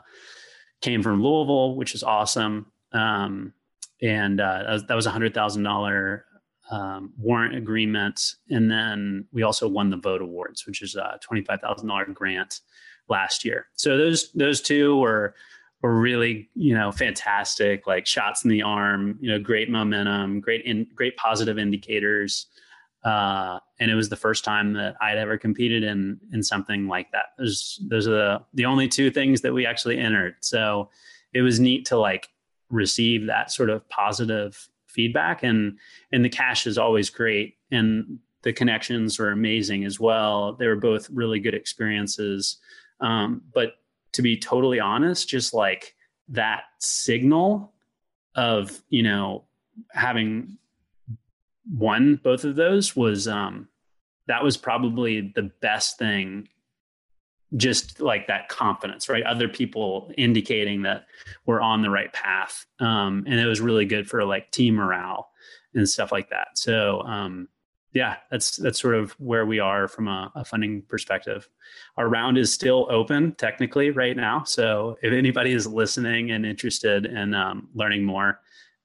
came 0.80 1.02
from 1.02 1.22
Louisville, 1.22 1.76
which 1.76 1.94
is 1.94 2.02
awesome. 2.02 2.66
Um, 2.92 3.52
and 4.02 4.40
uh, 4.40 4.78
that 4.88 4.94
was, 4.94 5.06
a 5.06 5.10
hundred 5.10 5.34
thousand 5.34 5.62
dollar 5.62 6.24
um, 6.70 7.12
warrant 7.18 7.54
agreement, 7.54 8.36
and 8.48 8.70
then 8.70 9.26
we 9.32 9.42
also 9.42 9.68
won 9.68 9.90
the 9.90 9.96
vote 9.96 10.22
awards, 10.22 10.66
which 10.66 10.82
is 10.82 10.96
a 10.96 11.18
twenty 11.20 11.42
five 11.42 11.60
thousand 11.60 11.88
dollar 11.88 12.06
grant 12.06 12.60
last 13.08 13.44
year. 13.44 13.66
So 13.74 13.98
those 13.98 14.32
those 14.32 14.60
two 14.60 14.96
were 14.96 15.34
were 15.82 15.98
really 15.98 16.48
you 16.54 16.74
know 16.74 16.92
fantastic, 16.92 17.86
like 17.86 18.06
shots 18.06 18.44
in 18.44 18.50
the 18.50 18.62
arm, 18.62 19.18
you 19.20 19.30
know, 19.30 19.38
great 19.38 19.70
momentum, 19.70 20.40
great 20.40 20.64
in, 20.64 20.86
great 20.94 21.16
positive 21.16 21.58
indicators. 21.58 22.46
Uh, 23.02 23.58
and 23.78 23.90
it 23.90 23.94
was 23.94 24.10
the 24.10 24.16
first 24.16 24.44
time 24.44 24.74
that 24.74 24.94
I'd 25.00 25.16
ever 25.16 25.38
competed 25.38 25.82
in 25.82 26.20
in 26.32 26.42
something 26.42 26.86
like 26.86 27.10
that. 27.12 27.26
Those 27.38 27.80
those 27.88 28.06
are 28.06 28.10
the 28.10 28.40
the 28.54 28.66
only 28.66 28.88
two 28.88 29.10
things 29.10 29.40
that 29.40 29.52
we 29.52 29.66
actually 29.66 29.98
entered. 29.98 30.36
So 30.40 30.90
it 31.32 31.42
was 31.42 31.60
neat 31.60 31.86
to 31.86 31.98
like 31.98 32.28
receive 32.70 33.26
that 33.26 33.50
sort 33.50 33.70
of 33.70 33.88
positive 33.88 34.68
feedback 34.86 35.42
and 35.42 35.78
and 36.12 36.24
the 36.24 36.28
cash 36.28 36.66
is 36.66 36.78
always 36.78 37.10
great 37.10 37.56
and 37.70 38.18
the 38.42 38.52
connections 38.52 39.18
were 39.18 39.30
amazing 39.30 39.84
as 39.84 40.00
well 40.00 40.54
they 40.54 40.66
were 40.66 40.76
both 40.76 41.08
really 41.10 41.38
good 41.38 41.54
experiences 41.54 42.58
um, 43.00 43.42
but 43.54 43.74
to 44.12 44.22
be 44.22 44.36
totally 44.36 44.80
honest 44.80 45.28
just 45.28 45.54
like 45.54 45.94
that 46.28 46.62
signal 46.78 47.72
of 48.34 48.80
you 48.88 49.02
know 49.02 49.44
having 49.90 50.56
won 51.72 52.16
both 52.22 52.44
of 52.44 52.56
those 52.56 52.96
was 52.96 53.28
um 53.28 53.68
that 54.26 54.42
was 54.42 54.56
probably 54.56 55.32
the 55.34 55.50
best 55.60 55.98
thing 55.98 56.48
just 57.56 58.00
like 58.00 58.28
that 58.28 58.48
confidence, 58.48 59.08
right? 59.08 59.24
Other 59.24 59.48
people 59.48 60.12
indicating 60.16 60.82
that 60.82 61.06
we're 61.46 61.60
on 61.60 61.82
the 61.82 61.90
right 61.90 62.12
path. 62.12 62.64
Um, 62.78 63.24
and 63.26 63.40
it 63.40 63.46
was 63.46 63.60
really 63.60 63.84
good 63.84 64.08
for 64.08 64.24
like 64.24 64.50
team 64.50 64.74
morale 64.74 65.30
and 65.74 65.88
stuff 65.88 66.12
like 66.12 66.30
that. 66.30 66.48
So, 66.54 67.00
um, 67.02 67.48
yeah, 67.92 68.16
that's 68.30 68.56
that's 68.56 68.80
sort 68.80 68.94
of 68.94 69.12
where 69.12 69.46
we 69.46 69.58
are 69.58 69.88
from 69.88 70.06
a, 70.06 70.30
a, 70.36 70.44
funding 70.44 70.82
perspective. 70.82 71.48
Our 71.96 72.08
round 72.08 72.38
is 72.38 72.52
still 72.52 72.86
open 72.90 73.34
technically 73.34 73.90
right 73.90 74.16
now. 74.16 74.44
So 74.44 74.96
if 75.02 75.12
anybody 75.12 75.52
is 75.52 75.66
listening 75.66 76.30
and 76.30 76.46
interested 76.46 77.06
in 77.06 77.34
um, 77.34 77.68
learning 77.74 78.04
more, 78.04 78.40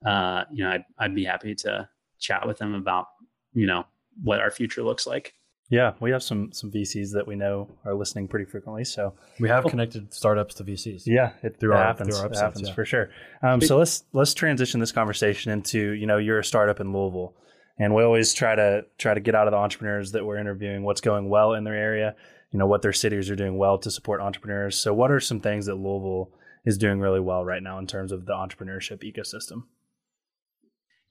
uh, 0.06 0.46
you 0.52 0.64
know, 0.64 0.72
I'd, 0.72 0.86
I'd 0.98 1.16
be 1.16 1.24
happy 1.24 1.54
to 1.56 1.88
chat 2.20 2.48
with 2.48 2.58
them 2.58 2.74
about 2.74 3.08
you 3.54 3.68
know 3.68 3.86
what 4.24 4.40
our 4.40 4.50
future 4.50 4.82
looks 4.82 5.06
like. 5.06 5.36
Yeah, 5.70 5.94
we 6.00 6.12
have 6.12 6.22
some 6.24 6.52
some 6.52 6.72
VCs 6.72 7.12
that 7.14 7.28
we 7.28 7.36
know 7.36 7.70
are 7.86 7.94
listening 7.94 8.28
pretty 8.28 8.46
frequently. 8.46 8.86
So 8.86 9.14
we 9.40 9.50
have 9.50 9.66
connected 9.66 10.14
startups 10.14 10.56
to 10.56 10.64
VCs. 10.64 11.04
Yeah, 11.06 11.34
it, 11.44 11.60
through 11.60 11.74
it 11.74 11.78
our, 11.78 11.84
happens. 11.84 12.10
Through 12.10 12.20
our 12.20 12.26
episodes, 12.26 12.42
it 12.42 12.46
happens 12.46 12.68
yeah. 12.70 12.74
for 12.76 12.86
sure. 12.86 13.10
Um, 13.42 13.62
so 13.62 13.78
let's 13.78 14.04
let's 14.14 14.34
transition 14.34 14.80
this 14.80 14.92
conversation 14.92 15.52
into 15.52 15.92
you 15.92 16.06
know 16.06 16.18
you're 16.18 16.40
a 16.40 16.44
startup 16.44 16.80
in 16.80 16.94
Louisville, 16.94 17.36
and 17.78 17.94
we 17.94 18.04
always 18.04 18.34
try 18.34 18.56
to 18.56 18.86
try 18.98 19.14
to 19.14 19.20
get 19.20 19.36
out 19.36 19.48
of 19.48 19.52
the 19.52 19.58
entrepreneurs 19.58 20.12
that 20.12 20.26
we're 20.26 20.38
interviewing 20.38 20.84
what's 20.84 21.02
going 21.02 21.30
well 21.30 21.54
in 21.54 21.64
their 21.64 21.76
area, 21.76 22.16
you 22.52 22.60
know 22.60 22.68
what 22.68 22.82
their 22.82 22.94
cities 22.94 23.30
are 23.30 23.36
doing 23.36 23.58
well 23.58 23.78
to 23.78 23.92
support 23.92 24.22
entrepreneurs. 24.22 24.78
So 24.78 24.94
what 24.94 25.12
are 25.12 25.20
some 25.20 25.40
things 25.40 25.66
that 25.66 25.76
Louisville 25.76 26.32
is 26.66 26.78
doing 26.78 27.00
really 27.00 27.20
well 27.20 27.46
right 27.46 27.62
now 27.62 27.78
in 27.80 27.88
terms 27.88 28.12
of 28.12 28.26
the 28.26 28.34
entrepreneurship 28.34 29.04
ecosystem? 29.04 29.64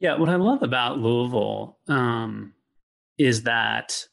Yeah, 0.00 0.18
what 0.18 0.28
I 0.28 0.36
love 0.36 0.62
about 0.62 0.98
Louisville 0.98 1.78
um, 1.88 2.54
is 3.18 3.44
that 3.44 4.08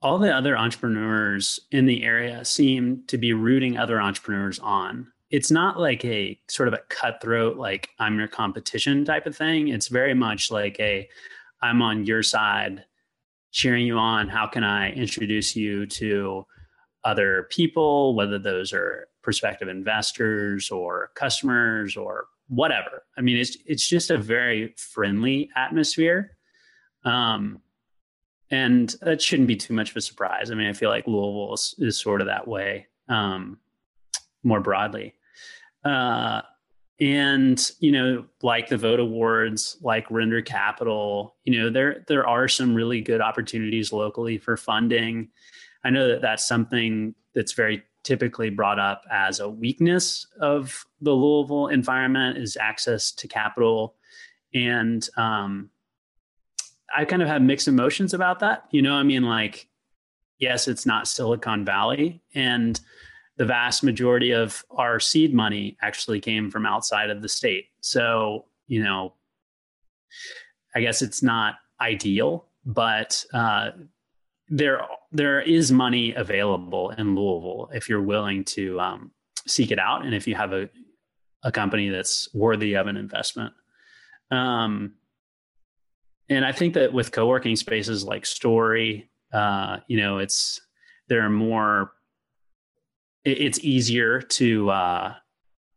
all 0.00 0.18
the 0.18 0.34
other 0.34 0.56
entrepreneurs 0.56 1.60
in 1.70 1.86
the 1.86 2.04
area 2.04 2.44
seem 2.44 3.02
to 3.08 3.18
be 3.18 3.32
rooting 3.32 3.76
other 3.76 4.00
entrepreneurs 4.00 4.58
on. 4.60 5.08
It's 5.30 5.50
not 5.50 5.78
like 5.78 6.04
a 6.04 6.38
sort 6.48 6.68
of 6.68 6.74
a 6.74 6.82
cutthroat, 6.88 7.58
like 7.58 7.90
I'm 7.98 8.18
your 8.18 8.28
competition 8.28 9.04
type 9.04 9.26
of 9.26 9.36
thing. 9.36 9.68
It's 9.68 9.88
very 9.88 10.14
much 10.14 10.50
like 10.50 10.78
a 10.80 11.08
I'm 11.62 11.82
on 11.82 12.06
your 12.06 12.22
side, 12.22 12.84
cheering 13.50 13.86
you 13.86 13.98
on. 13.98 14.28
How 14.28 14.46
can 14.46 14.64
I 14.64 14.92
introduce 14.92 15.56
you 15.56 15.86
to 15.86 16.46
other 17.04 17.46
people, 17.50 18.14
whether 18.14 18.38
those 18.38 18.72
are 18.72 19.08
prospective 19.22 19.68
investors 19.68 20.70
or 20.70 21.10
customers 21.14 21.96
or 21.96 22.26
whatever? 22.48 23.04
I 23.16 23.20
mean, 23.20 23.36
it's 23.36 23.56
it's 23.66 23.88
just 23.88 24.10
a 24.10 24.18
very 24.18 24.74
friendly 24.76 25.50
atmosphere. 25.56 26.36
Um, 27.04 27.60
and 28.50 28.94
that 29.02 29.20
shouldn't 29.20 29.48
be 29.48 29.56
too 29.56 29.74
much 29.74 29.90
of 29.90 29.96
a 29.96 30.00
surprise. 30.00 30.50
I 30.50 30.54
mean, 30.54 30.68
I 30.68 30.72
feel 30.72 30.90
like 30.90 31.06
Louisville 31.06 31.54
is, 31.54 31.74
is 31.78 32.00
sort 32.00 32.20
of 32.20 32.28
that 32.28 32.48
way 32.48 32.86
um, 33.08 33.58
more 34.42 34.60
broadly. 34.60 35.14
Uh, 35.84 36.42
and 37.00 37.70
you 37.78 37.92
know, 37.92 38.24
like 38.42 38.68
the 38.68 38.76
Vogt 38.76 39.00
awards, 39.00 39.76
like 39.80 40.10
Render 40.10 40.42
Capital, 40.42 41.36
you 41.44 41.58
know, 41.58 41.70
there 41.70 42.04
there 42.08 42.26
are 42.26 42.48
some 42.48 42.74
really 42.74 43.00
good 43.00 43.20
opportunities 43.20 43.92
locally 43.92 44.38
for 44.38 44.56
funding. 44.56 45.28
I 45.84 45.90
know 45.90 46.08
that 46.08 46.22
that's 46.22 46.46
something 46.46 47.14
that's 47.34 47.52
very 47.52 47.84
typically 48.02 48.50
brought 48.50 48.78
up 48.78 49.02
as 49.10 49.38
a 49.38 49.48
weakness 49.48 50.26
of 50.40 50.84
the 51.00 51.12
Louisville 51.12 51.68
environment 51.68 52.38
is 52.38 52.56
access 52.56 53.12
to 53.12 53.28
capital, 53.28 53.94
and 54.52 55.08
um, 55.16 55.70
I 56.94 57.04
kind 57.04 57.22
of 57.22 57.28
have 57.28 57.42
mixed 57.42 57.68
emotions 57.68 58.12
about 58.12 58.40
that. 58.40 58.64
You 58.72 58.82
know, 58.82 58.94
I 58.94 59.04
mean, 59.04 59.22
like, 59.22 59.68
yes, 60.38 60.66
it's 60.66 60.86
not 60.86 61.06
Silicon 61.06 61.64
Valley, 61.64 62.22
and 62.34 62.80
the 63.38 63.44
vast 63.44 63.84
majority 63.84 64.32
of 64.32 64.64
our 64.70 65.00
seed 65.00 65.32
money 65.32 65.76
actually 65.80 66.20
came 66.20 66.50
from 66.50 66.66
outside 66.66 67.08
of 67.08 67.22
the 67.22 67.28
state. 67.28 67.66
So, 67.80 68.46
you 68.66 68.82
know, 68.82 69.14
I 70.74 70.80
guess 70.80 71.02
it's 71.02 71.22
not 71.22 71.54
ideal, 71.80 72.46
but 72.66 73.24
uh, 73.32 73.70
there 74.48 74.80
there 75.12 75.40
is 75.40 75.70
money 75.70 76.14
available 76.14 76.90
in 76.90 77.14
Louisville 77.14 77.70
if 77.72 77.88
you're 77.88 78.02
willing 78.02 78.44
to 78.44 78.80
um, 78.80 79.12
seek 79.46 79.70
it 79.70 79.78
out, 79.78 80.04
and 80.04 80.14
if 80.14 80.26
you 80.26 80.34
have 80.34 80.52
a 80.52 80.68
a 81.44 81.52
company 81.52 81.88
that's 81.88 82.28
worthy 82.34 82.74
of 82.74 82.88
an 82.88 82.96
investment. 82.96 83.54
Um, 84.32 84.94
and 86.28 86.44
I 86.44 86.52
think 86.52 86.74
that 86.74 86.92
with 86.92 87.12
co-working 87.12 87.56
spaces 87.56 88.04
like 88.04 88.26
Story, 88.26 89.10
uh, 89.32 89.78
you 89.86 89.98
know, 89.98 90.18
it's 90.18 90.60
there 91.08 91.24
are 91.24 91.30
more. 91.30 91.92
It, 93.24 93.40
it's 93.40 93.58
easier 93.60 94.20
to 94.20 94.70
uh, 94.70 95.14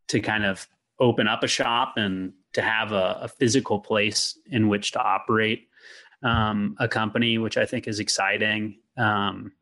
to 0.08 0.20
kind 0.20 0.44
of 0.44 0.66
open 1.00 1.26
up 1.26 1.42
a 1.42 1.48
shop 1.48 1.94
and 1.96 2.32
to 2.52 2.62
have 2.62 2.92
a, 2.92 3.20
a 3.22 3.28
physical 3.28 3.80
place 3.80 4.38
in 4.50 4.68
which 4.68 4.92
to 4.92 5.00
operate 5.00 5.68
um, 6.22 6.76
a 6.78 6.86
company, 6.86 7.38
which 7.38 7.56
I 7.56 7.66
think 7.66 7.88
is 7.88 7.98
exciting. 7.98 8.78
Um, 8.96 9.52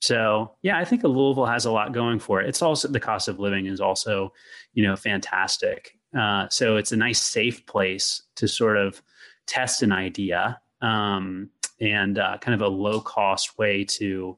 so 0.00 0.52
yeah, 0.62 0.78
I 0.78 0.84
think 0.84 1.02
Louisville 1.02 1.46
has 1.46 1.64
a 1.64 1.72
lot 1.72 1.92
going 1.92 2.18
for 2.18 2.40
it. 2.40 2.48
It's 2.48 2.62
also 2.62 2.88
the 2.88 3.00
cost 3.00 3.28
of 3.28 3.40
living 3.40 3.66
is 3.66 3.80
also, 3.80 4.32
you 4.74 4.82
know, 4.86 4.94
fantastic. 4.94 5.98
Uh, 6.16 6.48
so 6.50 6.76
it's 6.76 6.92
a 6.92 6.96
nice, 6.96 7.20
safe 7.20 7.66
place 7.66 8.22
to 8.36 8.46
sort 8.46 8.76
of 8.76 9.02
test 9.46 9.82
an 9.82 9.92
idea 9.92 10.60
um, 10.82 11.50
and 11.80 12.18
uh, 12.18 12.38
kind 12.38 12.54
of 12.54 12.60
a 12.60 12.68
low 12.68 13.00
cost 13.00 13.58
way 13.58 13.84
to 13.84 14.36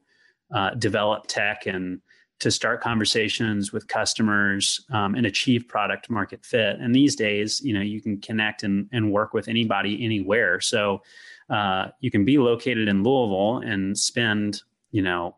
uh, 0.55 0.70
develop 0.74 1.26
tech 1.26 1.66
and 1.66 2.01
to 2.41 2.51
start 2.51 2.80
conversations 2.80 3.72
with 3.72 3.89
customers 3.89 4.84
um, 4.91 5.14
and 5.14 5.26
achieve 5.26 5.66
product 5.66 6.09
market 6.09 6.45
fit. 6.45 6.76
And 6.78 6.95
these 6.95 7.16
days, 7.16 7.61
you 7.62 7.74
know, 7.74 7.80
you 7.80 8.01
can 8.01 8.20
connect 8.20 8.62
and, 8.62 8.89
and 8.93 9.12
work 9.12 9.34
with 9.34 9.49
anybody 9.49 10.05
anywhere. 10.05 10.61
So 10.61 11.03
uh, 11.51 11.89
you 12.01 12.11
can 12.11 12.24
be 12.24 12.39
located 12.39 12.89
in 12.89 13.03
Louisville 13.03 13.59
and 13.59 13.99
spend, 13.99 14.62
you 14.93 15.03
know, 15.03 15.36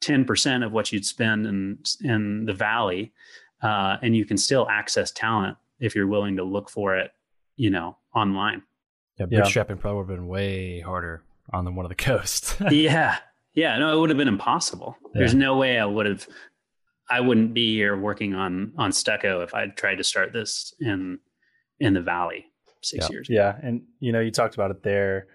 10% 0.00 0.64
of 0.64 0.72
what 0.72 0.92
you'd 0.92 1.04
spend 1.04 1.46
in, 1.46 1.78
in 2.02 2.46
the 2.46 2.54
Valley. 2.54 3.12
Uh, 3.60 3.96
and 4.00 4.16
you 4.16 4.24
can 4.24 4.38
still 4.38 4.66
access 4.70 5.10
talent 5.10 5.56
if 5.80 5.94
you're 5.94 6.06
willing 6.06 6.36
to 6.36 6.44
look 6.44 6.70
for 6.70 6.96
it, 6.96 7.10
you 7.56 7.70
know, 7.70 7.96
online. 8.14 8.62
Yeah, 9.18 9.26
bootstrapping 9.26 9.70
yeah. 9.70 9.74
probably 9.74 9.98
would 9.98 10.10
have 10.10 10.16
been 10.16 10.28
way 10.28 10.80
harder 10.80 11.22
on 11.52 11.64
the 11.64 11.72
one 11.72 11.84
of 11.84 11.90
the 11.90 11.94
coast. 11.96 12.56
yeah. 12.70 13.18
Yeah. 13.54 13.78
No, 13.78 13.96
it 13.96 14.00
would 14.00 14.10
have 14.10 14.18
been 14.18 14.28
impossible. 14.28 14.96
Yeah. 15.06 15.20
There's 15.20 15.34
no 15.34 15.56
way 15.56 15.78
I 15.78 15.84
would 15.84 16.06
have 16.06 16.26
I 17.10 17.20
wouldn't 17.20 17.54
be 17.54 17.74
here 17.74 17.96
working 17.96 18.34
on 18.34 18.72
on 18.76 18.92
stucco 18.92 19.40
if 19.40 19.54
I'd 19.54 19.76
tried 19.76 19.96
to 19.96 20.04
start 20.04 20.32
this 20.32 20.74
in 20.80 21.18
in 21.80 21.94
the 21.94 22.02
valley 22.02 22.46
six 22.82 23.06
yeah. 23.06 23.12
years 23.12 23.28
ago. 23.28 23.36
Yeah. 23.36 23.56
And 23.62 23.82
you 24.00 24.12
know, 24.12 24.20
you 24.20 24.30
talked 24.30 24.54
about 24.54 24.70
it 24.70 24.82
there. 24.82 25.26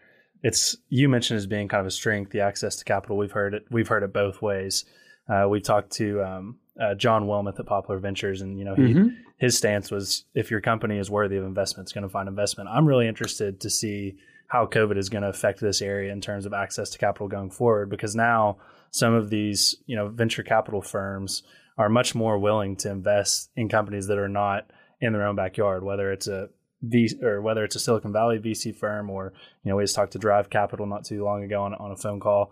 It's 0.43 0.76
you 0.89 1.09
mentioned 1.09 1.38
as 1.38 1.47
being 1.47 1.68
kind 1.68 1.82
of 1.82 1.88
a 1.88 1.91
strength, 1.91 2.32
the 2.32 2.41
access 2.41 2.76
to 2.78 2.86
capital. 2.86 3.18
We've 3.18 3.32
heard 3.32 3.53
it 3.53 3.66
we've 3.72 3.88
heard 3.88 4.03
it 4.03 4.14
both 4.14 4.41
ways. 4.41 4.86
Uh, 5.28 5.47
we 5.49 5.61
talked 5.61 5.91
to 5.93 6.22
um, 6.22 6.59
uh, 6.80 6.95
John 6.95 7.28
Wilmoth 7.28 7.59
at 7.59 7.66
Poplar 7.66 7.97
Ventures, 7.99 8.41
and 8.41 8.59
you 8.59 8.66
know 8.66 8.76
he, 8.76 8.82
mm-hmm. 8.82 9.07
his 9.38 9.57
stance 9.57 9.89
was 9.89 10.26
if 10.36 10.51
your 10.51 10.59
company 10.59 10.97
is 10.97 11.09
worthy 11.09 11.38
of 11.38 11.45
investment, 11.45 11.86
it's 11.86 11.93
going 11.93 12.03
to 12.03 12.09
find 12.09 12.28
investment. 12.28 12.70
I'm 12.70 12.86
really 12.86 13.07
interested 13.07 13.61
to 13.61 13.70
see 13.70 14.16
how 14.48 14.66
COVID 14.66 14.98
is 14.98 15.10
going 15.10 15.24
to 15.24 15.30
affect 15.30 15.60
this 15.60 15.82
area 15.82 16.12
in 16.12 16.22
terms 16.22 16.46
of 16.46 16.54
access 16.54 16.89
to 16.91 16.98
capital 16.98 17.28
going 17.28 17.50
forward, 17.50 17.89
because 17.89 18.16
now 18.16 18.58
some 18.91 19.14
of 19.14 19.30
these 19.30 19.76
you 19.86 19.96
know 19.96 20.08
venture 20.08 20.44
capital 20.44 20.82
firms 20.82 21.44
are 21.78 21.89
much 21.89 22.14
more 22.14 22.38
willing 22.38 22.76
to 22.78 22.89
invest 22.89 23.50
in 23.56 23.68
companies 23.68 24.08
that 24.08 24.18
are 24.18 24.30
not 24.30 24.70
in 25.02 25.14
their 25.14 25.26
own 25.26 25.36
backyard, 25.36 25.84
whether 25.84 26.12
it's 26.12 26.28
a 26.28 26.50
V 26.84 27.10
or 27.22 27.41
whether 27.41 27.64
it's 27.64 27.76
a 27.76 27.80
Silicon 27.80 28.12
Valley 28.12 28.39
VC 28.39 28.76
firm 28.76 29.10
or 29.10 29.34
you 29.64 29.70
know 29.70 29.78
we 29.78 29.84
just 29.84 29.96
talked 29.96 30.14
to 30.14 30.20
Drive 30.20 30.50
Capital 30.50 30.86
not 30.86 31.06
too 31.06 31.24
long 31.24 31.44
ago 31.44 31.64
on, 31.64 31.74
on 31.76 31.91
a 31.91 31.96
phone 31.96 32.20
call. 32.20 32.52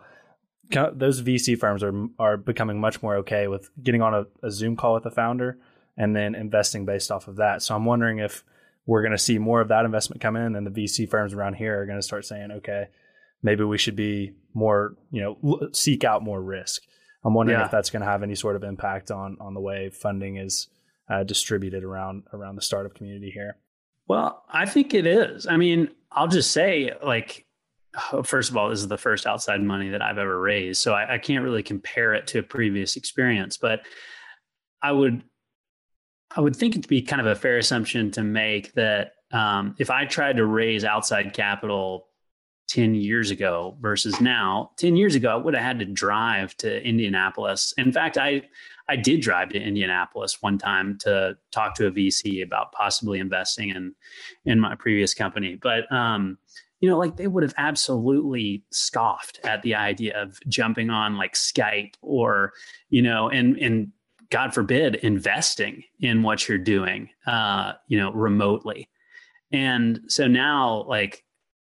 Those 0.93 1.21
VC 1.21 1.59
firms 1.59 1.83
are 1.83 2.07
are 2.17 2.37
becoming 2.37 2.79
much 2.79 3.03
more 3.03 3.17
okay 3.17 3.47
with 3.47 3.69
getting 3.83 4.01
on 4.01 4.13
a, 4.13 4.25
a 4.41 4.51
Zoom 4.51 4.75
call 4.75 4.93
with 4.93 5.03
the 5.03 5.11
founder 5.11 5.57
and 5.97 6.15
then 6.15 6.33
investing 6.33 6.85
based 6.85 7.11
off 7.11 7.27
of 7.27 7.35
that. 7.35 7.61
So 7.61 7.75
I'm 7.75 7.85
wondering 7.85 8.19
if 8.19 8.43
we're 8.85 9.01
going 9.01 9.11
to 9.11 9.17
see 9.17 9.37
more 9.37 9.61
of 9.61 9.69
that 9.69 9.85
investment 9.85 10.21
come 10.21 10.35
in, 10.35 10.55
and 10.55 10.65
the 10.65 10.71
VC 10.71 11.09
firms 11.09 11.33
around 11.33 11.55
here 11.55 11.81
are 11.81 11.85
going 11.85 11.99
to 11.99 12.03
start 12.03 12.25
saying, 12.25 12.51
okay, 12.51 12.87
maybe 13.43 13.63
we 13.63 13.77
should 13.77 13.95
be 13.95 14.33
more, 14.53 14.95
you 15.11 15.21
know, 15.21 15.69
seek 15.73 16.03
out 16.03 16.23
more 16.23 16.41
risk. 16.41 16.83
I'm 17.23 17.33
wondering 17.33 17.59
yeah. 17.59 17.65
if 17.65 17.71
that's 17.71 17.89
going 17.89 18.01
to 18.01 18.07
have 18.07 18.23
any 18.23 18.35
sort 18.35 18.55
of 18.55 18.63
impact 18.63 19.11
on 19.11 19.37
on 19.39 19.53
the 19.53 19.59
way 19.59 19.89
funding 19.89 20.37
is 20.37 20.67
uh, 21.09 21.23
distributed 21.23 21.83
around 21.83 22.23
around 22.33 22.55
the 22.55 22.61
startup 22.61 22.95
community 22.95 23.29
here. 23.29 23.57
Well, 24.07 24.43
I 24.49 24.65
think 24.65 24.93
it 24.93 25.05
is. 25.05 25.45
I 25.47 25.57
mean, 25.57 25.89
I'll 26.11 26.27
just 26.27 26.51
say, 26.51 26.91
like, 27.03 27.45
first 28.23 28.49
of 28.49 28.57
all, 28.57 28.69
this 28.69 28.79
is 28.79 28.87
the 28.87 28.97
first 28.97 29.25
outside 29.25 29.61
money 29.61 29.89
that 29.89 30.01
I've 30.01 30.17
ever 30.17 30.39
raised, 30.39 30.81
so 30.81 30.93
I, 30.93 31.15
I 31.15 31.17
can't 31.17 31.43
really 31.43 31.63
compare 31.63 32.13
it 32.13 32.27
to 32.27 32.39
a 32.39 32.43
previous 32.43 32.95
experience. 32.95 33.57
But 33.57 33.81
I 34.81 34.91
would, 34.91 35.23
I 36.35 36.41
would 36.41 36.55
think 36.55 36.75
it 36.75 36.83
to 36.83 36.87
be 36.87 37.01
kind 37.01 37.19
of 37.19 37.27
a 37.27 37.35
fair 37.35 37.57
assumption 37.57 38.11
to 38.11 38.23
make 38.23 38.73
that 38.73 39.13
um, 39.31 39.75
if 39.79 39.89
I 39.89 40.05
tried 40.05 40.37
to 40.37 40.45
raise 40.45 40.83
outside 40.83 41.33
capital 41.33 42.07
10 42.71 42.95
years 42.95 43.31
ago 43.31 43.75
versus 43.81 44.21
now 44.21 44.71
10 44.77 44.95
years 44.95 45.13
ago 45.13 45.27
i 45.29 45.35
would 45.35 45.53
have 45.53 45.63
had 45.63 45.79
to 45.79 45.85
drive 45.85 46.55
to 46.55 46.81
indianapolis. 46.87 47.73
In 47.77 47.91
fact 47.91 48.17
i 48.17 48.43
i 48.87 48.95
did 48.95 49.19
drive 49.19 49.49
to 49.49 49.59
indianapolis 49.59 50.41
one 50.41 50.57
time 50.57 50.97
to 50.99 51.37
talk 51.51 51.75
to 51.75 51.87
a 51.87 51.91
vc 51.91 52.41
about 52.41 52.71
possibly 52.71 53.19
investing 53.19 53.69
in 53.69 53.93
in 54.45 54.59
my 54.59 54.75
previous 54.75 55.13
company. 55.13 55.59
But 55.61 55.91
um 55.91 56.37
you 56.79 56.89
know 56.89 56.97
like 56.97 57.17
they 57.17 57.27
would 57.27 57.43
have 57.43 57.55
absolutely 57.57 58.63
scoffed 58.71 59.41
at 59.43 59.61
the 59.63 59.75
idea 59.75 60.21
of 60.21 60.39
jumping 60.47 60.89
on 60.89 61.17
like 61.17 61.33
skype 61.33 61.95
or 62.01 62.53
you 62.89 63.01
know 63.01 63.27
and 63.29 63.57
and 63.57 63.91
god 64.31 64.53
forbid 64.53 64.95
investing 64.95 65.83
in 65.99 66.23
what 66.23 66.47
you're 66.47 66.57
doing 66.57 67.09
uh 67.27 67.73
you 67.87 67.97
know 67.97 68.11
remotely. 68.11 68.89
And 69.53 69.99
so 70.07 70.27
now 70.27 70.85
like 70.87 71.23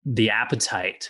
the 0.05 0.29
appetite 0.29 1.09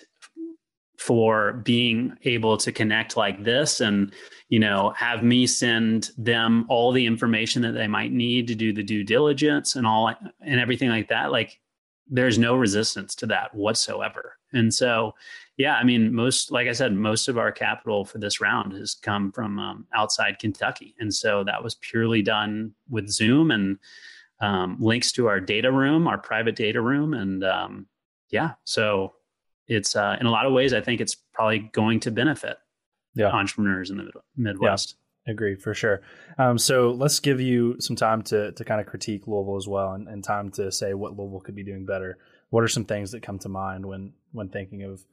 for 1.00 1.54
being 1.54 2.16
able 2.24 2.58
to 2.58 2.72
connect 2.72 3.16
like 3.16 3.44
this 3.44 3.80
and 3.80 4.14
you 4.50 4.60
know 4.60 4.94
have 4.96 5.24
me 5.24 5.48
send 5.48 6.12
them 6.18 6.66
all 6.70 6.92
the 6.92 7.06
information 7.06 7.62
that 7.62 7.72
they 7.72 7.88
might 7.88 8.12
need 8.12 8.48
to 8.48 8.56
do 8.56 8.74
the 8.74 8.84
due 8.84 9.04
diligence 9.04 9.76
and 9.76 9.88
all 9.88 10.14
and 10.42 10.60
everything 10.60 10.90
like 10.90 11.08
that 11.08 11.32
like 11.32 11.60
there's 12.10 12.40
no 12.40 12.56
resistance 12.56 13.16
to 13.16 13.28
that 13.28 13.54
whatsoever. 13.54 14.36
And 14.52 14.74
so 14.74 15.14
yeah 15.60 15.76
i 15.76 15.84
mean 15.84 16.12
most 16.12 16.52
like 16.52 16.68
i 16.68 16.72
said 16.72 16.94
most 16.94 17.28
of 17.28 17.38
our 17.38 17.52
capital 17.52 18.04
for 18.04 18.18
this 18.18 18.42
round 18.42 18.74
has 18.74 18.96
come 18.96 19.32
from 19.32 19.60
um, 19.60 19.86
outside 19.94 20.40
kentucky 20.40 20.96
and 21.00 21.14
so 21.14 21.44
that 21.44 21.64
was 21.64 21.76
purely 21.76 22.24
done 22.24 22.74
with 22.90 23.08
zoom 23.08 23.52
and 23.52 23.78
um, 24.42 24.78
links 24.80 25.12
to 25.12 25.28
our 25.28 25.40
data 25.40 25.72
room 25.72 26.08
our 26.08 26.18
private 26.18 26.56
data 26.56 26.82
room 26.82 27.14
and 27.14 27.44
um, 27.44 27.86
yeah, 28.30 28.52
so 28.64 29.14
it's 29.68 29.96
uh, 29.96 30.18
in 30.20 30.26
a 30.26 30.32
lot 30.32 30.46
of 30.46 30.54
ways, 30.54 30.74
I 30.74 30.82
think 30.82 31.02
it's 31.02 31.16
probably 31.34 31.60
going 31.60 32.00
to 32.02 32.12
benefit 32.12 32.58
yeah. 33.16 33.30
entrepreneurs 33.30 33.90
in 33.92 33.98
the 33.98 34.10
Midwest. 34.36 34.96
Yeah, 35.26 35.34
agree 35.34 35.56
for 35.56 35.74
sure. 35.74 36.02
Um, 36.38 36.58
so 36.58 36.92
let's 36.92 37.20
give 37.20 37.42
you 37.42 37.76
some 37.80 37.96
time 37.96 38.22
to 38.24 38.52
to 38.54 38.64
kind 38.64 38.80
of 38.80 38.88
critique 38.88 39.28
Louisville 39.28 39.58
as 39.58 39.68
well, 39.68 39.94
and, 39.94 40.08
and, 40.08 40.24
time 40.24 40.52
to 40.52 40.72
say 40.72 40.94
what 40.94 41.18
Louisville 41.18 41.42
could 41.42 41.56
be 41.56 41.64
doing 41.64 41.86
better. 41.86 42.18
What 42.50 42.64
are 42.64 42.68
some 42.68 42.86
things 42.86 43.12
that 43.12 43.22
come 43.22 43.40
to 43.40 43.50
mind 43.50 43.86
when 43.86 44.14
when 44.32 44.50
thinking 44.50 44.84
of 44.84 45.04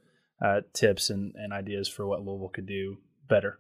uh, 0.45 0.61
tips 0.73 1.11
and, 1.11 1.35
and 1.37 1.53
ideas 1.53 1.89
for 1.89 2.07
what 2.07 2.25
Louisville 2.25 2.49
could 2.49 2.67
do 2.67 2.99
better? 3.29 3.59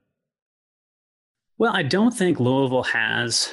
Well, 1.59 1.75
I 1.75 1.83
don't 1.83 2.13
think 2.13 2.39
Louisville 2.39 2.83
has, 2.83 3.51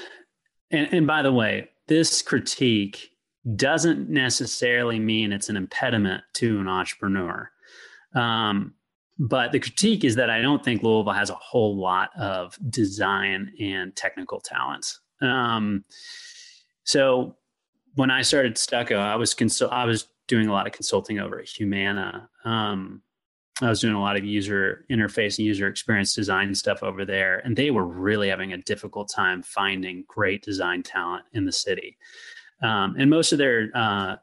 and, 0.72 0.94
and 0.94 1.08
by 1.08 1.22
the 1.22 1.32
way, 1.32 1.70
this 1.88 2.22
critique 2.22 3.12
doesn't 3.56 4.10
necessarily 4.10 5.00
mean 5.00 5.32
it's 5.32 5.50
an 5.50 5.58
impediment 5.58 6.24
to 6.34 6.60
an 6.60 6.68
entrepreneur. 6.68 7.50
Um, 8.16 8.74
but 9.20 9.52
the 9.52 9.60
critique 9.60 10.04
is 10.04 10.16
that 10.16 10.30
I 10.30 10.42
don't 10.42 10.64
think 10.64 10.82
Louisville 10.82 11.14
has 11.14 11.30
a 11.30 11.36
whole 11.36 11.78
lot 11.78 12.10
of 12.18 12.58
design 12.70 13.54
and 13.60 13.96
technical 13.96 14.40
talents. 14.40 15.00
Um, 15.22 15.86
so 16.84 17.36
when 17.96 18.12
I 18.12 18.22
started 18.22 18.58
Stucco, 18.58 18.98
I 18.98 19.16
was 19.16 19.34
consul- 19.34 19.72
I 19.72 19.86
was 19.86 20.08
doing 20.28 20.48
a 20.48 20.52
lot 20.52 20.68
of 20.68 20.74
consulting 20.74 21.20
over 21.20 21.40
at 21.40 21.48
Humana. 21.48 22.30
Um, 22.44 23.02
I 23.62 23.70
was 23.70 23.82
doing 23.82 23.94
a 23.94 24.02
lot 24.02 24.18
of 24.18 24.26
user 24.26 24.86
interface 24.90 25.38
and 25.38 25.46
user 25.46 25.68
experience 25.68 26.14
design 26.14 26.56
stuff 26.56 26.82
over 26.82 27.06
there, 27.06 27.40
and 27.40 27.56
they 27.56 27.70
were 27.70 27.86
really 27.86 28.30
having 28.30 28.54
a 28.54 28.58
difficult 28.58 29.12
time 29.14 29.44
finding 29.44 30.06
great 30.08 30.44
design 30.44 30.82
talent 30.82 31.26
in 31.34 31.46
the 31.46 31.52
city. 31.52 31.98
Um, 32.64 32.96
and 32.98 33.10
most 33.10 33.32
of 33.32 33.38
their 33.38 33.70
uh, 33.76 34.16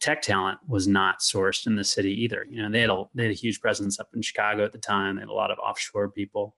tech 0.00 0.22
talent 0.22 0.58
was 0.66 0.88
not 0.88 1.20
sourced 1.20 1.66
in 1.66 1.76
the 1.76 1.84
city 1.84 2.12
either. 2.22 2.46
You 2.48 2.62
know, 2.62 2.70
they 2.70 2.80
had 2.80 2.90
a 2.90 3.04
they 3.14 3.24
had 3.24 3.32
a 3.32 3.36
huge 3.36 3.60
presence 3.60 4.00
up 4.00 4.08
in 4.14 4.22
Chicago 4.22 4.64
at 4.64 4.72
the 4.72 4.78
time. 4.78 5.16
They 5.16 5.22
had 5.22 5.28
a 5.28 5.34
lot 5.34 5.50
of 5.50 5.58
offshore 5.58 6.10
people. 6.10 6.56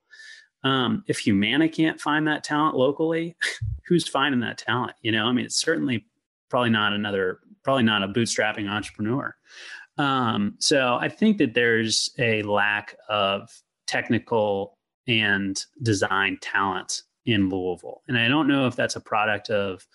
Um, 0.63 1.05
if 1.09 1.19
Humana 1.19 1.69
can't 1.69 2.01
find 2.01 2.27
that 2.27 2.45
talent 2.45 2.77
locally, 2.77 3.37
who's 3.87 4.09
finding 4.09 4.41
that 4.41 4.59
talent? 4.59 4.95
You 5.03 5.13
know, 5.13 5.27
I 5.27 5.33
mean, 5.33 5.45
it's 5.45 5.61
certainly 5.61 6.07
probably 6.49 6.71
not 6.71 6.93
another, 6.93 7.41
probably 7.63 7.83
not 7.83 8.03
a 8.03 8.09
bootstrapping 8.09 8.71
entrepreneur. 8.71 9.35
Um, 9.97 10.55
so 10.59 10.97
I 11.01 11.09
think 11.09 11.39
that 11.39 11.55
there's 11.55 12.11
a 12.19 12.43
lack 12.43 12.97
of 13.09 13.51
technical 13.87 14.79
and 15.07 15.61
design 15.83 16.39
talent 16.41 17.03
in 17.27 17.49
Louisville, 17.49 18.03
and 18.09 18.19
I 18.19 18.29
don't 18.29 18.49
know 18.49 18.67
if 18.67 18.77
that's 18.77 18.97
a 18.97 19.01
product 19.01 19.51
of 19.51 19.87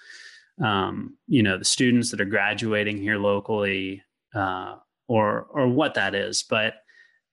um, 0.62 1.18
you 1.28 1.44
know 1.44 1.58
the 1.58 1.66
students 1.66 2.12
that 2.12 2.22
are 2.22 2.26
graduating 2.26 2.98
here 2.98 3.18
locally 3.18 4.04
uh, 4.34 4.76
or 5.08 5.48
or 5.52 5.68
what 5.68 5.94
that 5.96 6.14
is 6.16 6.44
but 6.44 6.76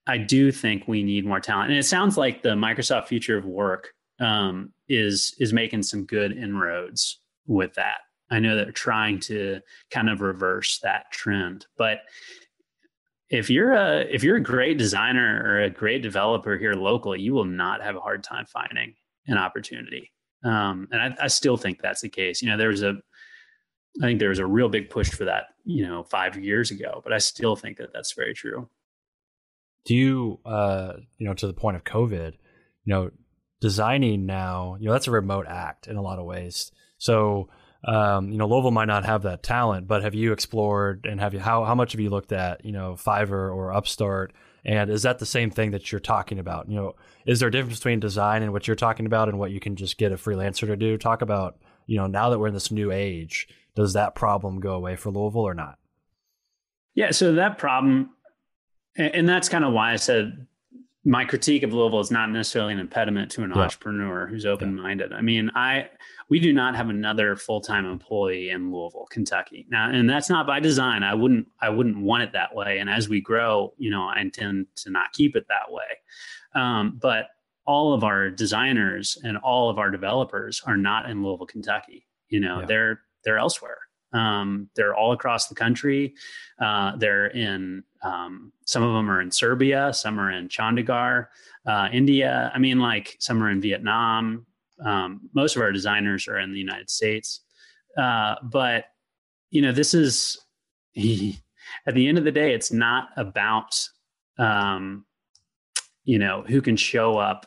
i 0.06 0.16
do 0.16 0.52
think 0.52 0.86
we 0.86 1.02
need 1.02 1.26
more 1.26 1.40
talent. 1.40 1.70
And 1.70 1.78
it 1.78 1.84
sounds 1.84 2.16
like 2.16 2.42
the 2.42 2.50
microsoft 2.50 3.06
future 3.06 3.36
of 3.36 3.44
work 3.44 3.92
um, 4.20 4.72
is 4.88 5.34
is 5.38 5.52
making 5.52 5.82
some 5.82 6.04
good 6.04 6.32
inroads 6.32 7.20
with 7.46 7.74
that. 7.74 7.98
I 8.30 8.40
know 8.40 8.56
they're 8.56 8.72
trying 8.72 9.20
to 9.20 9.60
kind 9.90 10.08
of 10.08 10.20
reverse 10.20 10.78
that 10.82 11.10
trend 11.12 11.66
but 11.76 12.00
if 13.30 13.50
you're 13.50 13.72
a 13.72 14.00
if 14.02 14.22
you're 14.22 14.36
a 14.36 14.42
great 14.42 14.78
designer 14.78 15.42
or 15.44 15.62
a 15.62 15.70
great 15.70 16.02
developer 16.02 16.56
here 16.56 16.74
locally 16.74 17.20
you 17.20 17.34
will 17.34 17.44
not 17.44 17.82
have 17.82 17.96
a 17.96 18.00
hard 18.00 18.22
time 18.22 18.46
finding 18.46 18.94
an 19.26 19.36
opportunity 19.36 20.12
um, 20.44 20.88
and 20.92 21.02
I, 21.02 21.24
I, 21.24 21.26
still 21.28 21.56
think 21.56 21.80
that's 21.80 22.02
the 22.02 22.08
case. 22.08 22.40
You 22.40 22.48
know, 22.48 22.56
there 22.56 22.68
was 22.68 22.82
a 22.82 22.94
I 24.02 24.06
think 24.06 24.20
there 24.20 24.28
was 24.28 24.38
a 24.38 24.46
real 24.46 24.68
big 24.68 24.90
push 24.90 25.10
for 25.10 25.24
that, 25.24 25.46
you 25.64 25.86
know, 25.86 26.04
five 26.04 26.36
years 26.36 26.70
ago. 26.70 27.00
But 27.02 27.12
I 27.12 27.18
still 27.18 27.56
think 27.56 27.78
that 27.78 27.92
that's 27.92 28.12
very 28.12 28.34
true. 28.34 28.68
Do 29.86 29.94
you, 29.94 30.40
uh, 30.44 30.94
you 31.18 31.26
know, 31.26 31.34
to 31.34 31.46
the 31.46 31.54
point 31.54 31.76
of 31.76 31.84
COVID, 31.84 32.32
you 32.32 32.94
know, 32.94 33.10
designing 33.60 34.26
now, 34.26 34.76
you 34.78 34.86
know, 34.86 34.92
that's 34.92 35.08
a 35.08 35.12
remote 35.12 35.46
act 35.48 35.86
in 35.86 35.96
a 35.96 36.02
lot 36.02 36.18
of 36.18 36.26
ways. 36.26 36.70
So, 36.98 37.48
um, 37.84 38.30
you 38.30 38.38
know, 38.38 38.46
Louisville 38.46 38.70
might 38.70 38.86
not 38.86 39.04
have 39.04 39.22
that 39.22 39.42
talent, 39.42 39.86
but 39.86 40.02
have 40.02 40.14
you 40.14 40.32
explored 40.32 41.06
and 41.06 41.20
have 41.20 41.34
you 41.34 41.40
how 41.40 41.64
how 41.64 41.74
much 41.74 41.92
have 41.92 42.00
you 42.00 42.10
looked 42.10 42.32
at, 42.32 42.64
you 42.64 42.72
know, 42.72 42.94
Fiverr 42.94 43.54
or 43.54 43.72
Upstart? 43.72 44.32
And 44.64 44.90
is 44.90 45.02
that 45.02 45.20
the 45.20 45.26
same 45.26 45.50
thing 45.50 45.70
that 45.70 45.92
you're 45.92 46.00
talking 46.00 46.40
about? 46.40 46.68
You 46.68 46.74
know, 46.74 46.96
is 47.24 47.38
there 47.38 47.48
a 47.48 47.52
difference 47.52 47.78
between 47.78 48.00
design 48.00 48.42
and 48.42 48.52
what 48.52 48.66
you're 48.66 48.74
talking 48.74 49.06
about 49.06 49.28
and 49.28 49.38
what 49.38 49.52
you 49.52 49.60
can 49.60 49.76
just 49.76 49.96
get 49.96 50.10
a 50.10 50.16
freelancer 50.16 50.66
to 50.66 50.76
do? 50.76 50.98
Talk 50.98 51.22
about, 51.22 51.56
you 51.86 51.96
know, 51.96 52.08
now 52.08 52.30
that 52.30 52.40
we're 52.40 52.48
in 52.48 52.54
this 52.54 52.72
new 52.72 52.90
age, 52.90 53.46
does 53.76 53.92
that 53.92 54.16
problem 54.16 54.58
go 54.58 54.74
away 54.74 54.96
for 54.96 55.10
Louisville 55.10 55.42
or 55.42 55.54
not? 55.54 55.78
Yeah, 56.94 57.12
so 57.12 57.34
that 57.34 57.58
problem, 57.58 58.10
and 58.96 59.28
that's 59.28 59.48
kind 59.48 59.64
of 59.64 59.72
why 59.72 59.92
I 59.92 59.96
said 59.96 60.46
my 61.04 61.24
critique 61.24 61.62
of 61.62 61.72
Louisville 61.72 62.00
is 62.00 62.10
not 62.10 62.30
necessarily 62.30 62.72
an 62.72 62.80
impediment 62.80 63.30
to 63.32 63.44
an 63.44 63.52
yeah. 63.54 63.62
entrepreneur 63.62 64.26
who's 64.26 64.44
open 64.44 64.74
minded. 64.74 65.12
Yeah. 65.12 65.18
I 65.18 65.20
mean, 65.20 65.52
I 65.54 65.88
we 66.28 66.40
do 66.40 66.52
not 66.52 66.74
have 66.74 66.88
another 66.88 67.36
full 67.36 67.60
time 67.60 67.86
employee 67.86 68.50
in 68.50 68.72
Louisville, 68.72 69.06
Kentucky. 69.10 69.66
Now, 69.70 69.90
and 69.90 70.08
that's 70.08 70.28
not 70.28 70.46
by 70.46 70.60
design. 70.60 71.02
I 71.02 71.14
wouldn't 71.14 71.46
I 71.60 71.68
wouldn't 71.68 71.98
want 71.98 72.22
it 72.24 72.32
that 72.32 72.54
way. 72.54 72.78
And 72.78 72.90
as 72.90 73.08
we 73.08 73.20
grow, 73.20 73.72
you 73.78 73.90
know, 73.90 74.04
I 74.04 74.20
intend 74.20 74.66
to 74.76 74.90
not 74.90 75.12
keep 75.12 75.36
it 75.36 75.46
that 75.48 75.70
way. 75.70 75.84
Um, 76.54 76.98
but 77.00 77.28
all 77.66 77.92
of 77.92 78.04
our 78.04 78.30
designers 78.30 79.18
and 79.22 79.36
all 79.38 79.68
of 79.68 79.78
our 79.78 79.90
developers 79.90 80.62
are 80.66 80.76
not 80.76 81.10
in 81.10 81.22
Louisville, 81.22 81.46
Kentucky. 81.46 82.06
You 82.28 82.40
know, 82.40 82.60
yeah. 82.60 82.66
they're 82.66 83.00
they're 83.24 83.38
elsewhere. 83.38 83.78
Um, 84.12 84.70
they're 84.76 84.94
all 84.94 85.12
across 85.12 85.48
the 85.48 85.54
country. 85.54 86.14
Uh, 86.60 86.96
they're 86.96 87.26
in 87.26 87.84
um, 88.02 88.52
some 88.64 88.82
of 88.82 88.94
them 88.94 89.10
are 89.10 89.20
in 89.20 89.30
Serbia, 89.30 89.92
some 89.92 90.18
are 90.18 90.30
in 90.30 90.48
Chandigarh, 90.48 91.26
uh, 91.66 91.88
India. 91.92 92.50
I 92.54 92.58
mean, 92.58 92.78
like 92.78 93.16
some 93.18 93.42
are 93.42 93.50
in 93.50 93.60
Vietnam. 93.60 94.45
Um, 94.84 95.28
most 95.34 95.56
of 95.56 95.62
our 95.62 95.72
designers 95.72 96.28
are 96.28 96.38
in 96.38 96.52
the 96.52 96.58
United 96.58 96.90
States, 96.90 97.40
uh, 97.96 98.36
but 98.42 98.86
you 99.50 99.62
know, 99.62 99.72
this 99.72 99.94
is 99.94 100.38
at 100.96 101.94
the 101.94 102.08
end 102.08 102.18
of 102.18 102.24
the 102.24 102.32
day, 102.32 102.54
it's 102.54 102.72
not 102.72 103.08
about 103.16 103.78
um, 104.38 105.04
you 106.04 106.18
know 106.18 106.44
who 106.46 106.60
can 106.60 106.76
show 106.76 107.18
up 107.18 107.46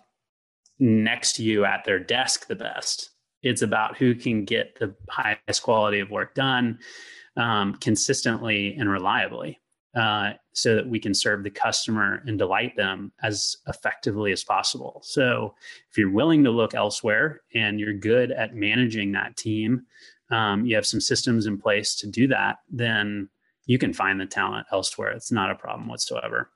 next 0.79 1.33
to 1.33 1.43
you 1.43 1.65
at 1.65 1.83
their 1.83 1.99
desk 1.99 2.47
the 2.47 2.55
best. 2.55 3.11
It's 3.41 3.61
about 3.61 3.97
who 3.97 4.15
can 4.15 4.43
get 4.43 4.77
the 4.79 4.95
highest 5.09 5.63
quality 5.63 5.99
of 5.99 6.09
work 6.09 6.35
done 6.35 6.79
um, 7.37 7.75
consistently 7.75 8.75
and 8.75 8.89
reliably 8.89 9.59
uh, 9.95 10.31
so 10.53 10.75
that 10.75 10.87
we 10.87 10.99
can 10.99 11.13
serve 11.13 11.43
the 11.43 11.49
customer 11.49 12.21
and 12.25 12.37
delight 12.37 12.75
them 12.75 13.11
as 13.23 13.57
effectively 13.67 14.31
as 14.31 14.43
possible. 14.43 15.01
So, 15.03 15.55
if 15.89 15.97
you're 15.97 16.11
willing 16.11 16.43
to 16.43 16.51
look 16.51 16.73
elsewhere 16.73 17.41
and 17.55 17.79
you're 17.79 17.93
good 17.93 18.31
at 18.31 18.55
managing 18.55 19.11
that 19.13 19.37
team, 19.37 19.85
um, 20.29 20.65
you 20.65 20.75
have 20.75 20.85
some 20.85 21.01
systems 21.01 21.47
in 21.47 21.57
place 21.57 21.95
to 21.95 22.07
do 22.07 22.27
that, 22.27 22.57
then 22.69 23.29
you 23.65 23.77
can 23.77 23.93
find 23.93 24.19
the 24.19 24.25
talent 24.25 24.67
elsewhere. 24.71 25.11
It's 25.11 25.31
not 25.31 25.51
a 25.51 25.55
problem 25.55 25.87
whatsoever. 25.87 26.51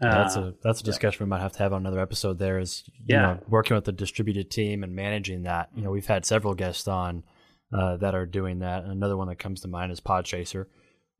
that's 0.00 0.36
a 0.36 0.40
uh, 0.40 0.52
that's 0.62 0.80
a 0.80 0.84
discussion 0.84 1.20
yeah. 1.20 1.24
we 1.26 1.30
might 1.30 1.40
have 1.40 1.52
to 1.52 1.58
have 1.58 1.72
on 1.72 1.82
another 1.82 2.00
episode. 2.00 2.38
There 2.38 2.58
is 2.58 2.84
yeah 3.06 3.20
know, 3.20 3.40
working 3.48 3.74
with 3.74 3.84
the 3.84 3.92
distributed 3.92 4.50
team 4.50 4.82
and 4.82 4.94
managing 4.94 5.42
that. 5.42 5.68
You 5.74 5.82
know, 5.82 5.90
we've 5.90 6.06
had 6.06 6.24
several 6.24 6.54
guests 6.54 6.88
on 6.88 7.24
uh, 7.72 7.96
that 7.98 8.14
are 8.14 8.26
doing 8.26 8.60
that. 8.60 8.82
And 8.82 8.92
another 8.92 9.16
one 9.16 9.28
that 9.28 9.38
comes 9.38 9.60
to 9.62 9.68
mind 9.68 9.92
is 9.92 10.00
Podchaser. 10.00 10.66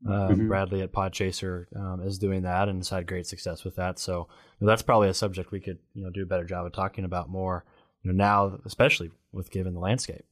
Um, 0.07 0.13
mm-hmm. 0.13 0.47
Bradley 0.47 0.81
at 0.81 0.93
Podchaser 0.93 1.65
um, 1.75 2.01
is 2.01 2.17
doing 2.17 2.43
that 2.43 2.69
and 2.69 2.79
has 2.79 2.89
had 2.89 3.05
great 3.05 3.27
success 3.27 3.65
with 3.65 3.75
that. 3.75 3.99
So 3.99 4.27
you 4.59 4.65
know, 4.65 4.67
that's 4.67 4.81
probably 4.81 5.09
a 5.09 5.13
subject 5.13 5.51
we 5.51 5.59
could 5.59 5.79
you 5.93 6.03
know 6.03 6.09
do 6.09 6.23
a 6.23 6.25
better 6.25 6.45
job 6.45 6.65
of 6.65 6.73
talking 6.73 7.05
about 7.05 7.29
more. 7.29 7.65
You 8.03 8.13
know, 8.13 8.17
now 8.17 8.59
especially 8.65 9.11
with 9.31 9.51
given 9.51 9.73
the 9.73 9.79
landscape. 9.79 10.25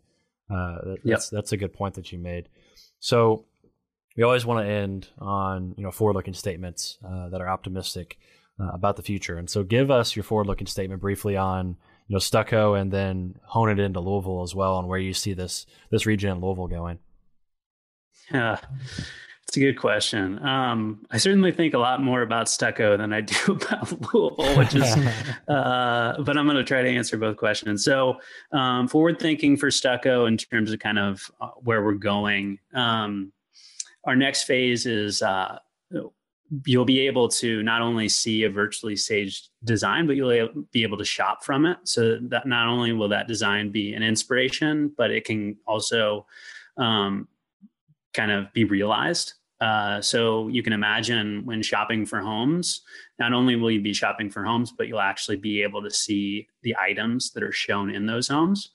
Uh, 0.49 0.77
that, 0.83 0.97
yep. 1.03 1.17
That's 1.17 1.29
that's 1.29 1.51
a 1.51 1.57
good 1.57 1.73
point 1.73 1.95
that 1.95 2.11
you 2.11 2.19
made. 2.19 2.47
So 2.99 3.45
we 4.15 4.23
always 4.23 4.45
want 4.45 4.65
to 4.65 4.71
end 4.71 5.09
on 5.19 5.75
you 5.77 5.83
know 5.83 5.91
forward-looking 5.91 6.33
statements 6.33 6.97
uh, 7.07 7.29
that 7.29 7.39
are 7.39 7.47
optimistic 7.47 8.17
uh, 8.59 8.69
about 8.73 8.95
the 8.95 9.03
future. 9.03 9.37
And 9.37 9.49
so, 9.49 9.63
give 9.63 9.91
us 9.91 10.15
your 10.15 10.23
forward-looking 10.23 10.67
statement 10.67 11.01
briefly 11.01 11.37
on 11.37 11.77
you 12.07 12.13
know 12.13 12.19
stucco, 12.19 12.73
and 12.73 12.91
then 12.91 13.35
hone 13.43 13.69
it 13.69 13.79
into 13.79 13.99
Louisville 13.99 14.43
as 14.43 14.55
well, 14.55 14.75
on 14.75 14.87
where 14.87 14.99
you 14.99 15.13
see 15.13 15.33
this 15.33 15.65
this 15.91 16.05
region 16.05 16.31
in 16.31 16.41
Louisville 16.41 16.67
going. 16.67 16.99
Yeah. 18.29 18.59
It's 19.47 19.55
a 19.55 19.61
good 19.61 19.79
question. 19.79 20.45
Um, 20.45 21.05
I 21.09 21.17
certainly 21.17 21.53
think 21.53 21.73
a 21.73 21.77
lot 21.77 22.03
more 22.03 22.21
about 22.21 22.49
stucco 22.49 22.97
than 22.97 23.13
I 23.13 23.21
do 23.21 23.35
about 23.53 24.13
Louisville, 24.13 24.57
which 24.57 24.75
is, 24.75 24.83
uh, 25.47 26.21
but 26.21 26.37
I'm 26.37 26.45
going 26.45 26.57
to 26.57 26.65
try 26.65 26.81
to 26.81 26.89
answer 26.89 27.17
both 27.17 27.37
questions. 27.37 27.85
So, 27.85 28.19
um, 28.51 28.89
forward 28.89 29.19
thinking 29.19 29.55
for 29.55 29.71
stucco 29.71 30.25
in 30.25 30.35
terms 30.35 30.73
of 30.73 30.79
kind 30.79 30.99
of 30.99 31.31
uh, 31.39 31.51
where 31.61 31.83
we're 31.83 31.93
going. 31.93 32.59
Um, 32.73 33.31
our 34.03 34.17
next 34.17 34.43
phase 34.43 34.85
is 34.85 35.21
uh, 35.21 35.59
you'll 36.65 36.85
be 36.85 37.07
able 37.07 37.29
to 37.29 37.63
not 37.63 37.81
only 37.81 38.09
see 38.09 38.43
a 38.43 38.49
virtually 38.49 38.97
staged 38.97 39.49
design, 39.63 40.07
but 40.07 40.17
you'll 40.17 40.49
be 40.71 40.83
able 40.83 40.97
to 40.97 41.05
shop 41.05 41.43
from 41.43 41.65
it. 41.65 41.77
So 41.83 42.17
that 42.23 42.47
not 42.47 42.67
only 42.67 42.91
will 42.91 43.09
that 43.09 43.27
design 43.27 43.71
be 43.71 43.93
an 43.93 44.03
inspiration, 44.03 44.93
but 44.97 45.11
it 45.11 45.23
can 45.25 45.57
also 45.65 46.25
um, 46.77 47.27
kind 48.13 48.31
of 48.31 48.51
be 48.53 48.63
realized. 48.63 49.33
Uh, 49.59 49.99
so 50.01 50.47
you 50.49 50.61
can 50.61 50.73
imagine 50.73 51.43
when 51.45 51.63
shopping 51.63 52.05
for 52.05 52.19
homes, 52.19 52.81
not 53.17 53.33
only 53.33 53.55
will 53.55 53.71
you 53.71 53.81
be 53.81 53.93
shopping 53.93 54.29
for 54.29 54.43
homes, 54.43 54.71
but 54.71 54.87
you'll 54.87 54.99
actually 54.99 55.37
be 55.37 55.63
able 55.63 55.81
to 55.81 55.89
see 55.89 56.47
the 56.61 56.75
items 56.79 57.31
that 57.31 57.43
are 57.43 57.51
shown 57.51 57.89
in 57.89 58.05
those 58.05 58.27
homes. 58.27 58.69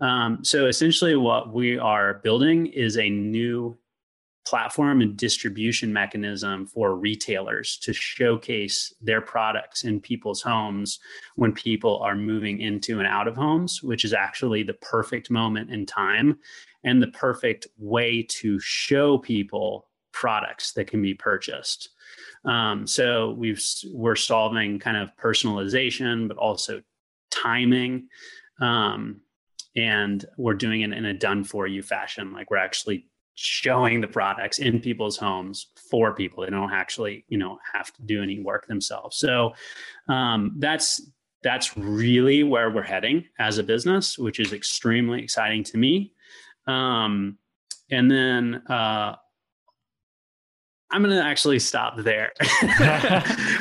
Um, 0.00 0.38
so 0.42 0.66
essentially, 0.66 1.16
what 1.16 1.52
we 1.52 1.78
are 1.78 2.14
building 2.14 2.66
is 2.66 2.96
a 2.96 3.10
new 3.10 3.76
platform 4.46 5.00
and 5.00 5.16
distribution 5.16 5.92
mechanism 5.92 6.66
for 6.66 6.96
retailers 6.96 7.76
to 7.78 7.92
showcase 7.92 8.94
their 9.00 9.20
products 9.20 9.84
in 9.84 10.00
people's 10.00 10.40
homes 10.40 10.98
when 11.36 11.52
people 11.52 11.98
are 11.98 12.16
moving 12.16 12.60
into 12.60 12.98
and 12.98 13.06
out 13.06 13.28
of 13.28 13.36
homes, 13.36 13.82
which 13.82 14.04
is 14.04 14.14
actually 14.14 14.62
the 14.62 14.74
perfect 14.74 15.30
moment 15.30 15.70
in 15.70 15.84
time 15.84 16.38
and 16.84 17.02
the 17.02 17.08
perfect 17.08 17.66
way 17.78 18.22
to 18.22 18.58
show 18.60 19.18
people 19.18 19.86
products 20.12 20.72
that 20.72 20.86
can 20.86 21.02
be 21.02 21.14
purchased. 21.14 21.90
Um, 22.44 22.86
so 22.86 23.32
we've 23.32 23.62
we're 23.92 24.16
solving 24.16 24.78
kind 24.78 24.96
of 24.96 25.10
personalization, 25.16 26.28
but 26.28 26.36
also 26.36 26.82
timing. 27.30 28.08
Um, 28.60 29.20
and 29.76 30.24
we're 30.36 30.54
doing 30.54 30.80
it 30.80 30.92
in 30.92 31.04
a 31.04 31.14
done 31.14 31.44
for 31.44 31.66
you 31.66 31.82
fashion. 31.82 32.32
Like 32.32 32.50
we're 32.50 32.56
actually 32.56 33.06
showing 33.34 34.00
the 34.00 34.08
products 34.08 34.58
in 34.58 34.80
people's 34.80 35.16
homes 35.16 35.68
for 35.90 36.14
people. 36.14 36.44
They 36.44 36.50
don't 36.50 36.72
actually, 36.72 37.24
you 37.28 37.38
know, 37.38 37.58
have 37.72 37.92
to 37.94 38.02
do 38.02 38.22
any 38.22 38.40
work 38.40 38.66
themselves. 38.66 39.16
So 39.16 39.54
um, 40.08 40.56
that's 40.58 41.00
that's 41.42 41.76
really 41.76 42.42
where 42.42 42.70
we're 42.70 42.82
heading 42.82 43.24
as 43.38 43.56
a 43.56 43.62
business, 43.62 44.18
which 44.18 44.40
is 44.40 44.52
extremely 44.52 45.22
exciting 45.22 45.64
to 45.64 45.78
me. 45.78 46.12
Um, 46.66 47.38
and 47.90 48.10
then 48.10 48.62
uh, 48.68 49.16
I'm 50.92 51.02
going 51.02 51.16
to 51.16 51.22
actually 51.22 51.60
stop 51.60 51.96
there 51.98 52.32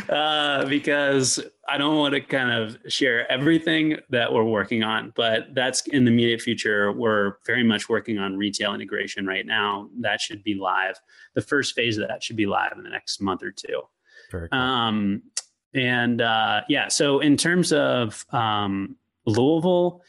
uh, 0.10 0.66
because 0.66 1.40
I 1.68 1.78
don't 1.78 1.98
want 1.98 2.16
to 2.16 2.22
kind 2.22 2.52
of 2.52 2.78
share 2.92 3.32
everything 3.32 3.98
that 4.10 4.34
we're 4.34 4.44
working 4.44 4.84
on, 4.84 5.14
but 5.16 5.54
that's 5.54 5.86
in 5.88 6.06
the 6.06 6.12
immediate 6.12 6.42
future. 6.42 6.92
We're 6.92 7.34
very 7.46 7.64
much 7.64 7.88
working 7.88 8.18
on 8.18 8.36
retail 8.38 8.74
integration 8.74 9.28
right 9.28 9.46
now. 9.46 9.90
That 10.00 10.22
should 10.22 10.44
be 10.44 10.56
live. 10.56 11.00
The 11.36 11.42
first 11.42 11.76
phase 11.76 11.98
of 12.00 12.08
that 12.08 12.24
should 12.24 12.36
be 12.36 12.48
live 12.48 12.74
in 12.76 12.84
the 12.84 12.90
next 12.90 13.22
month 13.22 13.44
or 13.44 13.52
two. 13.52 13.82
Cool. 14.32 14.48
Um, 14.52 15.22
and 15.76 16.22
uh, 16.22 16.62
yeah, 16.68 16.88
so 16.88 17.20
in 17.20 17.38
terms 17.38 17.72
of 17.72 18.26
um, 18.32 18.96
Louisville, 19.28 20.02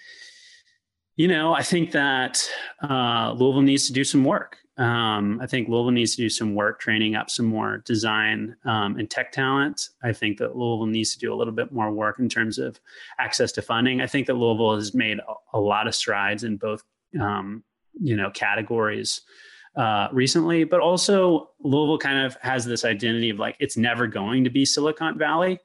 you 1.21 1.29
know, 1.29 1.53
I 1.53 1.63
think 1.63 1.91
that 1.91 2.43
uh, 2.83 3.35
Louisville 3.37 3.61
needs 3.61 3.87
to 3.89 3.93
do 3.93 4.05
some 4.05 4.25
work. 4.25 4.57
Um, 4.79 5.39
I 5.43 5.47
think 5.47 5.69
Louisville 5.69 5.91
needs 5.91 6.17
to 6.17 6.23
do 6.23 6.31
some 6.31 6.55
work 6.55 6.81
training 6.81 7.15
up 7.15 7.29
some 7.29 7.45
more 7.45 7.83
design 7.85 8.57
um, 8.65 8.99
and 8.99 9.11
tech 9.11 9.31
talent. 9.31 9.91
I 10.03 10.15
think 10.15 10.39
that 10.39 10.57
Louisville 10.57 10.87
needs 10.87 11.13
to 11.13 11.19
do 11.19 11.31
a 11.31 11.37
little 11.37 11.53
bit 11.53 11.73
more 11.73 11.93
work 11.93 12.19
in 12.21 12.31
terms 12.31 12.57
of 12.57 12.81
access 13.19 13.53
to 13.53 13.61
funding. 13.61 14.01
I 14.01 14.07
think 14.07 14.29
that 14.29 14.35
Louisville 14.39 14.77
has 14.77 14.95
made 14.95 15.19
a, 15.53 15.61
lot 15.61 15.87
of 15.87 15.95
strides 15.95 16.43
in 16.43 16.57
both, 16.57 16.83
um, 17.21 17.65
you 18.01 18.17
know, 18.17 18.31
categories 18.31 19.21
uh, 19.77 20.09
recently, 20.13 20.65
but 20.65 20.81
also 20.81 21.51
Louisville 21.63 21.99
kind 21.99 22.25
of 22.25 22.39
has 22.41 22.65
this 22.65 22.83
identity 22.83 23.29
of 23.29 23.39
like 23.39 23.57
it's 23.61 23.77
never 23.77 24.07
going 24.07 24.45
to 24.45 24.51
be 24.51 24.65
Silicon 24.65 25.19
Valley, 25.19 25.59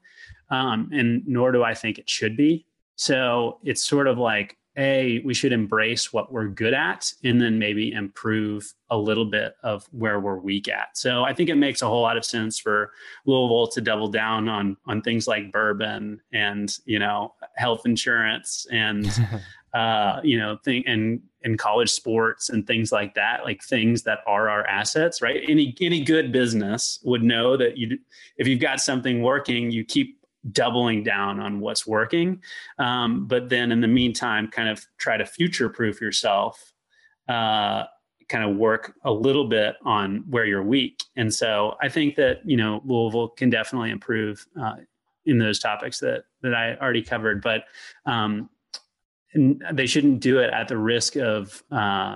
um, 0.49 0.89
and 0.91 1.23
nor 1.25 1.53
do 1.53 1.63
I 1.63 1.75
think 1.75 1.97
it 1.97 2.09
should 2.09 2.35
be. 2.35 2.65
So 2.97 3.59
it's 3.63 3.85
sort 3.85 4.07
of 4.07 4.17
like 4.17 4.57
a 4.77 5.19
we 5.23 5.33
should 5.33 5.53
embrace 5.53 6.11
what 6.11 6.31
we're 6.31 6.47
good 6.47 6.73
at 6.73 7.11
and 7.23 7.41
then 7.41 7.57
maybe 7.59 7.91
improve 7.91 8.73
a 8.89 8.97
little 8.97 9.25
bit 9.25 9.55
of 9.63 9.87
where 9.91 10.19
we're 10.19 10.37
weak 10.37 10.67
at. 10.67 10.97
So 10.97 11.23
i 11.23 11.33
think 11.33 11.49
it 11.49 11.55
makes 11.55 11.81
a 11.81 11.87
whole 11.87 12.01
lot 12.01 12.17
of 12.17 12.25
sense 12.25 12.59
for 12.59 12.91
louisville 13.25 13.67
to 13.67 13.81
double 13.81 14.07
down 14.07 14.49
on 14.49 14.77
on 14.85 15.01
things 15.01 15.27
like 15.27 15.51
bourbon 15.51 16.21
and 16.33 16.77
you 16.85 16.99
know 16.99 17.33
health 17.55 17.81
insurance 17.85 18.67
and 18.71 19.07
uh 19.73 20.19
you 20.23 20.37
know 20.37 20.57
thing 20.63 20.83
and 20.87 21.21
and 21.45 21.59
college 21.59 21.91
sports 21.91 22.49
and 22.49 22.65
things 22.65 22.91
like 22.91 23.13
that 23.13 23.45
like 23.45 23.63
things 23.63 24.01
that 24.03 24.19
are 24.25 24.49
our 24.49 24.65
assets 24.65 25.21
right? 25.21 25.43
Any 25.47 25.75
any 25.79 26.03
good 26.03 26.31
business 26.31 26.99
would 27.03 27.23
know 27.23 27.55
that 27.55 27.77
you 27.77 27.97
if 28.37 28.47
you've 28.47 28.59
got 28.59 28.81
something 28.81 29.21
working 29.21 29.71
you 29.71 29.85
keep 29.85 30.19
doubling 30.51 31.03
down 31.03 31.39
on 31.39 31.59
what's 31.59 31.87
working. 31.87 32.41
Um, 32.77 33.27
but 33.27 33.49
then 33.49 33.71
in 33.71 33.81
the 33.81 33.87
meantime, 33.87 34.47
kind 34.47 34.69
of 34.69 34.85
try 34.97 35.17
to 35.17 35.25
future 35.25 35.69
proof 35.69 36.01
yourself, 36.01 36.73
uh, 37.27 37.85
kind 38.29 38.49
of 38.49 38.57
work 38.57 38.93
a 39.03 39.11
little 39.11 39.47
bit 39.47 39.75
on 39.83 40.23
where 40.29 40.45
you're 40.45 40.63
weak. 40.63 41.03
And 41.15 41.33
so 41.33 41.75
I 41.81 41.89
think 41.89 42.15
that, 42.15 42.41
you 42.45 42.57
know, 42.57 42.81
Louisville 42.85 43.29
can 43.29 43.49
definitely 43.49 43.91
improve 43.91 44.45
uh, 44.59 44.75
in 45.25 45.39
those 45.39 45.59
topics 45.59 45.99
that, 45.99 46.25
that 46.41 46.53
I 46.53 46.75
already 46.75 47.03
covered, 47.03 47.41
but 47.41 47.65
um, 48.05 48.49
they 49.71 49.85
shouldn't 49.85 50.21
do 50.21 50.39
it 50.39 50.51
at 50.53 50.67
the 50.67 50.77
risk 50.77 51.17
of, 51.17 51.61
uh, 51.71 52.15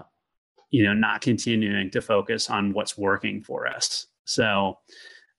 you 0.71 0.83
know, 0.83 0.93
not 0.93 1.21
continuing 1.21 1.89
to 1.91 2.01
focus 2.01 2.49
on 2.49 2.73
what's 2.73 2.97
working 2.97 3.41
for 3.41 3.67
us. 3.67 4.07
So, 4.25 4.77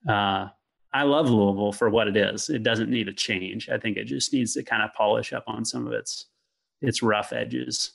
uh, 0.08 0.48
I 0.92 1.04
love 1.04 1.30
Louisville 1.30 1.72
for 1.72 1.88
what 1.88 2.08
it 2.08 2.16
is. 2.16 2.50
It 2.50 2.62
doesn't 2.62 2.90
need 2.90 3.08
a 3.08 3.12
change. 3.12 3.68
I 3.68 3.78
think 3.78 3.96
it 3.96 4.04
just 4.04 4.32
needs 4.32 4.54
to 4.54 4.62
kind 4.62 4.82
of 4.82 4.92
polish 4.94 5.32
up 5.32 5.44
on 5.46 5.64
some 5.64 5.86
of 5.86 5.92
its 5.92 6.26
its 6.80 7.02
rough 7.02 7.32
edges. 7.32 7.92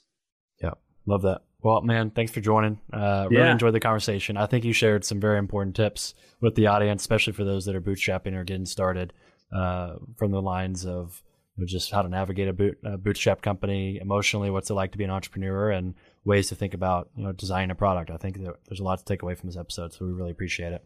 Yeah, 0.62 0.72
love 1.06 1.24
that. 1.24 1.41
Well, 1.62 1.82
man, 1.82 2.12
thanks 2.12 2.32
for 2.32 2.41
joining. 2.41 2.80
Uh, 2.93 3.28
really 3.30 3.43
yeah. 3.43 3.52
enjoyed 3.52 3.74
the 3.74 3.80
conversation. 3.80 4.38
I 4.38 4.46
think 4.46 4.64
you 4.64 4.72
shared 4.72 5.04
some 5.04 5.20
very 5.20 5.39
important 5.39 5.76
tips 5.76 6.14
with 6.39 6.56
the 6.56 6.68
audience, 6.68 7.02
especially 7.02 7.34
for 7.34 7.43
those 7.43 7.66
that 7.66 7.76
are 7.76 7.82
bootstrapping 7.82 8.34
or 8.34 8.43
getting 8.43 8.68
started. 8.68 9.14
Uh, 9.54 9.96
from 10.18 10.32
the 10.32 10.41
lines 10.41 10.86
of 10.86 11.22
you 11.56 11.62
know, 11.62 11.68
just 11.68 11.91
how 11.91 12.02
to 12.02 12.10
navigate 12.10 12.48
a, 12.48 12.54
boot, 12.54 12.78
a 12.84 12.98
bootstrap 12.98 13.41
company 13.41 14.00
emotionally, 14.02 14.50
what's 14.50 14.70
it 14.70 14.74
like 14.74 14.91
to 14.91 14.98
be 14.98 15.04
an 15.04 15.12
entrepreneur, 15.12 15.70
and 15.72 15.93
ways 16.26 16.50
to 16.50 16.56
think 16.56 16.74
about 16.74 17.10
you 17.16 17.24
know 17.24 17.32
designing 17.32 17.72
a 17.72 17.76
product. 17.76 18.12
I 18.12 18.18
think 18.18 18.38
there's 18.38 18.80
a 18.80 18.84
lot 18.84 19.00
to 19.00 19.06
take 19.06 19.22
away 19.22 19.36
from 19.36 19.48
this 19.48 19.58
episode, 19.58 19.93
so 19.93 20.06
we 20.06 20.12
really 20.12 20.32
appreciate 20.32 20.74
it. 20.74 20.84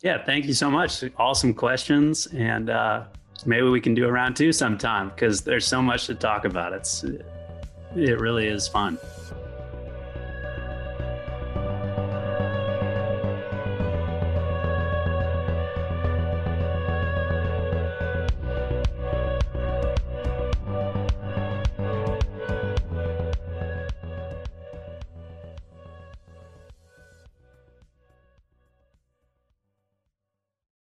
Yeah, 0.00 0.24
thank 0.24 0.46
you 0.46 0.54
so 0.54 0.70
much. 0.70 1.02
Awesome 1.16 1.52
questions, 1.52 2.26
and 2.26 2.70
uh, 2.70 3.04
maybe 3.46 3.68
we 3.68 3.80
can 3.80 3.94
do 3.94 4.06
a 4.06 4.12
round 4.12 4.36
two 4.36 4.52
sometime 4.52 5.08
because 5.08 5.42
there's 5.42 5.66
so 5.66 5.82
much 5.82 6.06
to 6.06 6.14
talk 6.14 6.44
about. 6.44 6.72
It's 6.72 7.04
it 7.96 8.20
really 8.20 8.46
is 8.46 8.68
fun. 8.68 8.98